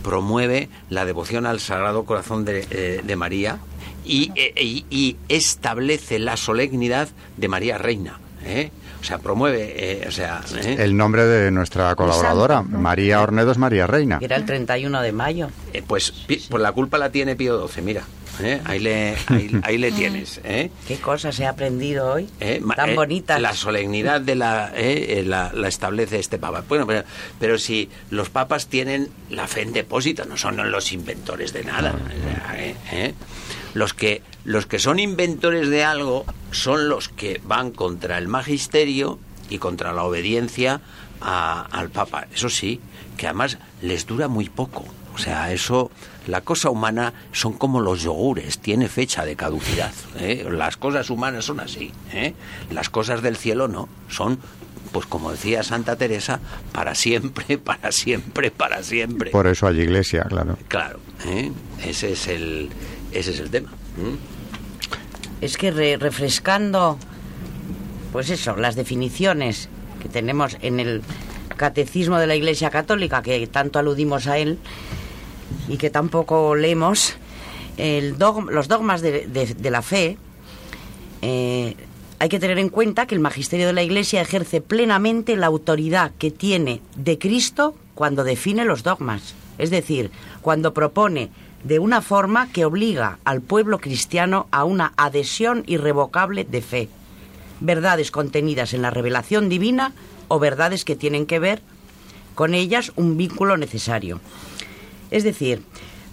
promueve 0.04 0.68
la 0.90 1.06
devoción 1.06 1.46
al 1.46 1.58
Sagrado 1.58 2.04
Corazón 2.04 2.44
de, 2.44 3.14
María 3.16 3.60
y, 4.04 4.30
y, 4.36 5.16
establece 5.30 6.18
la 6.18 6.36
solemnidad 6.36 7.08
de 7.38 7.48
María 7.48 7.78
Reina. 7.78 8.20
O 9.02 9.04
sea, 9.04 9.18
promueve, 9.18 9.74
eh, 9.76 10.04
o 10.06 10.12
sea... 10.12 10.42
¿eh? 10.62 10.76
El 10.78 10.96
nombre 10.96 11.26
de 11.26 11.50
nuestra 11.50 11.92
colaboradora, 11.96 12.62
María 12.62 13.20
Ornedo, 13.20 13.50
es 13.50 13.58
María 13.58 13.88
Reina. 13.88 14.18
Era 14.20 14.36
el 14.36 14.46
31 14.46 15.02
de 15.02 15.10
mayo. 15.10 15.48
Eh, 15.72 15.82
pues, 15.84 16.12
pues 16.28 16.62
la 16.62 16.70
culpa 16.70 16.98
la 16.98 17.10
tiene 17.10 17.34
Pío 17.34 17.66
XII, 17.66 17.82
mira. 17.82 18.04
Ahí, 18.64 18.78
le, 18.78 19.16
ahí, 19.64 19.76
le 19.76 19.90
tienes. 19.92 20.40
¿Qué 20.42 20.98
cosas 21.02 21.38
he 21.40 21.46
aprendido 21.46 22.12
hoy? 22.12 22.28
Tan 22.76 22.94
bonitas. 22.94 23.40
La 23.40 23.54
solemnidad 23.54 24.20
de 24.20 24.36
la, 24.36 24.72
la, 24.72 25.68
establece 25.68 26.20
este 26.20 26.38
papa. 26.38 26.62
Bueno, 26.68 26.86
pero, 26.86 27.02
pero 27.40 27.58
si 27.58 27.90
los 28.10 28.30
papas 28.30 28.68
tienen 28.68 29.08
la 29.30 29.48
fe 29.48 29.62
en 29.62 29.72
depósito, 29.72 30.24
no 30.26 30.36
son 30.36 30.70
los 30.70 30.92
inventores 30.92 31.52
de 31.52 31.64
nada. 31.64 31.92
Los 33.74 33.94
que 33.94 34.22
los 34.44 34.66
que 34.66 34.78
son 34.78 34.98
inventores 34.98 35.68
de 35.68 35.84
algo 35.84 36.24
son 36.50 36.88
los 36.88 37.08
que 37.08 37.40
van 37.44 37.70
contra 37.70 38.18
el 38.18 38.28
magisterio 38.28 39.18
y 39.50 39.58
contra 39.58 39.92
la 39.92 40.04
obediencia 40.04 40.80
al 41.20 41.90
Papa. 41.90 42.26
Eso 42.34 42.48
sí, 42.48 42.80
que 43.16 43.26
además 43.26 43.58
les 43.80 44.06
dura 44.06 44.28
muy 44.28 44.48
poco. 44.48 44.84
O 45.14 45.18
sea, 45.18 45.52
eso, 45.52 45.90
la 46.26 46.40
cosa 46.40 46.70
humana 46.70 47.12
son 47.32 47.52
como 47.52 47.80
los 47.80 48.02
yogures, 48.02 48.58
tiene 48.58 48.88
fecha 48.88 49.24
de 49.24 49.36
caducidad. 49.36 49.92
¿eh? 50.18 50.46
Las 50.50 50.76
cosas 50.76 51.10
humanas 51.10 51.44
son 51.44 51.60
así. 51.60 51.92
¿eh? 52.12 52.34
Las 52.70 52.88
cosas 52.88 53.22
del 53.22 53.36
cielo 53.36 53.68
no, 53.68 53.88
son, 54.08 54.38
pues 54.90 55.06
como 55.06 55.30
decía 55.30 55.62
Santa 55.62 55.96
Teresa, 55.96 56.40
para 56.72 56.94
siempre, 56.94 57.58
para 57.64 57.92
siempre, 57.92 58.50
para 58.50 58.82
siempre. 58.82 59.30
Por 59.30 59.46
eso 59.46 59.66
hay 59.66 59.80
iglesia, 59.80 60.24
claro. 60.24 60.56
Claro, 60.68 60.98
¿eh? 61.26 61.52
ese, 61.84 62.12
es 62.12 62.26
el, 62.28 62.70
ese 63.12 63.30
es 63.30 63.40
el 63.40 63.50
tema 63.50 63.70
es 65.42 65.56
que 65.58 65.72
refrescando, 65.96 66.98
pues 68.12 68.30
eso, 68.30 68.56
las 68.56 68.76
definiciones 68.76 69.68
que 70.00 70.08
tenemos 70.08 70.56
en 70.62 70.78
el 70.78 71.02
catecismo 71.56 72.18
de 72.18 72.28
la 72.28 72.36
Iglesia 72.36 72.70
Católica, 72.70 73.22
que 73.22 73.46
tanto 73.48 73.80
aludimos 73.80 74.28
a 74.28 74.38
él 74.38 74.58
y 75.68 75.78
que 75.78 75.90
tampoco 75.90 76.54
leemos, 76.54 77.16
el 77.76 78.16
los 78.18 78.68
dogmas 78.68 79.02
de, 79.02 79.56
la 79.70 79.82
fe, 79.82 80.16
eh, 81.22 81.74
hay 82.20 82.28
que 82.28 82.38
tener 82.38 82.60
en 82.60 82.68
cuenta 82.68 83.06
que 83.06 83.16
el 83.16 83.20
magisterio 83.20 83.66
de 83.66 83.72
la 83.72 83.82
Iglesia 83.82 84.20
ejerce 84.20 84.60
plenamente 84.60 85.34
la 85.34 85.48
autoridad 85.48 86.12
que 86.18 86.30
tiene 86.30 86.80
de 86.94 87.18
Cristo 87.18 87.74
cuando 87.96 88.22
define 88.22 88.64
los 88.64 88.84
dogmas. 88.84 89.34
Es 89.58 89.70
decir, 89.70 90.12
cuando 90.40 90.72
propone 90.72 91.30
de 91.64 91.78
una 91.78 92.02
forma 92.02 92.48
que 92.52 92.64
obliga 92.64 93.18
al 93.24 93.40
pueblo 93.40 93.78
cristiano 93.78 94.46
a 94.50 94.64
una 94.64 94.92
adhesión 94.96 95.62
irrevocable 95.66 96.44
de 96.44 96.62
fe. 96.62 96.88
Verdades 97.60 98.10
contenidas 98.10 98.74
en 98.74 98.82
la 98.82 98.90
revelación 98.90 99.48
divina 99.48 99.92
o 100.28 100.38
verdades 100.38 100.84
que 100.84 100.96
tienen 100.96 101.26
que 101.26 101.38
ver 101.38 101.62
con 102.34 102.54
ellas 102.54 102.92
un 102.96 103.16
vínculo 103.16 103.56
necesario. 103.56 104.20
Es 105.10 105.24
decir, 105.24 105.62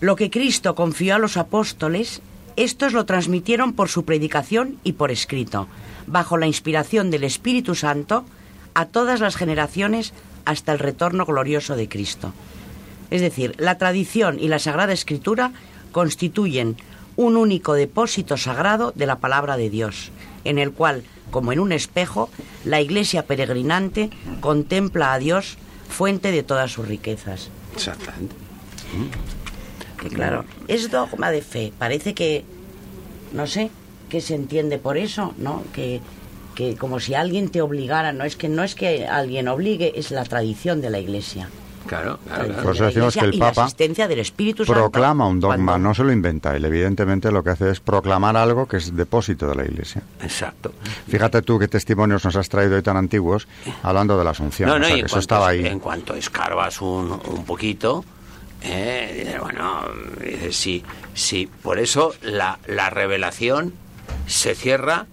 lo 0.01 0.15
que 0.15 0.29
Cristo 0.29 0.75
confió 0.75 1.15
a 1.15 1.19
los 1.19 1.37
apóstoles, 1.37 2.21
estos 2.55 2.93
lo 2.93 3.05
transmitieron 3.05 3.73
por 3.73 3.89
su 3.89 4.03
predicación 4.05 4.77
y 4.83 4.93
por 4.93 5.11
escrito, 5.11 5.67
bajo 6.07 6.37
la 6.37 6.47
inspiración 6.47 7.09
del 7.09 7.23
Espíritu 7.23 7.75
Santo, 7.75 8.25
a 8.73 8.85
todas 8.85 9.19
las 9.19 9.35
generaciones 9.35 10.13
hasta 10.45 10.73
el 10.73 10.79
retorno 10.79 11.25
glorioso 11.25 11.75
de 11.75 11.89
Cristo. 11.89 12.33
Es 13.11 13.21
decir, 13.21 13.55
la 13.57 13.77
tradición 13.77 14.39
y 14.39 14.47
la 14.47 14.59
Sagrada 14.59 14.93
Escritura 14.93 15.51
constituyen 15.91 16.77
un 17.15 17.35
único 17.35 17.73
depósito 17.73 18.37
sagrado 18.37 18.93
de 18.95 19.05
la 19.05 19.19
palabra 19.19 19.57
de 19.57 19.69
Dios, 19.69 20.11
en 20.45 20.57
el 20.57 20.71
cual, 20.71 21.03
como 21.31 21.51
en 21.51 21.59
un 21.59 21.71
espejo, 21.71 22.29
la 22.63 22.81
iglesia 22.81 23.25
peregrinante 23.25 24.09
contempla 24.39 25.13
a 25.13 25.19
Dios, 25.19 25.57
fuente 25.89 26.31
de 26.31 26.43
todas 26.43 26.71
sus 26.71 26.87
riquezas. 26.87 27.49
Exactamente. 27.73 28.35
Que 30.01 30.09
claro, 30.09 30.45
es 30.67 30.89
dogma 30.89 31.31
de 31.31 31.41
fe. 31.41 31.73
Parece 31.77 32.13
que, 32.13 32.45
no 33.33 33.47
sé, 33.47 33.69
que 34.07 34.21
se 34.21 34.35
entiende 34.35 34.77
por 34.77 34.97
eso, 34.97 35.33
¿no? 35.37 35.63
Que, 35.73 35.99
que 36.55 36.75
como 36.75 36.99
si 36.99 37.15
alguien 37.15 37.49
te 37.49 37.61
obligara, 37.61 38.13
no 38.13 38.23
es 38.23 38.35
que 38.35 38.47
no 38.47 38.63
es 38.63 38.75
que 38.75 39.07
alguien 39.07 39.47
obligue, 39.47 39.93
es 39.95 40.11
la 40.11 40.23
tradición 40.23 40.79
de 40.79 40.89
la 40.89 40.99
iglesia. 40.99 41.49
Claro, 41.85 42.19
claro, 42.25 42.53
Por 42.63 42.75
eso 42.75 42.85
decimos 42.85 43.13
que 43.15 43.25
el 43.25 43.39
Papa 43.39 43.67
del 43.77 44.19
Espíritu 44.19 44.63
proclama 44.65 45.27
un 45.27 45.39
dogma, 45.39 45.77
no 45.77 45.93
se 45.93 46.03
lo 46.03 46.11
inventa. 46.11 46.55
Él 46.55 46.65
evidentemente 46.65 47.31
lo 47.31 47.43
que 47.43 47.51
hace 47.51 47.69
es 47.71 47.79
proclamar 47.79 48.37
algo 48.37 48.67
que 48.67 48.77
es 48.77 48.95
depósito 48.95 49.47
de 49.47 49.55
la 49.55 49.63
Iglesia. 49.65 50.03
Exacto. 50.21 50.73
Fíjate 51.07 51.41
tú 51.41 51.57
qué 51.59 51.67
testimonios 51.67 52.23
nos 52.25 52.35
has 52.35 52.49
traído 52.49 52.75
hoy 52.75 52.81
tan 52.83 52.97
antiguos 52.97 53.47
hablando 53.83 54.17
de 54.17 54.23
la 54.23 54.31
Asunción. 54.31 54.69
No, 54.69 54.79
no, 54.79 54.87
eso 54.87 55.19
estaba 55.19 55.49
ahí. 55.49 55.65
En 55.65 55.79
cuanto 55.79 56.13
escarbas 56.15 56.81
un, 56.81 57.11
un 57.11 57.45
poquito, 57.45 58.03
eh, 58.61 59.37
bueno, 59.41 59.81
sí, 60.51 60.83
sí. 61.13 61.49
Por 61.61 61.79
eso 61.79 62.13
la, 62.21 62.59
la 62.67 62.89
revelación 62.89 63.73
se 64.27 64.55
cierra 64.55 65.05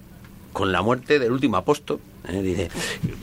con 0.52 0.72
la 0.72 0.82
muerte 0.82 1.18
del 1.18 1.32
último 1.32 1.56
apóstol. 1.56 2.00
¿Eh? 2.28 2.68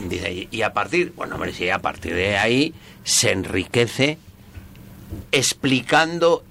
dice, 0.10 0.47
y 0.49 0.62
a 0.62 0.74
partir, 0.74 1.14
bueno, 1.16 1.36
hombre, 1.36 1.54
sí, 1.54 1.70
a 1.70 1.80
partir 1.80 2.16
de 2.16 2.38
ahí 2.38 2.74
se 3.04 3.32
enriquece 3.32 4.18
explicando 5.32 6.43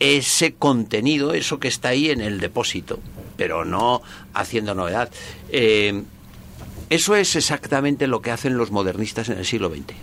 ese 0.00 0.54
contenido, 0.54 1.32
eso 1.34 1.60
que 1.60 1.68
está 1.68 1.90
ahí 1.90 2.10
en 2.10 2.20
el 2.20 2.40
depósito, 2.40 2.98
pero 3.36 3.64
no 3.64 4.02
haciendo 4.34 4.74
novedad. 4.74 5.10
Eh, 5.50 6.02
eso 6.90 7.14
es 7.14 7.36
exactamente 7.36 8.06
lo 8.06 8.20
que 8.20 8.32
hacen 8.32 8.56
los 8.56 8.70
modernistas 8.70 9.28
en 9.28 9.38
el 9.38 9.46
siglo 9.46 9.70
XX. 9.70 9.94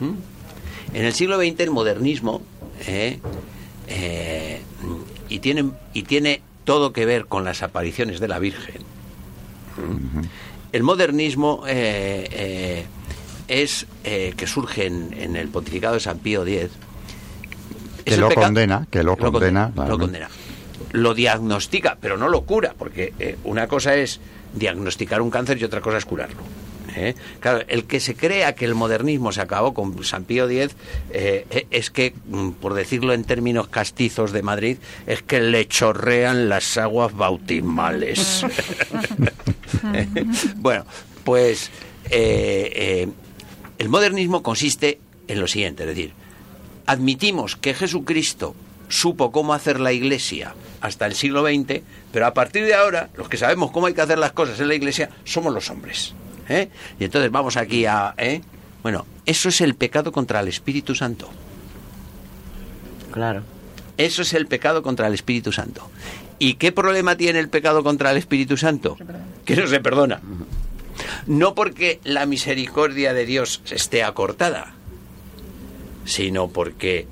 ¿Mm? 0.00 0.94
En 0.94 1.04
el 1.04 1.14
siglo 1.14 1.38
XX 1.38 1.60
el 1.60 1.70
modernismo 1.70 2.42
eh, 2.86 3.18
y, 5.28 5.38
tiene, 5.38 5.70
y 5.94 6.02
tiene 6.02 6.42
todo 6.64 6.92
que 6.92 7.06
ver 7.06 7.26
con 7.26 7.44
las 7.44 7.62
apariciones 7.62 8.20
de 8.20 8.28
la 8.28 8.38
Virgen. 8.38 8.82
El 10.72 10.82
modernismo 10.82 11.64
eh, 11.66 12.26
eh, 12.30 12.84
es 13.46 13.86
eh, 14.04 14.32
que 14.36 14.46
surge 14.46 14.86
en, 14.86 15.36
el 15.36 15.48
pontificado 15.48 15.94
de 15.94 16.00
San 16.00 16.18
Pío 16.18 16.46
X. 16.46 16.70
Que 18.04 18.16
lo 18.16 18.30
condena, 18.30 18.86
que 18.90 19.02
lo, 19.02 19.16
condena. 19.16 19.70
Lo 19.76 19.98
condena. 19.98 20.28
Lo 20.92 21.14
diagnostica, 21.14 21.98
pero 22.00 22.16
no 22.16 22.28
lo 22.28 22.42
cura, 22.42 22.74
porque 22.76 23.36
una 23.44 23.68
cosa 23.68 23.94
es 23.94 24.20
diagnosticar 24.54 25.22
un 25.22 25.30
cáncer 25.30 25.60
y 25.60 25.64
otra 25.64 25.80
cosa 25.80 25.98
es 25.98 26.04
curarlo. 26.04 26.42
Claro, 27.40 27.64
el 27.68 27.84
que 27.84 28.00
se 28.00 28.14
crea 28.14 28.54
que 28.54 28.64
el 28.64 28.74
modernismo 28.74 29.32
se 29.32 29.40
acabó 29.40 29.74
con 29.74 30.04
San 30.04 30.24
Pío 30.24 30.48
X 30.48 30.76
es 31.70 31.90
que, 31.90 32.14
mm, 32.26 32.50
por 32.52 32.74
decirlo 32.74 33.12
en 33.12 33.24
términos 33.24 33.68
castizos 33.68 34.32
de 34.32 34.42
Madrid, 34.42 34.76
es 35.06 35.22
que 35.22 35.40
le 35.40 35.66
chorrean 35.66 36.48
las 36.48 36.76
aguas 36.76 37.14
bautismales. 37.14 38.44
bueno, 40.56 40.84
pues 41.24 41.70
eh, 42.10 42.72
eh, 42.74 43.08
el 43.78 43.88
modernismo 43.88 44.42
consiste 44.42 45.00
en 45.28 45.40
lo 45.40 45.46
siguiente, 45.46 45.84
es 45.84 45.88
decir, 45.88 46.12
admitimos 46.86 47.56
que 47.56 47.74
Jesucristo 47.74 48.54
supo 48.88 49.32
cómo 49.32 49.54
hacer 49.54 49.80
la 49.80 49.92
iglesia 49.92 50.54
hasta 50.80 51.06
el 51.06 51.14
siglo 51.14 51.42
XX, 51.42 51.80
pero 52.12 52.26
a 52.26 52.34
partir 52.34 52.64
de 52.64 52.74
ahora, 52.74 53.08
los 53.16 53.28
que 53.28 53.36
sabemos 53.36 53.70
cómo 53.70 53.86
hay 53.86 53.94
que 53.94 54.02
hacer 54.02 54.18
las 54.18 54.32
cosas 54.32 54.60
en 54.60 54.68
la 54.68 54.74
iglesia 54.74 55.10
somos 55.24 55.54
los 55.54 55.70
hombres. 55.70 56.14
¿Eh? 56.48 56.68
Y 56.98 57.04
entonces 57.04 57.30
vamos 57.30 57.56
aquí 57.56 57.86
a... 57.86 58.14
¿eh? 58.18 58.40
Bueno, 58.82 59.06
eso 59.26 59.48
es 59.48 59.60
el 59.60 59.74
pecado 59.74 60.12
contra 60.12 60.40
el 60.40 60.48
Espíritu 60.48 60.94
Santo. 60.94 61.28
Claro. 63.12 63.42
Eso 63.96 64.22
es 64.22 64.32
el 64.34 64.46
pecado 64.46 64.82
contra 64.82 65.06
el 65.06 65.14
Espíritu 65.14 65.52
Santo. 65.52 65.88
¿Y 66.38 66.54
qué 66.54 66.72
problema 66.72 67.16
tiene 67.16 67.38
el 67.38 67.48
pecado 67.48 67.84
contra 67.84 68.10
el 68.10 68.16
Espíritu 68.16 68.56
Santo? 68.56 68.96
Que 69.44 69.54
no 69.54 69.66
se 69.66 69.80
perdona. 69.80 70.20
No 71.26 71.54
porque 71.54 72.00
la 72.04 72.26
misericordia 72.26 73.14
de 73.14 73.26
Dios 73.26 73.62
esté 73.70 74.02
acortada, 74.02 74.74
sino 76.04 76.48
porque 76.48 77.06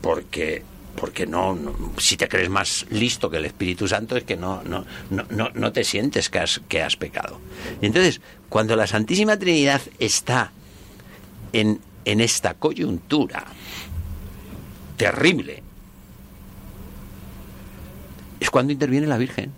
porque 0.00 0.62
porque 0.96 1.26
no, 1.26 1.58
si 1.98 2.16
te 2.16 2.28
crees 2.28 2.48
más 2.48 2.86
listo 2.90 3.30
que 3.30 3.38
el 3.38 3.44
Espíritu 3.44 3.88
Santo 3.88 4.16
es 4.16 4.24
que 4.24 4.36
no 4.36 4.62
no 4.62 4.84
no 5.10 5.50
no, 5.54 5.72
te 5.72 5.84
sientes 5.84 6.30
que 6.30 6.38
has 6.38 6.60
que 6.68 6.82
has 6.82 6.96
pecado. 6.96 7.40
Y 7.80 7.86
entonces, 7.86 8.20
cuando 8.48 8.76
la 8.76 8.86
Santísima 8.86 9.38
Trinidad 9.38 9.82
está 9.98 10.52
en 11.52 11.80
en 12.04 12.20
esta 12.20 12.54
coyuntura 12.54 13.44
terrible 14.96 15.62
es 18.40 18.50
cuando 18.50 18.72
interviene 18.72 19.06
la 19.06 19.18
Virgen. 19.18 19.52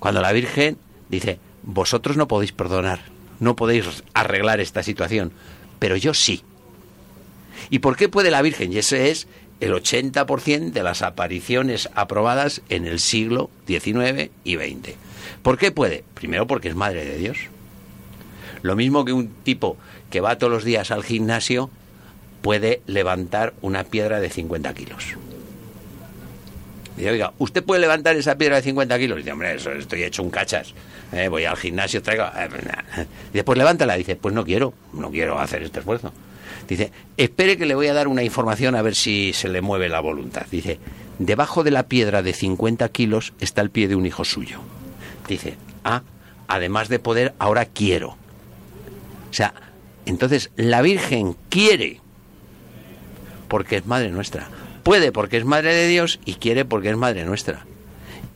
Cuando 0.00 0.20
la 0.20 0.32
Virgen 0.32 0.76
dice, 1.08 1.38
vosotros 1.62 2.16
no 2.16 2.28
podéis 2.28 2.52
perdonar, 2.52 3.00
no 3.38 3.56
podéis 3.56 4.02
arreglar 4.12 4.60
esta 4.60 4.82
situación, 4.82 5.32
pero 5.78 5.96
yo 5.96 6.14
sí. 6.14 6.42
¿Y 7.70 7.78
por 7.78 7.96
qué 7.96 8.08
puede 8.08 8.30
la 8.30 8.42
Virgen? 8.42 8.72
Y 8.72 8.78
ese 8.78 9.10
es 9.10 9.28
el 9.60 9.72
80% 9.72 10.72
de 10.72 10.82
las 10.82 11.02
apariciones 11.02 11.88
aprobadas 11.94 12.62
en 12.68 12.86
el 12.86 13.00
siglo 13.00 13.50
XIX 13.66 14.30
y 14.44 14.56
XX. 14.56 14.94
¿Por 15.42 15.58
qué 15.58 15.72
puede? 15.72 16.04
Primero 16.14 16.46
porque 16.46 16.68
es 16.68 16.74
Madre 16.74 17.04
de 17.04 17.16
Dios. 17.16 17.38
Lo 18.62 18.76
mismo 18.76 19.04
que 19.04 19.12
un 19.12 19.28
tipo 19.28 19.76
que 20.10 20.20
va 20.20 20.38
todos 20.38 20.52
los 20.52 20.64
días 20.64 20.90
al 20.90 21.04
gimnasio 21.04 21.70
puede 22.42 22.82
levantar 22.86 23.54
una 23.62 23.84
piedra 23.84 24.20
de 24.20 24.30
50 24.30 24.74
kilos. 24.74 25.04
Dice, 26.96 27.10
oiga, 27.10 27.32
¿usted 27.38 27.62
puede 27.62 27.80
levantar 27.80 28.16
esa 28.16 28.38
piedra 28.38 28.56
de 28.56 28.62
50 28.62 28.98
kilos? 28.98 29.18
Dice, 29.18 29.32
hombre, 29.32 29.54
eso 29.54 29.70
estoy 29.72 30.02
hecho 30.02 30.22
un 30.22 30.30
cachas. 30.30 30.72
Eh, 31.12 31.28
voy 31.28 31.44
al 31.44 31.56
gimnasio, 31.56 32.02
traigo... 32.02 32.24
Eh, 32.24 32.48
y 33.32 33.34
después 33.34 33.58
levántala. 33.58 33.96
Dice, 33.96 34.16
pues 34.16 34.34
no 34.34 34.44
quiero, 34.44 34.72
no 34.94 35.10
quiero 35.10 35.38
hacer 35.38 35.62
este 35.62 35.80
esfuerzo. 35.80 36.12
Dice, 36.68 36.92
espere 37.16 37.56
que 37.56 37.66
le 37.66 37.74
voy 37.74 37.86
a 37.88 37.94
dar 37.94 38.08
una 38.08 38.22
información 38.22 38.74
a 38.74 38.82
ver 38.82 38.94
si 38.94 39.32
se 39.32 39.48
le 39.48 39.60
mueve 39.60 39.88
la 39.88 40.00
voluntad. 40.00 40.46
Dice, 40.50 40.78
debajo 41.18 41.64
de 41.64 41.70
la 41.70 41.84
piedra 41.84 42.22
de 42.22 42.32
50 42.32 42.88
kilos 42.90 43.32
está 43.40 43.62
el 43.62 43.70
pie 43.70 43.88
de 43.88 43.96
un 43.96 44.06
hijo 44.06 44.24
suyo. 44.24 44.60
Dice, 45.28 45.56
ah, 45.84 46.02
además 46.48 46.88
de 46.88 46.98
poder, 46.98 47.34
ahora 47.38 47.64
quiero. 47.64 48.16
O 49.30 49.32
sea, 49.32 49.54
entonces 50.06 50.50
la 50.56 50.82
Virgen 50.82 51.36
quiere, 51.48 52.00
porque 53.48 53.76
es 53.76 53.86
madre 53.86 54.10
nuestra 54.10 54.48
puede 54.86 55.10
porque 55.10 55.36
es 55.36 55.44
madre 55.44 55.74
de 55.74 55.88
Dios 55.88 56.20
y 56.24 56.34
quiere 56.34 56.64
porque 56.64 56.90
es 56.90 56.96
madre 56.96 57.24
nuestra. 57.24 57.66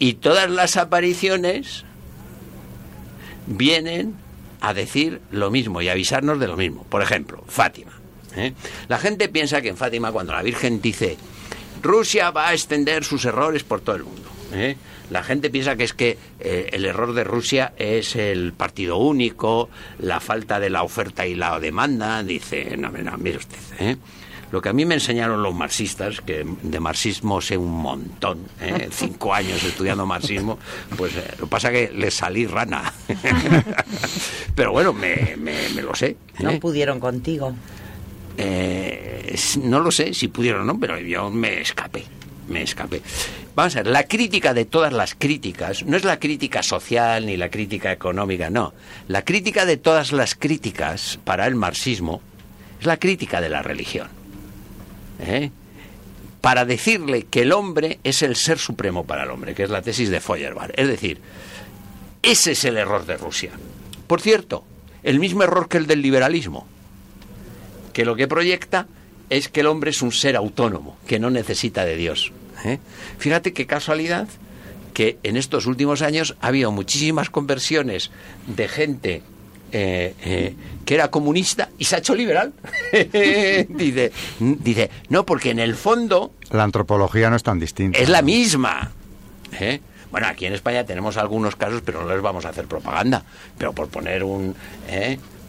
Y 0.00 0.14
todas 0.14 0.50
las 0.50 0.76
apariciones 0.76 1.84
vienen 3.46 4.16
a 4.60 4.74
decir 4.74 5.20
lo 5.30 5.52
mismo 5.52 5.80
y 5.80 5.88
avisarnos 5.88 6.40
de 6.40 6.48
lo 6.48 6.56
mismo. 6.56 6.82
Por 6.90 7.02
ejemplo, 7.02 7.44
Fátima. 7.46 7.92
¿Eh? 8.36 8.54
La 8.88 8.98
gente 8.98 9.28
piensa 9.28 9.60
que 9.60 9.68
en 9.68 9.76
Fátima, 9.76 10.12
cuando 10.12 10.32
la 10.32 10.42
Virgen 10.42 10.80
dice, 10.80 11.16
Rusia 11.82 12.30
va 12.30 12.48
a 12.48 12.52
extender 12.52 13.04
sus 13.04 13.24
errores 13.24 13.64
por 13.64 13.80
todo 13.80 13.96
el 13.96 14.04
mundo. 14.04 14.28
¿eh? 14.52 14.76
La 15.10 15.22
gente 15.22 15.50
piensa 15.50 15.76
que 15.76 15.84
es 15.84 15.92
que 15.92 16.18
eh, 16.38 16.70
el 16.72 16.84
error 16.84 17.14
de 17.14 17.24
Rusia 17.24 17.72
es 17.76 18.16
el 18.16 18.52
partido 18.52 18.96
único, 18.98 19.68
la 19.98 20.20
falta 20.20 20.60
de 20.60 20.70
la 20.70 20.82
oferta 20.82 21.26
y 21.26 21.34
la 21.34 21.58
demanda. 21.58 22.22
Dice, 22.22 22.76
no, 22.76 22.90
no 22.90 23.18
mire 23.18 23.38
usted. 23.38 23.58
Lo 24.52 24.60
que 24.60 24.68
a 24.68 24.72
mí 24.72 24.84
me 24.84 24.94
enseñaron 24.94 25.42
los 25.42 25.54
marxistas, 25.54 26.20
que 26.20 26.44
de 26.62 26.80
marxismo 26.80 27.40
sé 27.40 27.56
un 27.56 27.70
montón, 27.70 28.46
cinco 28.90 29.32
años 29.32 29.62
estudiando 29.62 30.06
marxismo, 30.06 30.58
pues 30.96 31.14
lo 31.38 31.44
que 31.44 31.50
pasa 31.50 31.70
que 31.70 31.90
le 31.94 32.10
salí 32.10 32.46
rana. 32.46 32.92
Pero 34.54 34.72
bueno, 34.72 34.92
me, 34.92 35.36
lo 35.82 35.94
sé. 35.94 36.16
No 36.40 36.58
pudieron 36.58 36.98
contigo. 36.98 37.54
No 38.38 39.80
lo 39.80 39.90
sé 39.90 40.14
si 40.14 40.28
pudieron 40.28 40.62
o 40.62 40.64
no, 40.64 40.80
pero 40.80 40.98
yo 40.98 41.30
me 41.30 41.60
escapé 41.60 42.04
me 42.48 42.62
escapé. 42.62 43.00
Vamos 43.54 43.76
a 43.76 43.82
ver, 43.84 43.92
la 43.92 44.08
crítica 44.08 44.52
de 44.52 44.64
todas 44.64 44.92
las 44.92 45.14
críticas 45.14 45.84
no 45.84 45.96
es 45.96 46.02
la 46.02 46.18
crítica 46.18 46.64
social 46.64 47.24
ni 47.24 47.36
la 47.36 47.48
crítica 47.48 47.92
económica, 47.92 48.50
no. 48.50 48.74
La 49.06 49.24
crítica 49.24 49.64
de 49.66 49.76
todas 49.76 50.10
las 50.10 50.34
críticas 50.34 51.20
para 51.22 51.46
el 51.46 51.54
marxismo 51.54 52.20
es 52.80 52.86
la 52.86 52.96
crítica 52.96 53.40
de 53.40 53.50
la 53.50 53.62
religión. 53.62 54.08
¿eh? 55.20 55.50
para 56.40 56.64
decirle 56.64 57.24
que 57.24 57.42
el 57.42 57.52
hombre 57.52 57.98
es 58.02 58.22
el 58.22 58.34
ser 58.34 58.58
supremo 58.58 59.04
para 59.04 59.24
el 59.24 59.30
hombre, 59.30 59.54
que 59.54 59.62
es 59.62 59.70
la 59.70 59.82
tesis 59.82 60.08
de 60.08 60.20
Feuerbach. 60.20 60.70
Es 60.74 60.88
decir, 60.88 61.20
ese 62.22 62.52
es 62.52 62.64
el 62.64 62.78
error 62.78 63.04
de 63.06 63.16
Rusia. 63.16 63.50
Por 64.06 64.20
cierto, 64.20 64.64
el 65.02 65.20
mismo 65.20 65.42
error 65.42 65.68
que 65.68 65.76
el 65.76 65.86
del 65.86 66.02
liberalismo, 66.02 66.66
que 68.00 68.06
lo 68.06 68.16
que 68.16 68.26
proyecta 68.26 68.86
es 69.28 69.50
que 69.50 69.60
el 69.60 69.66
hombre 69.66 69.90
es 69.90 70.00
un 70.00 70.10
ser 70.10 70.34
autónomo, 70.34 70.96
que 71.06 71.18
no 71.18 71.28
necesita 71.28 71.84
de 71.84 71.96
Dios. 71.96 72.32
¿eh? 72.64 72.78
Fíjate 73.18 73.52
qué 73.52 73.66
casualidad 73.66 74.26
que 74.94 75.18
en 75.22 75.36
estos 75.36 75.66
últimos 75.66 76.00
años 76.00 76.34
ha 76.40 76.46
habido 76.46 76.72
muchísimas 76.72 77.28
conversiones 77.28 78.10
de 78.46 78.68
gente 78.68 79.22
eh, 79.72 80.14
eh, 80.24 80.54
que 80.86 80.94
era 80.94 81.10
comunista 81.10 81.68
y 81.76 81.84
se 81.84 81.96
ha 81.96 81.98
hecho 81.98 82.14
liberal. 82.14 82.54
dice, 83.68 84.12
dice, 84.38 84.90
no, 85.10 85.26
porque 85.26 85.50
en 85.50 85.58
el 85.58 85.74
fondo... 85.74 86.32
La 86.52 86.62
antropología 86.62 87.28
no 87.28 87.36
es 87.36 87.42
tan 87.42 87.60
distinta. 87.60 87.98
Es 87.98 88.08
la 88.08 88.22
misma. 88.22 88.92
¿eh? 89.60 89.78
Bueno, 90.10 90.26
aquí 90.26 90.46
en 90.46 90.54
España 90.54 90.86
tenemos 90.86 91.18
algunos 91.18 91.54
casos, 91.54 91.82
pero 91.84 92.02
no 92.02 92.08
les 92.08 92.22
vamos 92.22 92.46
a 92.46 92.48
hacer 92.48 92.64
propaganda. 92.64 93.24
Pero 93.58 93.74
por 93.74 93.88
poner 93.88 94.24
un, 94.24 94.54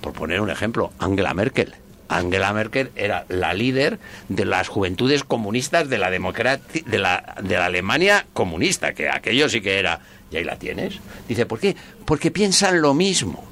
por 0.02 0.12
poner 0.12 0.42
un 0.42 0.50
ejemplo, 0.50 0.92
Angela 1.00 1.34
Merkel. 1.34 1.76
Angela 2.12 2.54
Merkel 2.54 2.92
era 2.96 3.26
la 3.30 3.54
líder 3.54 4.00
de 4.30 4.46
las 4.46 4.68
juventudes 4.68 5.24
comunistas 5.24 5.90
de 5.90 5.98
la, 5.98 6.10
de 6.10 6.20
la, 7.00 7.36
de 7.42 7.56
la 7.56 7.66
Alemania 7.66 8.26
comunista, 8.34 8.94
que 8.94 9.10
aquello 9.10 9.50
sí 9.50 9.62
que 9.62 9.80
era. 9.80 10.00
Y 10.32 10.38
ahí 10.38 10.44
la 10.44 10.58
tienes. 10.58 11.00
Dice, 11.28 11.46
¿por 11.46 11.60
qué? 11.60 11.76
Porque 12.06 12.32
piensan 12.32 12.82
lo 12.82 12.94
mismo. 12.94 13.44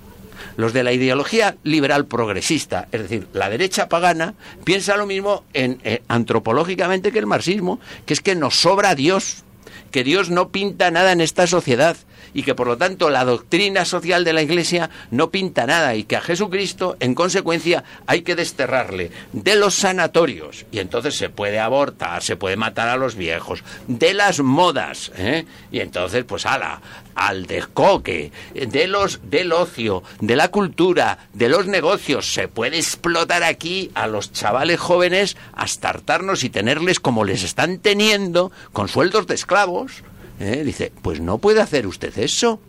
Los 0.56 0.74
de 0.74 0.84
la 0.84 0.92
ideología 0.92 1.56
liberal 1.64 2.06
progresista, 2.06 2.88
es 2.92 3.04
decir, 3.04 3.28
la 3.34 3.50
derecha 3.50 3.88
pagana, 3.88 4.34
piensa 4.64 4.98
lo 4.98 5.06
mismo 5.06 5.44
en, 5.54 5.80
eh, 5.84 6.02
antropológicamente 6.08 7.12
que 7.12 7.20
el 7.20 7.26
marxismo, 7.26 7.80
que 8.06 8.14
es 8.14 8.22
que 8.22 8.36
nos 8.36 8.60
sobra 8.60 8.96
Dios, 8.96 9.44
que 9.92 10.04
Dios 10.04 10.30
no 10.30 10.50
pinta 10.50 10.92
nada 10.92 11.12
en 11.12 11.22
esta 11.22 11.48
sociedad 11.48 11.98
y 12.34 12.44
que 12.44 12.56
por 12.56 12.68
lo 12.68 12.78
tanto 12.78 13.10
la 13.10 13.26
doctrina 13.26 13.86
social 13.86 14.24
de 14.24 14.34
la 14.34 14.42
Iglesia 14.42 14.90
no 15.12 15.30
pinta 15.30 15.66
nada 15.66 15.96
y 15.96 16.04
que 16.04 16.16
a 16.16 16.22
Jesucristo 16.22 16.98
en 17.00 17.16
consecuencia 17.16 17.84
hay 18.08 18.22
que 18.22 18.36
desterrarle 18.36 19.12
de 19.34 19.56
los 19.56 19.76
sanatorios 19.76 20.66
y 20.72 20.80
entonces 20.80 21.16
se 21.16 21.30
puede 21.30 21.60
abortar, 21.60 22.24
se 22.24 22.36
puede 22.36 22.56
matar 22.56 22.90
a 22.90 22.98
los 22.98 23.16
viejos, 23.16 23.64
de 23.88 24.14
las 24.14 24.40
modas 24.40 25.12
¿eh? 25.18 25.46
y 25.72 25.80
entonces 25.80 26.24
pues 26.24 26.46
ala, 26.46 26.82
al 27.20 27.46
descoque, 27.48 28.32
de 28.54 28.88
los, 28.88 29.20
del 29.30 29.52
ocio, 29.52 30.04
de 30.22 30.36
la 30.36 30.50
cultura, 30.50 31.28
de 31.34 31.50
los 31.50 31.68
negocios. 31.68 32.34
Se 32.34 32.48
puede 32.48 32.78
explotar 32.78 33.44
aquí 33.44 33.92
a 33.94 34.08
los 34.08 34.32
chavales 34.32 34.80
jóvenes 34.80 35.36
hasta 35.54 35.90
hartarnos 35.90 36.44
y 36.44 36.50
tenerles 36.50 37.00
como 37.00 37.26
les 37.26 37.44
están 37.44 37.80
teniendo 37.80 38.52
con 38.72 38.88
sueldos 38.88 39.28
de 39.28 39.36
esclavos. 39.36 40.04
¿Eh? 40.40 40.64
Dice, 40.64 40.92
pues 41.02 41.20
no 41.20 41.38
puede 41.38 41.62
hacer 41.62 41.88
usted 41.88 42.18
eso. 42.18 42.60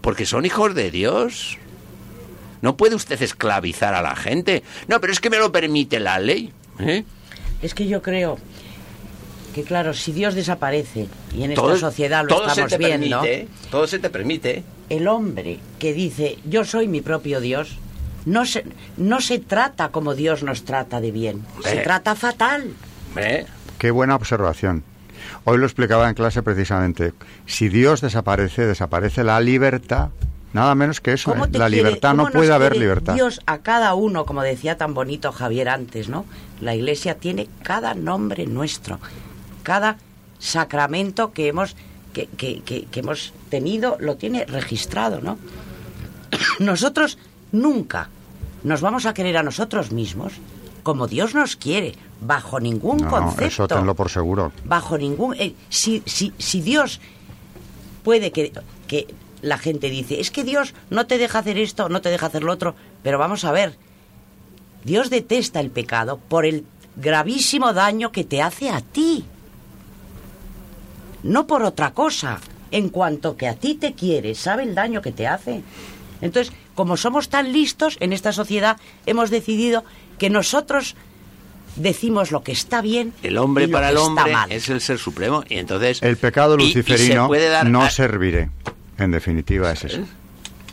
Porque 0.00 0.26
son 0.26 0.46
hijos 0.46 0.74
de 0.74 0.90
Dios. 0.90 1.58
No 2.62 2.76
puede 2.76 2.94
usted 2.94 3.20
esclavizar 3.22 3.94
a 3.94 4.02
la 4.02 4.16
gente. 4.16 4.62
No, 4.88 5.00
pero 5.00 5.12
es 5.12 5.20
que 5.20 5.30
me 5.30 5.38
lo 5.38 5.52
permite 5.52 6.00
la 6.00 6.18
ley. 6.18 6.52
¿eh? 6.78 7.04
Es 7.62 7.74
que 7.74 7.86
yo 7.86 8.02
creo 8.02 8.38
que, 9.54 9.64
claro, 9.64 9.94
si 9.94 10.12
Dios 10.12 10.34
desaparece, 10.34 11.08
y 11.34 11.44
en 11.44 11.52
esta 11.52 11.76
sociedad 11.76 12.24
lo 12.26 12.46
estamos 12.46 12.78
viendo. 12.78 13.22
todo 13.70 13.86
se 13.86 13.98
te 13.98 14.10
permite. 14.10 14.62
El 14.88 15.08
hombre 15.08 15.58
que 15.78 15.92
dice, 15.92 16.38
yo 16.44 16.64
soy 16.64 16.88
mi 16.88 17.00
propio 17.00 17.40
Dios, 17.40 17.78
no 18.26 18.44
se, 18.44 18.64
no 18.96 19.20
se 19.20 19.38
trata 19.38 19.90
como 19.90 20.14
Dios 20.14 20.42
nos 20.42 20.64
trata 20.64 21.00
de 21.00 21.10
bien. 21.10 21.44
Se 21.64 21.78
trata 21.78 22.14
fatal. 22.14 22.74
Qué 23.78 23.90
buena 23.90 24.14
observación. 24.14 24.84
Hoy 25.44 25.58
lo 25.58 25.66
explicaba 25.66 26.08
en 26.08 26.14
clase 26.14 26.42
precisamente. 26.42 27.12
Si 27.46 27.68
Dios 27.68 28.00
desaparece, 28.00 28.66
desaparece 28.66 29.24
la 29.24 29.40
libertad 29.40 30.08
Nada 30.52 30.74
menos 30.74 31.00
que 31.00 31.12
eso. 31.12 31.30
¿Cómo 31.30 31.44
¿eh? 31.44 31.48
La 31.52 31.68
quiere- 31.68 31.76
libertad 31.84 32.12
no 32.12 32.26
puede 32.26 32.52
haber 32.52 32.76
libertad. 32.76 33.14
Dios 33.14 33.40
a 33.46 33.58
cada 33.58 33.94
uno, 33.94 34.24
como 34.26 34.42
decía 34.42 34.76
tan 34.76 34.94
bonito 34.94 35.30
Javier 35.30 35.68
antes, 35.68 36.08
¿no? 36.08 36.24
La 36.60 36.74
Iglesia 36.74 37.14
tiene 37.14 37.46
cada 37.62 37.94
nombre 37.94 38.46
nuestro, 38.48 38.98
cada 39.62 39.98
sacramento 40.40 41.32
que 41.32 41.46
hemos 41.46 41.76
que, 42.12 42.26
que- 42.26 42.62
que- 42.62 42.86
que 42.86 42.98
hemos 43.00 43.32
tenido 43.48 43.96
lo 44.00 44.16
tiene 44.16 44.44
registrado, 44.44 45.20
¿no? 45.20 45.38
Nosotros 46.58 47.18
nunca 47.52 48.08
nos 48.64 48.80
vamos 48.80 49.06
a 49.06 49.14
querer 49.14 49.36
a 49.36 49.44
nosotros 49.44 49.92
mismos 49.92 50.32
como 50.90 51.06
Dios 51.06 51.36
nos 51.36 51.54
quiere, 51.54 51.94
bajo 52.20 52.58
ningún 52.58 52.96
No, 52.96 53.10
concepto. 53.10 53.44
eso 53.44 53.68
tenlo 53.68 53.94
por 53.94 54.10
seguro. 54.10 54.50
Bajo 54.64 54.98
ningún... 54.98 55.36
eh, 55.38 55.54
si, 55.68 56.02
si, 56.04 56.32
si 56.36 56.60
Dios 56.60 57.00
puede 58.02 58.32
que, 58.32 58.50
que 58.88 59.06
la 59.40 59.56
gente 59.56 59.88
dice, 59.88 60.18
es 60.18 60.32
que 60.32 60.42
Dios 60.42 60.74
no 60.90 61.06
te 61.06 61.16
deja 61.16 61.38
hacer 61.38 61.58
esto, 61.58 61.88
no 61.88 62.00
te 62.00 62.08
deja 62.08 62.26
hacer 62.26 62.42
lo 62.42 62.50
otro, 62.52 62.74
pero 63.04 63.18
vamos 63.18 63.44
a 63.44 63.52
ver, 63.52 63.76
Dios 64.82 65.10
detesta 65.10 65.60
el 65.60 65.70
pecado 65.70 66.18
por 66.18 66.44
el 66.44 66.64
gravísimo 66.96 67.72
daño 67.72 68.10
que 68.10 68.24
te 68.24 68.42
hace 68.42 68.68
a 68.70 68.80
ti, 68.80 69.24
no 71.22 71.46
por 71.46 71.62
otra 71.62 71.92
cosa. 71.92 72.40
En 72.72 72.88
cuanto 72.88 73.36
que 73.36 73.46
a 73.46 73.54
ti 73.54 73.74
te 73.76 73.92
quiere, 73.94 74.34
sabe 74.34 74.64
el 74.64 74.74
daño 74.74 75.02
que 75.02 75.12
te 75.12 75.28
hace. 75.28 75.62
Entonces, 76.20 76.52
como 76.74 76.96
somos 76.96 77.28
tan 77.28 77.52
listos 77.52 77.96
en 78.00 78.12
esta 78.12 78.32
sociedad, 78.32 78.76
hemos 79.06 79.30
decidido 79.30 79.84
que 80.20 80.30
nosotros 80.30 80.94
decimos 81.76 82.30
lo 82.30 82.42
que 82.42 82.52
está 82.52 82.80
bien 82.82 83.12
El 83.22 83.38
hombre 83.38 83.64
y 83.64 83.66
lo 83.68 83.72
para 83.72 83.86
que 83.88 83.92
el 83.92 83.98
está 83.98 84.06
hombre 84.08 84.32
mal. 84.32 84.52
es 84.52 84.68
el 84.68 84.80
ser 84.80 84.98
supremo 84.98 85.42
y 85.48 85.56
entonces 85.56 86.02
El 86.02 86.16
pecado 86.16 86.56
y- 86.58 86.62
y 86.64 86.72
se 86.72 86.78
luciferino 86.78 87.26
puede 87.26 87.48
dar 87.48 87.66
no 87.68 87.82
a- 87.82 87.90
serviré. 87.90 88.50
En 88.98 89.10
definitiva 89.10 89.72
es 89.72 89.84
eso. 89.84 90.02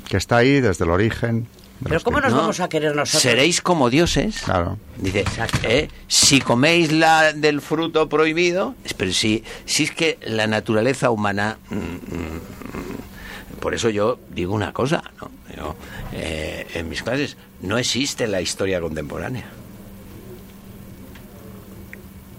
Que 0.10 0.18
está 0.18 0.38
ahí 0.38 0.60
desde 0.60 0.84
el 0.86 0.92
origen. 0.92 1.48
de 1.80 1.90
Pero 1.90 2.02
¿cómo 2.02 2.20
nos 2.20 2.32
No, 2.34 2.40
vamos 2.40 2.60
a 2.60 2.68
querer 2.68 2.94
nosotros? 2.96 3.22
Seréis 3.22 3.62
como 3.62 3.90
dioses. 3.90 4.42
Claro. 4.44 4.78
Dice, 4.98 5.24
eh, 5.64 5.88
si 6.08 6.42
coméis 6.42 6.92
la 6.92 7.32
del 7.34 7.62
fruto 7.62 8.10
prohibido, 8.10 8.74
pero 8.98 9.14
si, 9.14 9.44
si 9.66 9.84
es 9.84 9.92
que 9.92 10.18
la 10.26 10.48
naturaleza 10.48 11.10
humana, 11.12 11.58
mm, 11.70 11.76
mm, 11.76 13.60
por 13.62 13.74
eso 13.76 13.90
yo 13.90 14.20
digo 14.30 14.54
una 14.54 14.74
cosa, 14.74 15.04
¿no? 15.22 15.30
Yo, 15.58 15.76
eh, 16.14 16.66
en 16.76 16.88
mis 16.88 17.02
clases 17.04 17.36
no 17.62 17.78
existe 17.78 18.28
la 18.28 18.40
historia 18.42 18.80
contemporánea. 18.80 19.46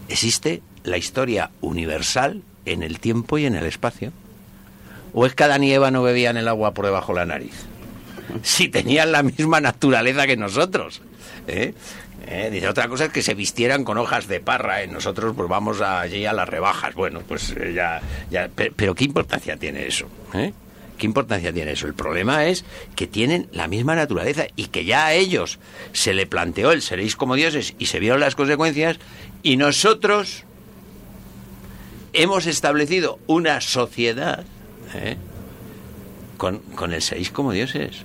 Existe 0.08 0.62
la 0.84 0.96
historia 0.96 1.50
universal 1.60 2.42
en 2.64 2.82
el 2.82 2.98
tiempo 3.00 3.36
y 3.38 3.44
en 3.46 3.54
el 3.56 3.66
espacio. 3.66 4.12
¿O 5.12 5.26
es 5.26 5.34
que 5.34 5.44
Adán 5.44 5.64
y 5.64 5.72
Eva 5.72 5.90
no 5.90 6.02
bebían 6.02 6.36
el 6.36 6.48
agua 6.48 6.72
por 6.74 6.84
debajo 6.86 7.12
de 7.12 7.18
la 7.20 7.26
nariz? 7.26 7.54
si 8.42 8.68
tenían 8.68 9.10
la 9.10 9.22
misma 9.22 9.58
naturaleza 9.60 10.26
que 10.26 10.36
nosotros. 10.36 11.00
¿eh? 11.46 11.72
Eh, 12.26 12.50
Dice, 12.52 12.68
otra 12.68 12.86
cosa 12.86 13.06
es 13.06 13.10
que 13.10 13.22
se 13.22 13.32
vistieran 13.34 13.84
con 13.84 13.96
hojas 13.96 14.28
de 14.28 14.38
parra, 14.40 14.84
y 14.84 14.88
nosotros 14.88 15.32
pues 15.34 15.48
vamos 15.48 15.80
allí 15.80 16.26
a 16.26 16.34
las 16.34 16.46
rebajas. 16.46 16.94
Bueno, 16.94 17.22
pues 17.26 17.54
eh, 17.56 17.72
ya, 17.74 18.02
ya 18.30 18.48
pe- 18.48 18.70
pero, 18.76 18.94
¿qué 18.94 19.04
importancia 19.04 19.56
tiene 19.56 19.86
eso? 19.86 20.06
eh? 20.34 20.52
¿Qué 20.98 21.06
importancia 21.06 21.52
tiene 21.52 21.72
eso? 21.72 21.86
El 21.86 21.94
problema 21.94 22.46
es 22.46 22.64
que 22.96 23.06
tienen 23.06 23.48
la 23.52 23.68
misma 23.68 23.94
naturaleza 23.94 24.48
y 24.56 24.66
que 24.66 24.84
ya 24.84 25.06
a 25.06 25.14
ellos 25.14 25.60
se 25.92 26.12
le 26.12 26.26
planteó 26.26 26.72
el 26.72 26.82
seréis 26.82 27.14
como 27.14 27.36
dioses 27.36 27.74
y 27.78 27.86
se 27.86 28.00
vieron 28.00 28.20
las 28.20 28.34
consecuencias 28.34 28.98
y 29.44 29.56
nosotros 29.56 30.44
hemos 32.12 32.46
establecido 32.46 33.20
una 33.28 33.60
sociedad 33.60 34.44
¿eh? 34.94 35.16
con, 36.36 36.58
con 36.58 36.92
el 36.92 37.00
seis 37.00 37.30
como 37.30 37.52
dioses. 37.52 38.04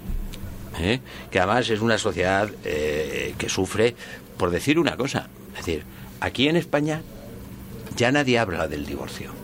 ¿eh? 0.79 0.99
Que 1.31 1.39
además 1.39 1.69
es 1.71 1.81
una 1.81 1.97
sociedad 1.97 2.49
eh, 2.63 3.33
que 3.39 3.49
sufre, 3.49 3.95
por 4.37 4.51
decir 4.51 4.77
una 4.77 4.97
cosa. 4.97 5.29
Es 5.57 5.65
decir, 5.65 5.83
aquí 6.19 6.47
en 6.47 6.57
España 6.57 7.01
ya 7.95 8.11
nadie 8.11 8.37
habla 8.37 8.67
del 8.67 8.85
divorcio. 8.85 9.42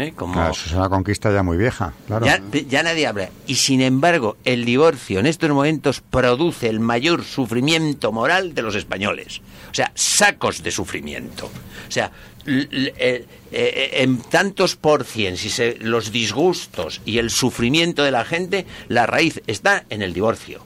¿Eh? 0.00 0.12
Como, 0.16 0.34
Claro, 0.34 0.52
eso 0.52 0.66
es 0.66 0.72
una 0.72 0.88
conquista 0.88 1.32
ya 1.32 1.42
muy 1.42 1.56
vieja. 1.56 1.92
Claro. 2.06 2.26
ya, 2.26 2.40
ya 2.68 2.82
nadie 2.82 3.06
habla. 3.06 3.28
Y 3.46 3.54
sin 3.56 3.80
embargo, 3.82 4.36
el 4.44 4.64
divorcio 4.64 5.20
en 5.20 5.26
estos 5.26 5.50
momentos 5.50 6.00
produce 6.00 6.68
el 6.68 6.80
mayor 6.80 7.24
sufrimiento 7.24 8.12
moral 8.12 8.54
de 8.54 8.62
los 8.62 8.74
españoles. 8.74 9.40
O 9.70 9.74
sea, 9.74 9.92
sacos 9.94 10.62
de 10.62 10.70
sufrimiento. 10.70 11.46
O 11.46 11.90
sea, 11.90 12.10
l- 12.46 12.68
eh, 12.96 13.26
eh, 13.52 13.90
en 14.02 14.18
tantos 14.22 14.76
por 14.76 15.04
cien, 15.04 15.36
si 15.36 15.50
se, 15.50 15.76
los 15.80 16.10
disgustos 16.12 17.00
y 17.04 17.18
el 17.18 17.30
sufrimiento 17.30 18.02
de 18.02 18.10
la 18.10 18.24
gente, 18.24 18.66
la 18.88 19.06
raíz 19.06 19.42
está 19.46 19.84
en 19.90 20.02
el 20.02 20.12
divorcio. 20.12 20.62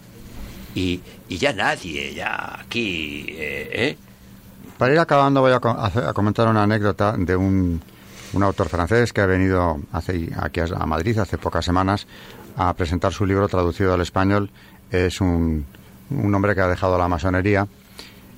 Y, 0.75 1.01
y 1.29 1.39
ya 1.39 1.53
nadie, 1.53 2.15
ya 2.15 2.59
aquí, 2.61 3.27
eh, 3.29 3.71
¿eh? 3.73 3.97
Para 4.79 4.93
ir 4.93 4.99
acabando 4.99 5.41
voy 5.41 5.53
a 5.53 5.61
comentar 6.13 6.49
una 6.49 6.65
anécdota 6.65 7.15
de 7.17 7.37
un, 7.37 7.81
un 8.35 8.43
autor 8.43 8.69
francés 8.69 9.13
que 9.13 9.21
ha 9.21 9.27
venido 9.27 9.79
aquí 9.93 10.61
a 10.61 10.87
Madrid 10.87 11.19
hace 11.19 11.39
pocas 11.39 11.65
semanas 11.65 12.07
a 12.57 12.73
presentar 12.75 13.13
su 13.13 13.25
libro 13.25 13.49
traducido 13.49 13.95
al 13.95 14.01
español. 14.01 14.51
Es 14.91 15.21
un, 15.21 15.65
un 16.11 16.35
hombre 16.35 16.55
que 16.55 16.61
ha 16.61 16.69
dejado 16.69 16.99
la 16.99 17.09
masonería 17.09 17.67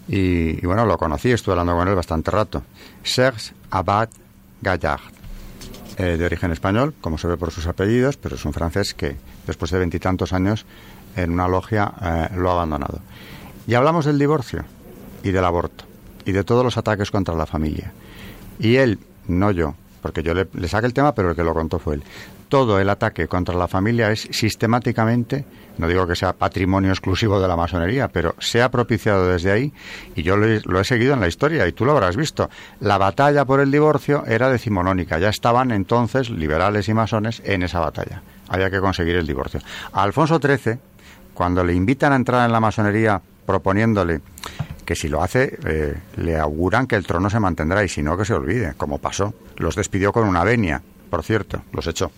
y, 0.09 0.63
y 0.63 0.67
bueno, 0.67 0.87
lo 0.87 0.97
conocí, 0.99 1.33
estuve 1.33 1.53
hablando 1.55 1.75
con 1.77 1.89
él 1.89 1.95
bastante 1.95 2.31
rato. 2.31 2.63
Serge 3.03 3.53
Abad 3.71 4.09
Gallard, 4.61 5.01
eh, 5.99 6.17
de 6.17 6.25
origen 6.25 6.53
español, 6.53 6.95
como 7.01 7.19
se 7.19 7.27
ve 7.27 7.37
por 7.37 7.51
sus 7.51 7.67
apellidos, 7.67 8.17
pero 8.17 8.37
es 8.37 8.45
un 8.45 8.53
francés 8.53 8.95
que 8.95 9.17
después 9.47 9.71
de 9.71 9.79
veintitantos 9.79 10.33
años 10.33 10.65
en 11.17 11.33
una 11.33 11.49
logia 11.49 11.93
eh, 12.03 12.29
lo 12.37 12.51
ha 12.51 12.53
abandonado. 12.53 13.01
Y 13.67 13.75
hablamos 13.75 14.05
del 14.05 14.19
divorcio 14.19 14.65
y 15.23 15.31
del 15.31 15.45
aborto 15.45 15.85
y 16.25 16.33
de 16.33 16.45
todos 16.45 16.65
los 16.65 16.77
ataques 16.77 17.11
contra 17.11 17.35
la 17.35 17.47
familia. 17.47 17.93
Y 18.59 18.77
él, 18.77 18.99
no 19.27 19.51
yo, 19.51 19.75
porque 20.07 20.23
yo 20.23 20.35
le, 20.35 20.69
saqué 20.69 20.87
el 20.87 20.95
tema, 20.95 21.13
pero 21.17 21.31
el 21.31 21.37
que 21.37 21.43
lo 21.43 21.53
contó 21.53 21.81
fue 21.81 21.97
él. 21.97 22.05
Todo 22.49 22.79
el 22.79 22.89
ataque 22.89 23.27
contra 23.27 23.57
la 23.57 23.67
familia 23.67 24.13
es 24.13 24.29
sistemáticamente, 24.31 25.45
no 25.79 25.89
digo 25.89 26.07
que 26.07 26.15
sea 26.15 26.33
patrimonio 26.33 26.93
exclusivo 26.93 27.41
de 27.41 27.49
la 27.49 27.57
masonería, 27.57 28.07
pero 28.07 28.37
se 28.39 28.63
ha 28.63 28.71
propiciado 28.71 29.27
desde 29.27 29.51
ahí 29.51 29.73
y 30.15 30.23
yo 30.23 30.37
lo 30.37 30.47
he, 30.47 30.61
lo 30.65 30.79
he 30.79 30.85
seguido 30.85 31.15
en 31.15 31.21
la 31.21 31.27
historia 31.27 31.67
y 31.67 31.73
tú 31.73 31.85
lo 31.85 31.91
habrás 31.91 32.17
visto. 32.17 32.49
La 32.79 32.99
batalla 32.99 33.45
por 33.45 33.59
el 33.59 33.73
divorcio 33.73 34.25
era 34.27 34.49
decimonónica, 34.49 35.19
ya 35.19 35.31
estaban 35.31 35.73
entonces 35.73 36.31
liberales 36.31 36.89
y 36.89 36.95
masones 36.95 37.43
en 37.45 37.65
esa 37.65 37.81
batalla. 37.81 38.23
Había 38.49 38.71
que 38.71 38.79
conseguir 38.79 39.17
el 39.17 39.27
divorcio. 39.27 39.59
A 39.93 40.05
Alfonso 40.05 40.39
XIII, 40.39 40.79
cuando 41.35 41.65
le 41.65 41.75
invitan 41.75 42.13
a 42.13 42.17
entrar 42.17 42.47
en 42.47 42.53
la 42.53 42.61
masonería 42.61 43.21
proponiéndole 43.45 44.21
que 44.87 44.95
si 44.95 45.09
lo 45.09 45.23
hace 45.23 45.59
eh, 45.67 45.95
le 46.17 46.39
auguran 46.39 46.87
que 46.87 46.97
el 46.97 47.07
trono 47.07 47.29
se 47.29 47.41
mantendrá 47.41 47.85
y 47.85 47.89
si 47.89 48.03
no 48.03 48.17
que 48.17 48.25
se 48.25 48.33
olvide, 48.33 48.73
como 48.77 48.99
pasó. 48.99 49.35
Los 49.57 49.75
despidió 49.77 50.13
con 50.13 50.27
una 50.27 50.45
venia, 50.45 50.81
por 51.11 51.23
cierto, 51.23 51.63
los 51.73 51.87
echó. 51.87 52.11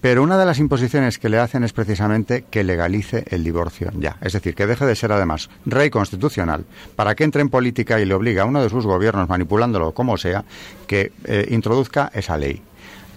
Pero 0.00 0.22
una 0.22 0.38
de 0.38 0.46
las 0.46 0.58
imposiciones 0.58 1.18
que 1.18 1.28
le 1.28 1.38
hacen 1.38 1.62
es 1.62 1.74
precisamente 1.74 2.44
que 2.50 2.64
legalice 2.64 3.24
el 3.28 3.44
divorcio 3.44 3.90
ya. 3.94 4.16
Es 4.22 4.32
decir, 4.32 4.54
que 4.54 4.66
deje 4.66 4.86
de 4.86 4.96
ser 4.96 5.12
además 5.12 5.50
rey 5.66 5.90
constitucional 5.90 6.64
para 6.96 7.14
que 7.14 7.24
entre 7.24 7.42
en 7.42 7.50
política 7.50 8.00
y 8.00 8.06
le 8.06 8.14
obliga 8.14 8.42
a 8.42 8.46
uno 8.46 8.62
de 8.62 8.70
sus 8.70 8.86
gobiernos, 8.86 9.28
manipulándolo 9.28 9.92
como 9.92 10.16
sea, 10.16 10.44
que 10.86 11.12
eh, 11.24 11.48
introduzca 11.50 12.10
esa 12.14 12.38
ley. 12.38 12.62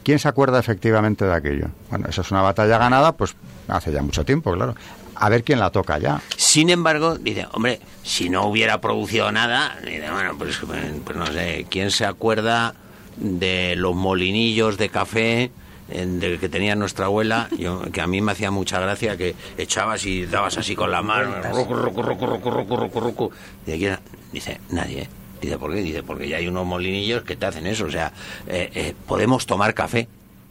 ¿Quién 0.03 0.19
se 0.19 0.27
acuerda 0.27 0.59
efectivamente 0.59 1.23
de 1.23 1.33
aquello? 1.33 1.67
Bueno, 1.89 2.07
esa 2.09 2.21
es 2.21 2.31
una 2.31 2.41
batalla 2.41 2.77
ganada, 2.77 3.13
pues 3.13 3.35
hace 3.69 3.93
ya 3.93 4.01
mucho 4.01 4.25
tiempo, 4.25 4.51
claro. 4.51 4.75
A 5.23 5.29
ver 5.29 5.45
quién 5.45 5.57
la 5.59 5.69
toca 5.69 5.97
ya. 5.99 6.21
Sin 6.35 6.69
embargo, 6.69 7.17
dice, 7.17 7.47
hombre, 7.53 7.79
si 8.03 8.29
no 8.29 8.45
hubiera 8.45 8.81
producido 8.81 9.31
nada, 9.31 9.77
dice, 9.81 10.11
bueno, 10.11 10.35
pues, 10.37 10.59
pues 11.05 11.15
no 11.15 11.25
sé, 11.27 11.65
¿quién 11.69 11.91
se 11.91 12.05
acuerda 12.05 12.75
de 13.15 13.75
los 13.77 13.95
molinillos 13.95 14.77
de 14.77 14.89
café 14.89 15.49
eh, 15.89 16.05
de 16.05 16.37
que 16.39 16.49
tenía 16.49 16.75
nuestra 16.75 17.05
abuela? 17.05 17.47
Yo, 17.57 17.83
que 17.93 18.01
a 18.01 18.07
mí 18.07 18.19
me 18.19 18.33
hacía 18.33 18.51
mucha 18.51 18.81
gracia 18.81 19.15
que 19.15 19.33
echabas 19.57 20.05
y 20.05 20.25
dabas 20.25 20.57
así 20.57 20.75
con 20.75 20.91
la 20.91 21.01
mano, 21.01 21.41
rucu, 21.53 21.73
rucu, 21.73 22.01
rucu, 22.01 22.25
rucu, 22.25 22.49
rucu, 22.49 22.75
rucu, 22.75 22.99
rucu. 22.99 23.31
Dice, 23.65 23.77
¿quién 23.77 23.91
era? 23.93 24.01
Dice, 24.33 24.59
nadie. 24.71 25.07
Dice, 25.41 25.57
¿por 25.57 25.73
qué? 25.73 25.81
Dice, 25.81 26.03
porque 26.03 26.27
ya 26.27 26.35
hay 26.35 26.49
unos 26.49 26.65
molinillos 26.65 27.23
que 27.23 27.37
te 27.37 27.45
hacen 27.45 27.65
eso. 27.65 27.85
O 27.85 27.91
sea, 27.91 28.11
eh, 28.47 28.69
eh, 28.75 28.93
podemos 29.07 29.45
tomar 29.45 29.73
café. 29.73 30.09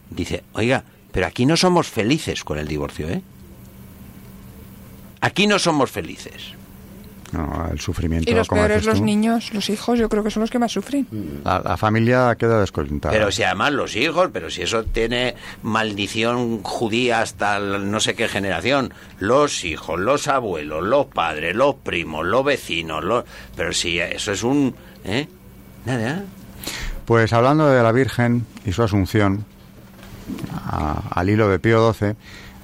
Dice, 0.08 0.44
oiga, 0.54 0.84
pero 1.10 1.26
aquí 1.26 1.44
no 1.44 1.58
somos 1.58 1.88
felices 1.88 2.42
con 2.42 2.58
el 2.58 2.66
divorcio, 2.66 3.10
¿eh? 3.10 3.20
Aquí 5.22 5.46
no 5.46 5.58
somos 5.58 5.90
felices. 5.90 6.52
No, 7.32 7.66
el 7.72 7.80
sufrimiento. 7.80 8.30
Y 8.30 8.34
los 8.34 8.46
como 8.46 8.60
peores, 8.60 8.82
dices 8.82 8.92
los 8.92 9.00
niños, 9.00 9.54
los 9.54 9.70
hijos, 9.70 9.98
yo 9.98 10.10
creo 10.10 10.22
que 10.22 10.30
son 10.30 10.42
los 10.42 10.50
que 10.50 10.58
más 10.58 10.70
sufren. 10.70 11.06
La, 11.44 11.60
la 11.60 11.76
familia 11.78 12.34
queda 12.38 12.60
descoyuntada. 12.60 13.14
Pero 13.14 13.32
si 13.32 13.42
además 13.42 13.72
los 13.72 13.96
hijos, 13.96 14.28
pero 14.34 14.50
si 14.50 14.60
eso 14.60 14.84
tiene 14.84 15.34
maldición 15.62 16.62
judía 16.62 17.22
hasta 17.22 17.58
no 17.58 18.00
sé 18.00 18.14
qué 18.14 18.28
generación, 18.28 18.92
los 19.18 19.64
hijos, 19.64 19.98
los 19.98 20.28
abuelos, 20.28 20.82
los 20.84 21.06
padres, 21.06 21.56
los 21.56 21.76
primos, 21.76 22.26
los 22.26 22.44
vecinos, 22.44 23.02
los... 23.02 23.24
pero 23.56 23.72
si 23.72 23.98
eso 23.98 24.32
es 24.32 24.42
un... 24.42 24.74
¿eh? 25.06 25.26
Nada. 25.86 26.24
Pues 27.06 27.32
hablando 27.32 27.66
de 27.70 27.82
la 27.82 27.92
Virgen 27.92 28.44
y 28.66 28.72
su 28.72 28.82
asunción 28.82 29.46
a- 30.66 31.02
al 31.14 31.30
hilo 31.30 31.48
de 31.48 31.58
Pío 31.58 31.92
XII, 31.94 32.14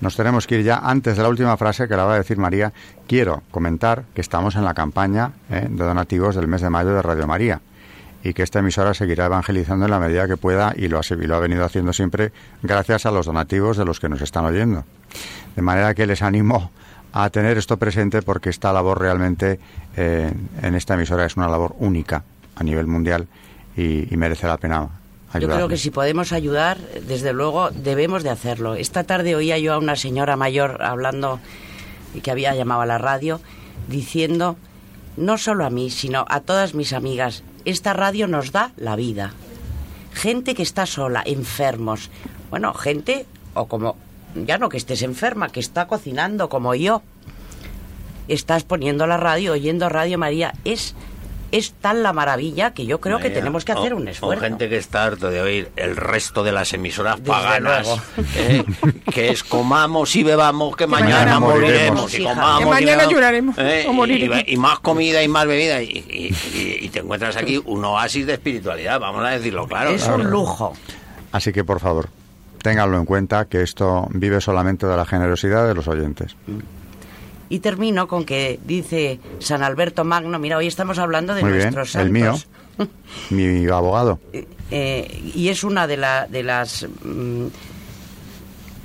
Nos 0.01 0.16
tenemos 0.16 0.46
que 0.46 0.59
ir 0.59 0.64
ya 0.64 0.76
antes 0.76 1.16
de 1.16 1.22
la 1.22 1.28
última 1.28 1.57
frase 1.57 1.88
que 1.88 1.96
la 1.96 2.05
va 2.05 2.14
a 2.14 2.18
decir 2.18 2.38
María. 2.38 2.72
Quiero 3.07 3.42
comentar 3.51 4.05
que 4.14 4.20
estamos 4.20 4.55
en 4.55 4.64
la 4.64 4.74
campaña 4.74 5.32
eh, 5.51 5.66
de 5.68 5.84
donativos 5.84 6.36
del 6.36 6.46
mes 6.46 6.62
de 6.62 6.70
mayo 6.70 6.94
de 6.94 7.03
Radio 7.03 7.26
María 7.26 7.61
y 8.22 8.32
que 8.34 8.42
esta 8.42 8.59
emisora 8.61 8.94
seguirá 8.94 9.26
evangelizando 9.26 9.84
en 9.84 9.90
la 9.90 10.01
medida 10.01 10.26
que 10.26 10.36
pueda 10.36 10.72
y 10.76 10.88
lo 10.88 10.99
ha, 10.99 11.03
y 11.09 11.26
lo 11.26 11.36
ha 11.36 11.40
venido 11.40 11.64
haciendo 11.64 11.92
siempre 11.92 12.32
gracias 12.62 13.07
a 13.07 13.11
los 13.11 13.26
donativos 13.26 13.76
de 13.76 13.84
los 13.84 14.01
que 14.01 14.09
nos 14.09 14.20
están 14.20 14.44
oyendo. 14.44 14.84
De 15.57 15.62
manera 15.62 15.94
que 15.94 16.07
les 16.07 16.22
animo 16.22 16.70
a 17.12 17.30
tener 17.30 17.59
esto 17.59 17.76
presente 17.76 18.22
porque 18.22 18.51
esta 18.51 18.72
labor 18.72 19.01
realmente 19.01 19.59
eh, 19.96 20.32
en 20.62 20.74
esta 20.74 20.94
emisora 20.94 21.24
es 21.24 21.36
una 21.36 21.49
labor 21.49 21.74
única 21.78 22.22
a 22.57 22.64
nivel 22.64 22.86
mundial 22.86 23.26
y, 23.76 24.09
merece 24.16 24.46
la 24.46 24.57
pena 24.57 24.88
yo 25.35 25.49
creo 25.49 25.68
que 25.68 25.76
si 25.76 25.91
podemos 25.91 26.33
ayudar, 26.33 26.79
desde 27.07 27.33
luego 27.33 27.70
debemos 27.70 28.22
de 28.22 28.31
hacerlo. 28.31 28.74
Esta 28.74 29.05
tarde 29.05 29.37
oía 29.37 29.59
yo 29.59 29.74
a 29.74 29.79
una 29.79 29.97
señora 29.97 30.37
mayor 30.37 30.83
hablando 30.83 31.41
y 32.14 32.20
que 32.20 32.31
había 32.31 32.55
llamado 32.55 32.81
a 32.81 32.87
la 32.87 32.99
radio 32.99 33.41
diciendo 33.89 34.57
no 35.16 35.37
solo 35.37 35.64
a 35.64 35.70
mí, 35.70 35.91
sino 35.91 36.24
a 36.29 36.41
todas 36.41 36.74
mis 36.74 36.93
amigas, 36.93 37.43
esta 37.64 37.93
radio 37.93 38.29
nos 38.29 38.53
da 38.53 38.72
la 38.76 38.97
vida. 38.97 39.33
Gente 40.12 40.55
que 40.55 40.62
está 40.62 40.87
sola, 40.87 41.22
enfermos. 41.26 42.11
Bueno, 42.51 42.72
gente 42.72 43.26
o 43.55 43.66
como 43.66 43.97
ya 44.35 44.59
no 44.59 44.68
que 44.68 44.76
estés 44.76 45.03
enferma, 45.03 45.49
que 45.49 45.61
está 45.61 45.87
cocinando 45.87 46.49
como 46.49 46.74
yo. 46.74 47.03
Estás 48.29 48.62
poniendo 48.64 49.07
la 49.07 49.16
radio, 49.16 49.53
oyendo 49.53 49.89
Radio 49.89 50.18
María, 50.18 50.53
es 50.64 50.95
es 51.53 51.72
tan 51.72 52.03
la 52.03 52.12
maravilla 52.12 52.72
que 52.72 52.86
yo 52.86 53.01
creo 53.01 53.18
que 53.18 53.30
tenemos 53.30 53.64
que 53.64 53.72
hacer 53.72 53.94
un 53.94 54.09
esfuerzo. 54.09 54.38
O 54.38 54.42
gente 54.42 54.68
que 54.68 54.76
está 54.76 55.05
harto 55.05 55.30
de 55.30 55.40
oír 55.40 55.70
el 55.76 55.96
resto 55.96 56.44
de 56.44 56.53
las 56.53 56.72
emisoras 56.72 57.20
paganas, 57.20 57.88
¿eh? 58.36 58.64
que 59.12 59.30
es 59.30 59.42
comamos 59.44 60.14
y 60.16 60.22
bebamos, 60.22 60.76
que, 60.76 60.86
mañana, 60.86 61.40
moriremos, 61.40 62.12
y 62.14 62.24
comamos 62.24 62.59
que 62.61 62.66
mañana 62.66 63.09
lloraremos 63.09 63.57
¿eh? 63.59 63.86
y, 64.46 64.57
más 64.57 64.78
comida 64.80 65.22
y 65.22 65.28
más 65.28 65.46
bebida 65.46 65.82
y, 65.82 66.88
te 66.92 67.01
encuentras 67.01 67.36
aquí 67.36 67.61
un 67.64 67.84
oasis 67.84 68.26
de 68.26 68.34
espiritualidad, 68.34 68.99
vamos 68.99 69.24
a 69.24 69.30
decirlo 69.30 69.66
claro. 69.66 69.90
Es 69.90 70.07
un 70.09 70.24
lujo. 70.30 70.72
Así 71.32 71.53
que 71.53 71.64
por 71.64 71.80
favor, 71.80 72.09
ténganlo 72.62 72.99
en 72.99 73.05
cuenta 73.05 73.44
que 73.46 73.62
esto 73.62 74.07
vive 74.11 74.40
solamente 74.40 74.86
de 74.86 74.96
la 74.96 75.05
generosidad 75.05 75.66
de 75.66 75.74
los 75.74 75.88
oyentes. 75.88 76.36
Mm. 76.46 76.78
Y 77.49 77.61
termino 77.61 78.09
con 78.09 78.24
que 78.24 78.61
dice 78.64 79.20
San 79.38 79.62
Alberto 79.62 80.05
Magno, 80.05 80.38
mira, 80.38 80.57
hoy 80.59 80.66
estamos 80.66 80.99
hablando 80.99 81.34
de 81.34 81.42
nuestros 81.42 81.94
el 81.94 82.11
mío, 82.11 82.34
mi 83.30 83.66
abogado. 83.68 84.20
Eh, 84.32 84.46
eh, 84.70 85.32
y 85.34 85.49
es 85.49 85.64
una 85.64 85.86
de, 85.86 85.96
de 86.28 86.42
las 86.42 86.86
mm, 87.03 87.46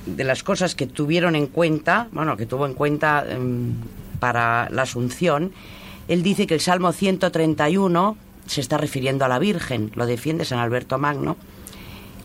de 0.06 0.24
las 0.24 0.44
cosas 0.44 0.76
que 0.76 0.88
tuvieron 0.88 1.36
en 1.36 1.48
cuenta, 1.48 2.08
bueno, 2.12 2.38
que 2.38 2.46
tuvo 2.46 2.66
en 2.66 2.74
cuenta 2.74 3.24
mm, 3.24 4.20
para 4.20 4.70
la 4.70 4.84
Asunción. 4.84 5.52
Él 6.08 6.24
dice 6.24 6.48
que 6.48 6.56
el 6.56 6.62
Salmo 6.62 6.92
131 6.92 8.18
se 8.46 8.62
está 8.62 8.78
refiriendo 8.78 9.26
a 9.26 9.28
la 9.28 9.40
Virgen, 9.40 9.92
lo 9.96 10.06
defiende 10.06 10.46
San 10.46 10.60
Alberto 10.60 10.98
Magno, 10.98 11.38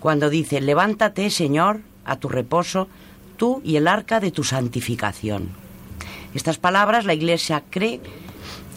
cuando 0.01 0.31
dice, 0.31 0.61
levántate, 0.61 1.31
Señor, 1.31 1.81
a 2.05 2.17
tu 2.17 2.29
reposo, 2.29 2.89
tú 3.37 3.61
y 3.65 3.77
el 3.77 3.89
arca 3.89 4.21
de 4.21 4.31
tu 4.31 4.45
santificación. 4.45 5.51
Estas 6.35 6.59
palabras 6.59 7.05
la 7.05 7.15
Iglesia 7.15 7.65
cree 7.71 8.01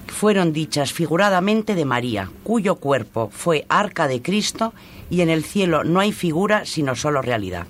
fueron 0.07 0.53
dichas 0.53 0.93
figuradamente 0.93 1.75
de 1.75 1.85
María, 1.85 2.29
cuyo 2.43 2.75
cuerpo 2.75 3.29
fue 3.31 3.65
arca 3.69 4.07
de 4.07 4.21
Cristo 4.21 4.73
y 5.09 5.21
en 5.21 5.29
el 5.29 5.43
cielo 5.43 5.83
no 5.83 5.99
hay 5.99 6.11
figura 6.11 6.65
sino 6.65 6.95
solo 6.95 7.21
realidad. 7.21 7.65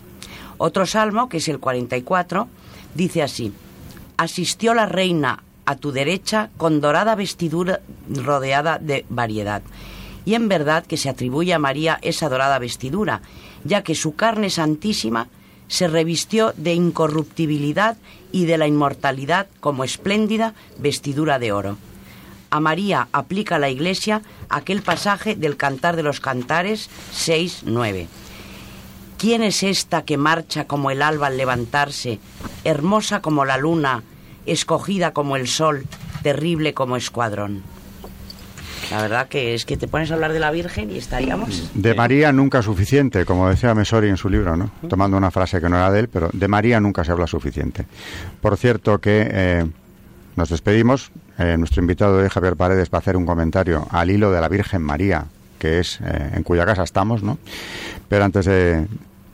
Otro 0.58 0.86
salmo, 0.86 1.30
que 1.30 1.38
es 1.38 1.48
el 1.48 1.60
44, 1.60 2.48
dice 2.94 3.24
así, 3.24 3.54
asistió 4.18 4.74
la 4.74 4.86
reina 4.86 5.44
a 5.66 5.76
tu 5.76 5.92
derecha 5.92 6.50
con 6.58 6.82
dorada 6.82 7.16
vestidura 7.16 7.80
rodeada 8.10 8.78
de 8.78 9.06
variedad. 9.10 9.64
Y 10.26 10.36
en 10.36 10.48
verdad 10.48 10.86
que 10.86 10.98
se 10.98 11.10
atribuye 11.10 11.54
a 11.54 11.60
María 11.60 11.98
esa 12.02 12.30
dorada 12.30 12.60
vestidura, 12.60 13.22
ya 13.64 13.82
que 13.82 13.96
su 13.96 14.16
carne 14.16 14.50
santísima 14.50 15.30
se 15.68 15.88
revistió 15.88 16.54
de 16.58 16.74
incorruptibilidad 16.74 17.98
y 18.32 18.46
de 18.46 18.58
la 18.58 18.68
inmortalidad 18.68 19.48
como 19.60 19.84
espléndida 19.84 20.54
vestidura 20.78 21.40
de 21.40 21.52
oro. 21.52 21.78
A 22.50 22.60
María 22.60 23.08
aplica 23.14 23.60
la 23.60 23.70
Iglesia 23.70 24.22
aquel 24.50 24.82
pasaje 24.82 25.36
del 25.36 25.56
Cantar 25.56 25.96
de 25.96 26.04
los 26.04 26.20
Cantares 26.20 26.90
6-9. 27.14 28.08
¿Quién 29.18 29.44
es 29.44 29.64
esta 29.64 30.04
que 30.04 30.18
marcha 30.18 30.66
como 30.66 30.92
el 30.92 31.02
alba 31.02 31.28
al 31.28 31.38
levantarse, 31.38 32.20
hermosa 32.64 33.22
como 33.22 33.46
la 33.46 33.58
luna, 33.58 34.04
escogida 34.46 35.14
como 35.14 35.36
el 35.36 35.48
sol, 35.48 35.86
terrible 36.24 36.74
como 36.74 36.98
escuadrón? 36.98 37.64
La 38.90 39.02
verdad 39.02 39.28
que 39.28 39.54
es 39.54 39.66
que 39.66 39.78
te 39.78 39.88
pones 39.88 40.12
a 40.12 40.16
hablar 40.16 40.34
de 40.34 40.40
la 40.40 40.52
Virgen 40.52 40.92
y 40.92 40.98
estaríamos... 40.98 41.70
De 41.74 41.94
María 41.94 42.32
nunca 42.32 42.62
suficiente, 42.62 43.26
como 43.26 43.50
decía 43.50 43.74
Mesori 43.76 44.10
en 44.10 44.18
su 44.18 44.30
libro, 44.30 44.58
¿no? 44.58 44.72
Tomando 44.90 45.18
una 45.18 45.32
frase 45.32 45.62
que 45.62 45.70
no 45.70 45.78
era 45.78 45.92
de 45.92 46.00
él, 46.02 46.10
pero 46.10 46.30
de 46.34 46.48
María 46.48 46.80
nunca 46.80 47.04
se 47.04 47.12
habla 47.12 47.28
suficiente. 47.28 47.86
Por 48.42 48.58
cierto 48.58 49.00
que 49.00 49.28
eh, 49.32 49.66
nos 50.36 50.50
despedimos. 50.50 51.12
Eh, 51.38 51.56
nuestro 51.58 51.82
invitado 51.82 52.18
de 52.18 52.30
Javier 52.30 52.56
Paredes 52.56 52.90
va 52.94 52.98
a 52.98 53.02
hacer 53.02 53.18
un 53.18 53.26
comentario 53.26 53.88
al 53.92 54.12
hilo 54.12 54.32
de 54.32 54.42
la 54.42 54.48
Virgen 54.48 54.82
María, 54.82 55.26
que 55.60 55.80
es 55.80 56.00
eh, 56.02 56.32
en 56.34 56.44
cuya 56.44 56.66
casa 56.66 56.84
estamos, 56.84 57.24
¿no? 57.24 57.38
Pero 58.10 58.26
antes 58.26 58.46
de, 58.46 58.88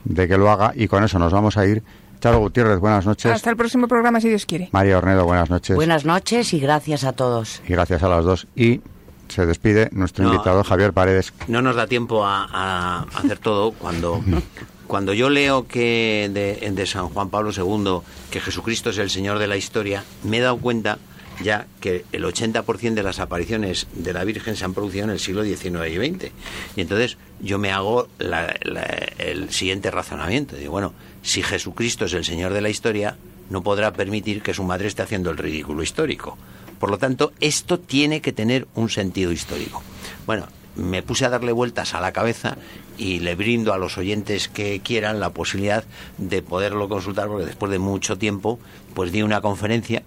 de 0.04 0.28
que 0.28 0.38
lo 0.38 0.50
haga, 0.50 0.72
y 0.74 0.88
con 0.88 1.04
eso 1.04 1.18
nos 1.18 1.32
vamos 1.32 1.56
a 1.56 1.66
ir, 1.66 1.82
Charo 2.20 2.40
Gutiérrez, 2.40 2.78
buenas 2.78 3.06
noches. 3.06 3.30
Hasta 3.30 3.50
el 3.50 3.56
próximo 3.56 3.86
programa, 3.86 4.20
si 4.20 4.28
Dios 4.28 4.44
quiere. 4.46 4.68
María 4.72 4.98
Ornedo, 4.98 5.24
buenas 5.24 5.50
noches. 5.50 5.76
Buenas 5.76 6.04
noches 6.04 6.52
y 6.52 6.60
gracias 6.60 7.04
a 7.04 7.12
todos. 7.12 7.62
Y 7.66 7.72
gracias 7.72 8.02
a 8.02 8.08
las 8.08 8.24
dos. 8.24 8.48
Y 8.56 8.80
se 9.28 9.46
despide 9.46 9.88
nuestro 9.92 10.24
invitado 10.24 10.64
Javier 10.64 10.92
Paredes. 10.92 11.32
No 11.46 11.62
nos 11.62 11.76
da 11.76 11.86
tiempo 11.86 12.24
a, 12.24 13.02
hacer 13.14 13.38
todo 13.38 13.72
cuando 13.72 14.22
cuando 14.86 15.12
yo 15.12 15.28
leo 15.28 15.66
que 15.66 16.30
de, 16.32 16.70
de, 16.70 16.86
San 16.86 17.08
Juan 17.10 17.28
Pablo 17.28 17.50
II 17.54 18.00
que 18.30 18.40
Jesucristo 18.40 18.90
es 18.90 18.98
el 18.98 19.10
Señor 19.10 19.38
de 19.38 19.46
la 19.46 19.56
historia, 19.56 20.02
me 20.24 20.38
he 20.38 20.40
dado 20.40 20.56
cuenta 20.56 20.98
ya 21.42 21.66
que 21.80 22.04
el 22.12 22.24
80% 22.24 22.94
de 22.94 23.02
las 23.02 23.20
apariciones 23.20 23.86
de 23.92 24.12
la 24.12 24.24
Virgen 24.24 24.56
se 24.56 24.64
han 24.64 24.74
producido 24.74 25.04
en 25.04 25.10
el 25.10 25.20
siglo 25.20 25.44
XIX 25.44 25.66
y 25.90 25.96
XX. 25.96 26.32
Y 26.76 26.80
entonces 26.80 27.16
yo 27.40 27.58
me 27.58 27.70
hago 27.70 28.08
el 28.18 29.50
siguiente 29.50 29.90
razonamiento. 29.90 30.56
Digo, 30.56 30.72
bueno, 30.72 30.92
si 31.22 31.42
Jesucristo 31.42 32.06
es 32.06 32.14
el 32.14 32.24
Señor 32.24 32.52
de 32.52 32.60
la 32.60 32.70
historia, 32.70 33.16
no 33.50 33.62
podrá 33.62 33.92
permitir 33.92 34.42
que 34.42 34.54
su 34.54 34.64
madre 34.64 34.88
esté 34.88 35.02
haciendo 35.02 35.30
el 35.30 35.36
ridículo 35.36 35.82
histórico. 35.82 36.36
Por 36.78 36.90
lo 36.90 36.98
tanto, 36.98 37.32
esto 37.40 37.78
tiene 37.78 38.20
que 38.20 38.32
tener 38.32 38.66
un 38.74 38.88
sentido 38.88 39.32
histórico. 39.32 39.82
Bueno, 40.26 40.46
me 40.78 41.02
puse 41.02 41.24
a 41.24 41.28
darle 41.28 41.52
vueltas 41.52 41.94
a 41.94 42.00
la 42.00 42.12
cabeza 42.12 42.56
y 42.96 43.18
le 43.20 43.34
brindo 43.34 43.72
a 43.72 43.78
los 43.78 43.98
oyentes 43.98 44.48
que 44.48 44.80
quieran 44.80 45.20
la 45.20 45.30
posibilidad 45.30 45.84
de 46.18 46.40
poderlo 46.40 46.88
consultar 46.88 47.28
porque 47.28 47.46
después 47.46 47.70
de 47.70 47.78
mucho 47.78 48.16
tiempo 48.16 48.58
pues 48.94 49.12
di 49.12 49.22
una 49.22 49.40
conferencia 49.40 50.02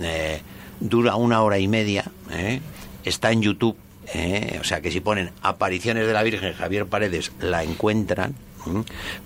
eh, 0.00 0.40
dura 0.80 1.16
una 1.16 1.42
hora 1.42 1.58
y 1.58 1.68
media 1.68 2.04
eh, 2.30 2.60
está 3.04 3.32
en 3.32 3.42
YouTube 3.42 3.76
eh, 4.14 4.58
o 4.60 4.64
sea 4.64 4.80
que 4.80 4.90
si 4.90 5.00
ponen 5.00 5.30
apariciones 5.42 6.06
de 6.06 6.12
la 6.12 6.22
Virgen 6.22 6.52
Javier 6.54 6.86
Paredes 6.86 7.32
la 7.40 7.64
encuentran 7.64 8.34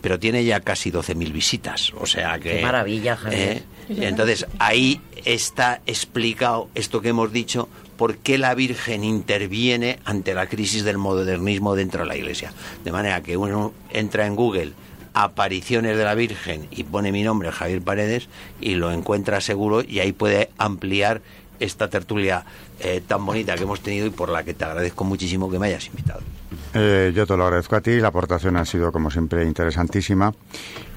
pero 0.00 0.18
tiene 0.18 0.44
ya 0.44 0.60
casi 0.60 0.90
12.000 0.90 1.32
visitas, 1.32 1.92
o 1.98 2.06
sea 2.06 2.38
que... 2.38 2.56
Qué 2.56 2.62
maravilla, 2.62 3.16
Javier. 3.16 3.40
¿eh? 3.40 3.62
Entonces, 3.88 4.46
ahí 4.58 5.00
está 5.24 5.80
explicado 5.86 6.68
esto 6.74 7.00
que 7.00 7.10
hemos 7.10 7.32
dicho, 7.32 7.68
por 7.96 8.18
qué 8.18 8.38
la 8.38 8.54
Virgen 8.54 9.04
interviene 9.04 9.98
ante 10.04 10.34
la 10.34 10.46
crisis 10.46 10.84
del 10.84 10.98
modernismo 10.98 11.74
dentro 11.74 12.02
de 12.02 12.08
la 12.08 12.16
Iglesia. 12.16 12.52
De 12.84 12.92
manera 12.92 13.22
que 13.22 13.36
uno 13.36 13.72
entra 13.90 14.26
en 14.26 14.36
Google 14.36 14.72
apariciones 15.14 15.96
de 15.96 16.04
la 16.04 16.14
Virgen 16.14 16.68
y 16.70 16.84
pone 16.84 17.10
mi 17.10 17.22
nombre, 17.22 17.50
Javier 17.50 17.80
Paredes, 17.80 18.28
y 18.60 18.74
lo 18.74 18.92
encuentra 18.92 19.40
seguro 19.40 19.82
y 19.82 20.00
ahí 20.00 20.12
puede 20.12 20.50
ampliar 20.58 21.22
esta 21.58 21.88
tertulia 21.88 22.44
eh, 22.80 23.02
tan 23.06 23.24
bonita 23.24 23.54
que 23.54 23.62
hemos 23.62 23.80
tenido 23.80 24.06
y 24.06 24.10
por 24.10 24.28
la 24.28 24.42
que 24.42 24.54
te 24.54 24.64
agradezco 24.64 25.04
muchísimo 25.04 25.50
que 25.50 25.58
me 25.58 25.68
hayas 25.68 25.86
invitado. 25.86 26.20
Eh, 26.74 27.12
yo 27.14 27.26
te 27.26 27.36
lo 27.36 27.44
agradezco 27.44 27.76
a 27.76 27.80
ti, 27.80 27.98
la 28.00 28.08
aportación 28.08 28.56
ha 28.56 28.64
sido 28.64 28.92
como 28.92 29.10
siempre 29.10 29.44
interesantísima 29.44 30.34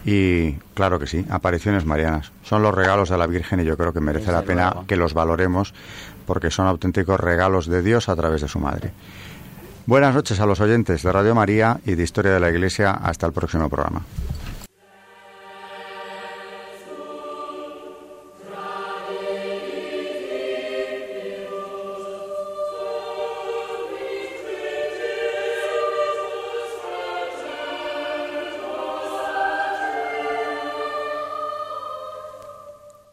y 0.06 0.54
claro 0.74 1.00
que 1.00 1.08
sí, 1.08 1.26
apariciones 1.30 1.86
marianas. 1.86 2.32
Son 2.44 2.62
los 2.62 2.74
regalos 2.74 3.10
de 3.10 3.18
la 3.18 3.28
Virgen 3.28 3.62
y 3.62 3.66
yo 3.66 3.78
creo 3.78 3.94
que 3.94 4.02
merece 4.02 4.32
la 4.32 4.42
pena 4.42 4.76
que 4.88 4.98
los 4.98 5.14
valoremos 5.14 5.74
porque 6.26 6.52
son 6.52 6.68
auténticos 6.68 7.20
regalos 7.20 7.68
de 7.68 7.82
Dios 7.82 8.10
a 8.10 8.16
través 8.16 8.42
de 8.42 8.48
su 8.48 8.60
madre. 8.60 8.92
Buenas 9.86 10.14
noches 10.14 10.40
a 10.40 10.46
los 10.46 10.60
oyentes 10.60 11.02
de 11.02 11.12
Radio 11.12 11.34
María 11.34 11.80
y 11.86 11.96
de 11.96 12.04
Historia 12.04 12.34
de 12.34 12.40
la 12.40 12.50
Iglesia. 12.50 12.92
Hasta 12.92 13.26
el 13.26 13.34
próximo 13.34 13.70
programa. 13.70 14.04